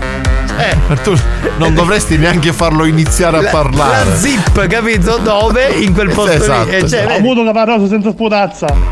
[0.89, 1.14] Ma tu
[1.56, 4.10] non dovresti neanche farlo iniziare a parlare.
[4.10, 5.16] La zip, capito?
[5.18, 5.66] Dove?
[5.68, 6.77] In quel posto Esatto, lì.
[6.77, 7.14] E cioè, esatto.
[7.14, 8.89] avuto che parlo senza sputazza.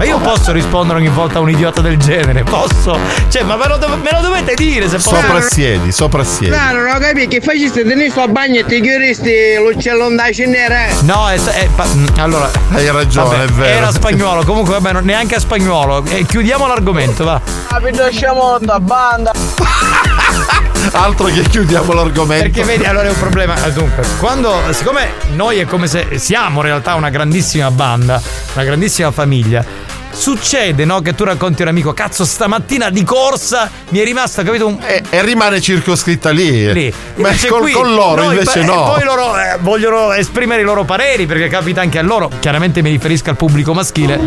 [0.00, 2.42] Ma io posso rispondere ogni volta a un idiota del genere?
[2.42, 2.98] Posso?
[3.28, 5.14] Cioè, ma me lo, dov- me lo dovete dire se posso.
[5.16, 6.56] Soprassiedi, soprassiedi.
[6.56, 9.30] No, non ho capito che faceste tenere sto bagno e ti chiudesti
[9.62, 10.94] l'uccello da cenere.
[11.02, 12.50] No, è, è- pa- mm, allora.
[12.70, 13.76] Hai ragione, vabbè, è vero.
[13.76, 16.02] Era spagnolo, comunque vabbè, non- neanche a spagnolo.
[16.06, 17.38] Eh, chiudiamo l'argomento, va.
[17.68, 19.32] Capito sciamotta, banda.
[20.92, 22.44] Altro che chiudiamo l'argomento.
[22.44, 23.54] Perché vedi, allora è un problema.
[23.54, 28.20] Ah, Dunque, quando, siccome noi è come se siamo in realtà una grandissima banda,
[28.54, 29.62] una grandissima famiglia,
[30.10, 31.00] succede, no?
[31.00, 34.66] Che tu racconti a un amico, cazzo, stamattina di corsa mi è rimasta, capito?
[34.66, 34.78] Un...
[34.84, 36.72] E, e rimane circoscritta lì.
[36.72, 36.94] Lì.
[37.16, 38.82] Ma col- qui con loro noi invece pa- no.
[38.88, 42.30] E poi loro eh, vogliono esprimere i loro pareri perché capita anche a loro.
[42.40, 44.18] Chiaramente mi riferisco al pubblico maschile.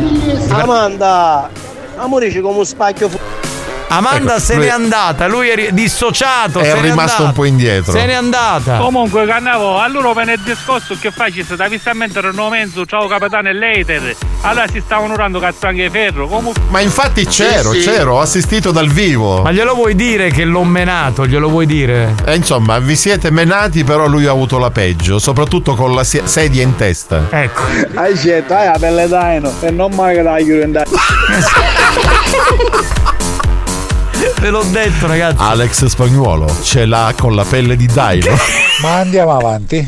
[0.50, 1.50] Amanda,
[1.98, 3.20] amore c'è come un spacchio fu-
[3.98, 6.60] Amanda Ecco, se n'è andata, lui è dissociato.
[6.60, 7.24] È se n'è rimasto andato.
[7.24, 7.92] un po' indietro.
[7.92, 8.78] Se n'è andata.
[8.78, 14.16] Comunque, Cannavo, allora venerdì scorso che facesse da vistamento erano mezzo, ciao capitano e later.
[14.42, 16.28] Allora si stavano urando cazzo anche ferro.
[16.28, 16.62] Comunque.
[16.70, 17.90] Ma infatti c'ero, Sì, sì.
[17.90, 19.42] c'ero, ho assistito dal vivo.
[19.42, 21.26] Ma glielo vuoi dire che l'ho menato?
[21.26, 22.16] Glielo vuoi dire?
[22.26, 26.64] E insomma, vi siete menati, però lui ha avuto la peggio, soprattutto con la sedia
[26.64, 27.28] in testa.
[27.30, 27.62] Ecco.
[27.96, 30.84] Hai scelto, hai la pelle d'aino e non mai che la chiudo in da-
[34.40, 35.38] Ve l'ho detto, ragazzi.
[35.40, 38.36] Alex Spagnuolo ce l'ha con la pelle di Daino.
[38.82, 39.88] Ma andiamo avanti.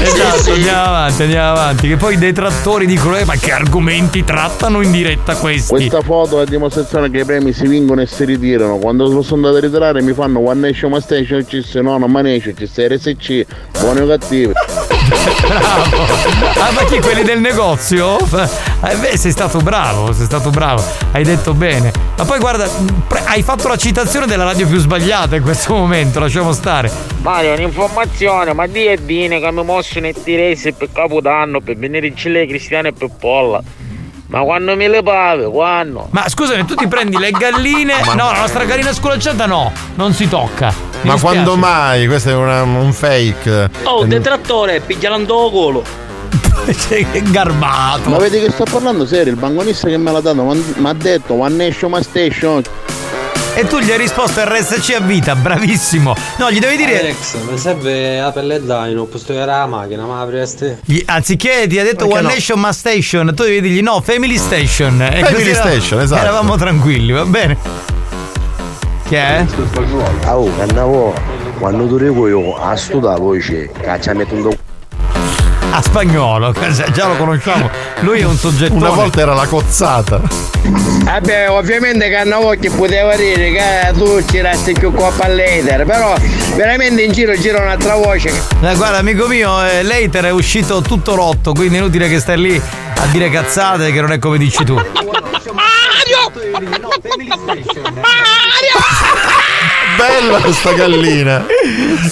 [0.00, 1.88] Esatto, andiamo avanti, andiamo avanti.
[1.88, 5.70] Che poi i detrattori dicono: eh, ma che argomenti trattano in diretta questi?
[5.70, 8.76] Questa foto è dimostrazione che i premi si vincono e si ritirano.
[8.78, 12.10] Quando sono andato a ritirare mi fanno One Nation One Station, ci sei no, non
[12.10, 13.46] manesce, ci sei RSC,
[13.80, 14.52] buoni o cattivi.
[15.08, 16.04] Bravo.
[16.60, 18.18] Ah, ma chi quelli del negozio?
[18.18, 20.82] Eh, beh, sei stato bravo, sei stato bravo.
[21.12, 21.90] Hai detto bene.
[22.16, 22.68] Ma poi guarda,
[23.06, 26.90] pre- hai fatto la citazione della radio più sbagliata in questo momento, lasciamo stare.
[27.22, 32.06] Mario, un'informazione, ma di e bene che mi mosso nei tiresi per Capodanno, per venire
[32.06, 33.62] in Cile Cristiano e per Polla.
[34.30, 36.08] Ma quando mi le pave, quando?
[36.10, 37.94] Ma scusami, tu ti prendi le galline.
[38.14, 40.66] No, la nostra gallina sculacciata no, non si tocca.
[40.66, 41.20] Mi Ma dispiace.
[41.20, 42.06] quando mai?
[42.06, 43.70] Questo è una- un fake.
[43.84, 45.82] Oh, detrattore, pigliando colo.
[46.68, 48.10] Che garbato.
[48.10, 51.32] Ma vedi che sto parlando serio, il banconista che me l'ha dato mi ha detto
[51.34, 52.62] One Nation One Station.
[53.58, 56.14] E tu gli hai risposto RSC a vita, bravissimo.
[56.36, 57.00] No, gli devi dire.
[57.00, 60.78] Alex, mi serve la pelle d'aino, posso togliere la macchina, ma avreste.
[60.84, 62.28] Gli- anziché ti ha detto Perché One no?
[62.28, 65.02] Nation Ma Station, tu devi dirgli no, Family Station.
[65.02, 66.20] E Family così era- Station, esatto.
[66.22, 67.56] Eravamo tranquilli, va bene.
[69.08, 69.44] Che è?
[70.24, 71.12] Ah, oh, cannavo,
[71.58, 71.98] quando tu
[72.28, 74.56] io, a sta voce, caccia metto un do-
[75.78, 76.52] A spagnolo,
[76.92, 77.70] già lo conosciamo.
[78.00, 78.74] Lui è un soggetto.
[78.74, 80.20] Una volta era la cozzata.
[81.04, 86.16] Vabbè, ovviamente Cannavocchi poteva dire che tu girasti più coppa all'eter, però
[86.56, 88.30] veramente in giro gira un'altra voce.
[88.60, 92.40] Eh, guarda, amico mio, eh, l'hater è uscito tutto rotto, quindi è inutile che stai
[92.40, 94.74] lì a dire cazzate che non è come dici tu.
[99.96, 101.44] Bella questa gallina.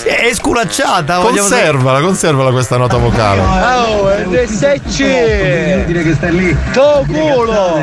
[0.05, 3.41] È sculacciata, Conservala, conservala questa nota vocale.
[3.41, 5.85] Oh, RSC!
[5.87, 6.57] dire che stai lì.
[6.73, 7.83] To culo!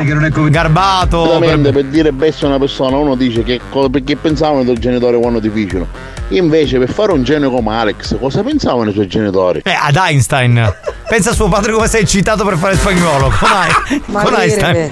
[0.50, 1.38] Garbato.
[1.38, 3.60] Per dire bestia a una persona uno dice che
[3.90, 5.86] perché pensavano i tuoi genitori quando ti fecero.
[6.28, 9.62] Invece per fare un genio come Alex, cosa pensavano i suoi genitori?
[9.64, 10.74] Eh, ad Einstein.
[11.08, 13.32] Pensa a suo padre come sei eccitato per fare spagnolo.
[13.38, 14.90] Con, Ma con Einstein.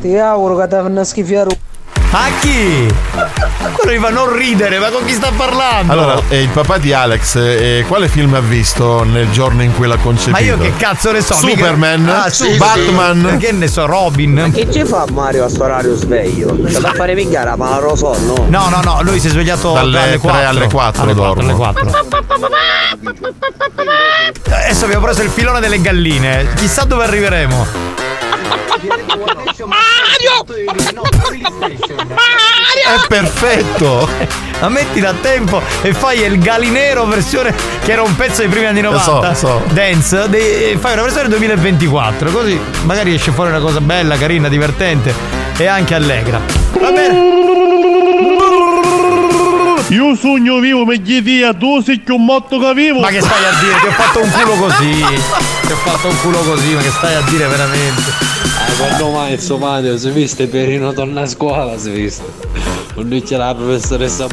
[0.00, 1.48] Ti auguro che ti fanno schifare
[2.10, 2.86] A chi?
[3.72, 5.92] Quello gli fa non ridere, ma con chi sta parlando?
[5.92, 9.86] Allora, eh, il papà di Alex, eh, quale film ha visto nel giorno in cui
[9.86, 10.30] l'ha concepito?
[10.32, 11.34] Ma io che cazzo ne so?
[11.34, 13.28] Superman, mica- Ah, sì, Batman.
[13.32, 13.36] sì.
[13.46, 14.50] Che ne so, Robin.
[14.54, 16.56] Che ci fa Mario a sto orario sveglio?
[16.64, 18.46] C'è da fare picchiare ma lo so, no?
[18.48, 20.38] No, no, no, lui si è svegliato Dalle alle 4.
[20.38, 21.42] tre alle quattro alle dormo.
[21.42, 21.90] alle 4.
[24.50, 26.46] Adesso abbiamo preso il filone delle galline.
[26.56, 27.66] Chissà dove arriveremo.
[32.84, 34.08] È perfetto!
[34.60, 37.54] Ma metti da tempo e fai il galinero versione
[37.84, 39.34] che era un pezzo dei primi anni Lo so, 90.
[39.34, 39.62] so.
[39.68, 45.14] Dance, de- fai una versione 2024, così magari esce fuori una cosa bella, carina, divertente
[45.56, 46.40] e anche allegra.
[46.80, 46.88] Va
[49.88, 53.00] Io sogno vivo, mi chiedi a tu sei più morto che vivo.
[53.00, 53.80] Ma che stai a dire?
[53.80, 55.04] Ti ho fatto un culo così.
[55.66, 58.37] Ti ho fatto un culo così, ma che stai a dire veramente?
[58.68, 62.24] Ah, quando mai il suo Mario si viste Perino torna a scuola, si viste.
[62.94, 64.26] Non c'è la professoressa.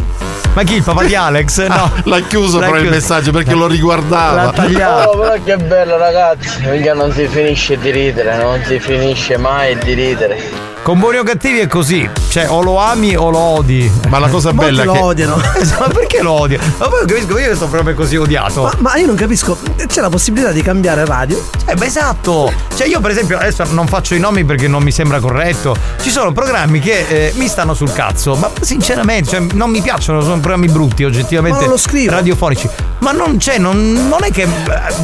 [0.53, 0.75] Ma chi?
[0.75, 1.67] Il papà di Alex?
[1.67, 1.91] No.
[2.05, 2.95] L'ha chiuso L'ha però il chiuso.
[2.95, 4.43] messaggio perché lo riguardava.
[4.45, 5.09] L'ha tagliato.
[5.09, 9.77] Oh, però che bello ragazzi, perché non si finisce di ridere, non si finisce mai
[9.77, 10.65] di ridere.
[10.85, 13.91] Con buoni o cattivi è così, cioè o lo ami o lo odi.
[14.07, 15.35] Ma la cosa Molti bella è lo che odiano.
[15.80, 16.59] Ma perché lo odio?
[16.77, 18.61] Ma poi non capisco io che sto proprio così odiato.
[18.61, 19.57] Ma, ma io non capisco,
[19.88, 21.43] c'è la possibilità di cambiare radio?
[21.65, 22.53] Eh, beh, esatto.
[22.75, 25.75] Cioè, io, per esempio, adesso non faccio i nomi perché non mi sembra corretto.
[25.99, 30.22] Ci sono programmi che eh, mi stanno sul cazzo, ma sinceramente, cioè, non mi piacciono,
[30.22, 31.57] sono programmi brutti, oggettivamente.
[31.57, 32.11] Ma non lo scrivo.
[32.11, 32.69] Radiofonici.
[32.99, 34.47] Ma non c'è, non, non è che eh,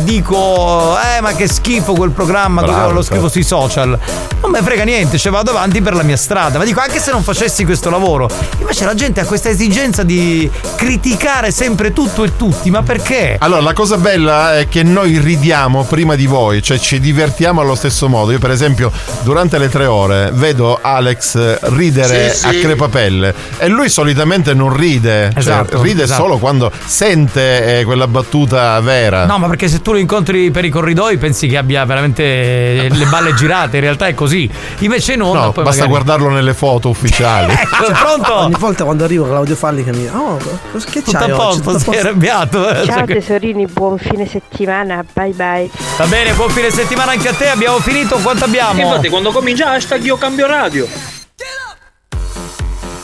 [0.04, 3.98] dico, eh, ma che schifo quel programma, Bravo, dove lo scrivo sui social.
[4.42, 6.58] Non me frega niente, cioè vado avanti per la mia strada.
[6.58, 8.28] Ma dico, anche se non facessi questo lavoro,
[8.60, 12.70] invece la gente ha questa esigenza di criticare sempre tutto e tutti.
[12.72, 13.38] Ma perché?
[13.40, 17.76] Allora, la cosa bella è che noi ridiamo prima di voi, cioè ci divertiamo allo
[17.76, 18.32] stesso modo.
[18.32, 18.92] Io, per esempio,
[19.22, 22.46] durante le tre ore vedo Alex ridere Sì, sì.
[22.48, 26.24] a crepapelle e lui solitamente non ride, cioè, Esatto, ride esatto.
[26.24, 29.26] solo quando sente eh, quella battuta vera.
[29.26, 33.06] No, ma perché se tu lo incontri per i corridoi pensi che abbia veramente le
[33.10, 34.50] balle girate, in realtà è così.
[34.80, 36.04] Invece in onda No, poi basta magari...
[36.04, 37.54] guardarlo nelle foto ufficiali.
[37.62, 38.36] Ecco, pronto?
[38.36, 40.38] Ogni volta quando arrivo Claudio Falli che mi oh,
[40.72, 41.62] cos- che Tutto c'hai a oggi?
[41.62, 42.70] posto, Tutto sei arrabbiato.
[42.70, 42.86] eh?
[42.86, 45.70] Ciao Cioè tesorini, buon fine settimana, bye bye.
[45.98, 48.82] Va bene, buon fine settimana anche a te, abbiamo finito, quanto abbiamo?
[48.82, 50.88] Infatti, quando comincia hashtag io cambio radio.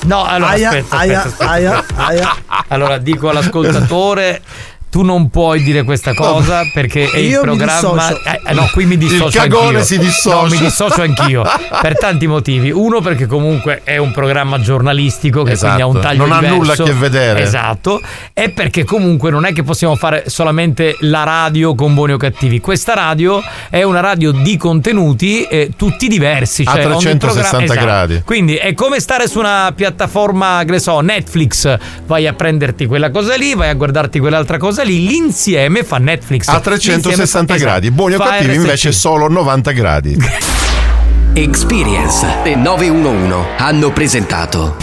[0.06, 2.06] No, allora Aia, aspetta, aia, aspetta, aia, aspetta.
[2.06, 2.36] aia.
[2.70, 4.42] Allora dico all'ascoltatore
[4.90, 8.10] Tu non puoi dire questa cosa perché è il programma.
[8.24, 9.26] Eh, eh, no, qui mi dissocio.
[9.28, 9.84] Il cagone anch'io.
[9.84, 10.36] si dissocia.
[10.42, 11.44] No, mi dissocio anch'io.
[11.82, 12.72] per tanti motivi.
[12.72, 15.74] Uno, perché comunque è un programma giornalistico che Esatto.
[15.76, 16.58] quindi ha un taglio Non ha diverso.
[16.58, 17.42] nulla a che vedere.
[17.42, 18.02] Esatto.
[18.34, 22.62] E perché comunque non è che possiamo fare solamente la radio con buoni o cattivi.
[22.62, 26.64] Questa radio è una radio di contenuti eh, tutti diversi.
[26.66, 27.86] A Cioè ogni 360 programma- esatto.
[27.86, 28.22] gradi.
[28.24, 31.78] Quindi è come stare su una piattaforma, che ne so, Netflix.
[32.06, 34.86] Vai a prenderti quella cosa lì, vai a guardarti quell'altra cosa lì.
[34.94, 36.48] L'insieme fa Netflix.
[36.48, 37.92] A 360 L'insieme fa- gradi.
[37.92, 38.56] Buoni o cattivi RSC.
[38.56, 40.18] invece solo 90 gradi.
[41.34, 44.76] Experience e 911 hanno presentato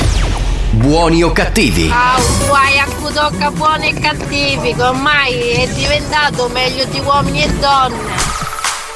[0.75, 1.89] Buoni o cattivi?
[1.93, 7.49] Ah, guai a cui tocca buoni e cattivi, ormai è diventato meglio di uomini e
[7.61, 8.13] donne.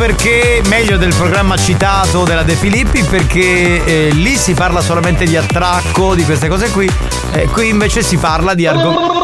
[0.05, 5.37] perché meglio del programma citato della De Filippi perché eh, lì si parla solamente di
[5.37, 6.91] attracco, di queste cose qui.
[7.31, 9.21] Eh, qui invece si parla di argomenti.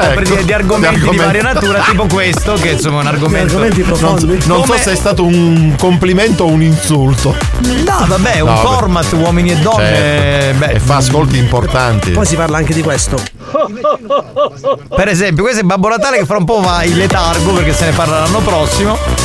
[0.00, 1.66] Ecco, di, di argomenti di di varia argomenti.
[1.66, 3.58] natura, tipo questo, che insomma è un argomento.
[3.58, 7.34] Non, non so se è stato un complimento o un insulto.
[7.60, 8.60] No, vabbè, un No, beh.
[8.60, 9.86] format uomini e donne.
[9.86, 10.58] Certo.
[10.58, 12.10] Beh, e fa ascolti importanti.
[12.10, 13.18] Poi si parla anche di questo.
[14.94, 17.86] Per esempio, questo è Babbo Natale che fra un po' va in letargo perché se
[17.86, 19.17] ne parla l'anno prossimo.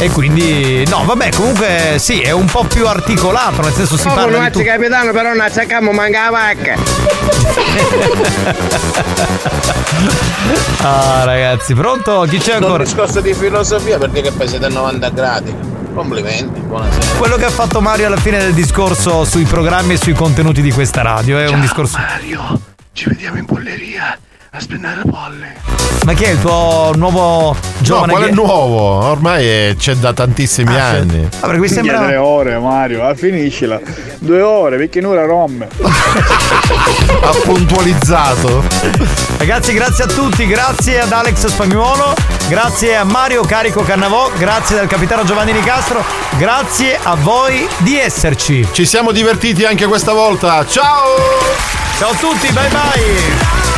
[0.00, 4.14] E quindi, no, vabbè, comunque sì, è un po' più articolato, nel senso si Oh,
[4.14, 4.64] parla non di tutto.
[4.64, 6.76] capitano, però non cerchiamo manca la vacca.
[10.80, 12.24] Ah, ragazzi, pronto?
[12.28, 12.84] Chi c'è Un ancora?
[12.84, 15.54] discorso di filosofia perché che pesi da 90 gradi.
[15.92, 17.16] Complimenti, buonasera.
[17.18, 20.70] Quello che ha fatto Mario alla fine del discorso sui programmi e sui contenuti di
[20.70, 21.98] questa radio è un discorso.
[21.98, 22.60] Mario,
[22.92, 24.16] ci vediamo in polleria
[24.50, 25.56] a spennare polle.
[26.04, 28.12] Ma chi è il tuo nuovo No, giovane?
[28.12, 29.04] qual è nuovo?
[29.06, 31.28] Ormai è- c'è da tantissimi Ah, anni.
[31.40, 33.78] Ah, perché mi sembra- Tre ore Mario, ah, finiscila.
[34.18, 35.68] Due ore, perché non romme.
[37.20, 38.64] ha puntualizzato.
[39.36, 42.14] Ragazzi, grazie a tutti, grazie ad Alex Spagnuolo,
[42.48, 46.02] grazie a Mario Carico Cannavò, grazie al capitano Giovanni Nicastro,
[46.38, 48.66] grazie a voi di esserci.
[48.72, 50.64] Ci siamo divertiti anche questa volta.
[50.66, 51.16] Ciao!
[51.98, 53.77] Ciao a tutti, bye bye!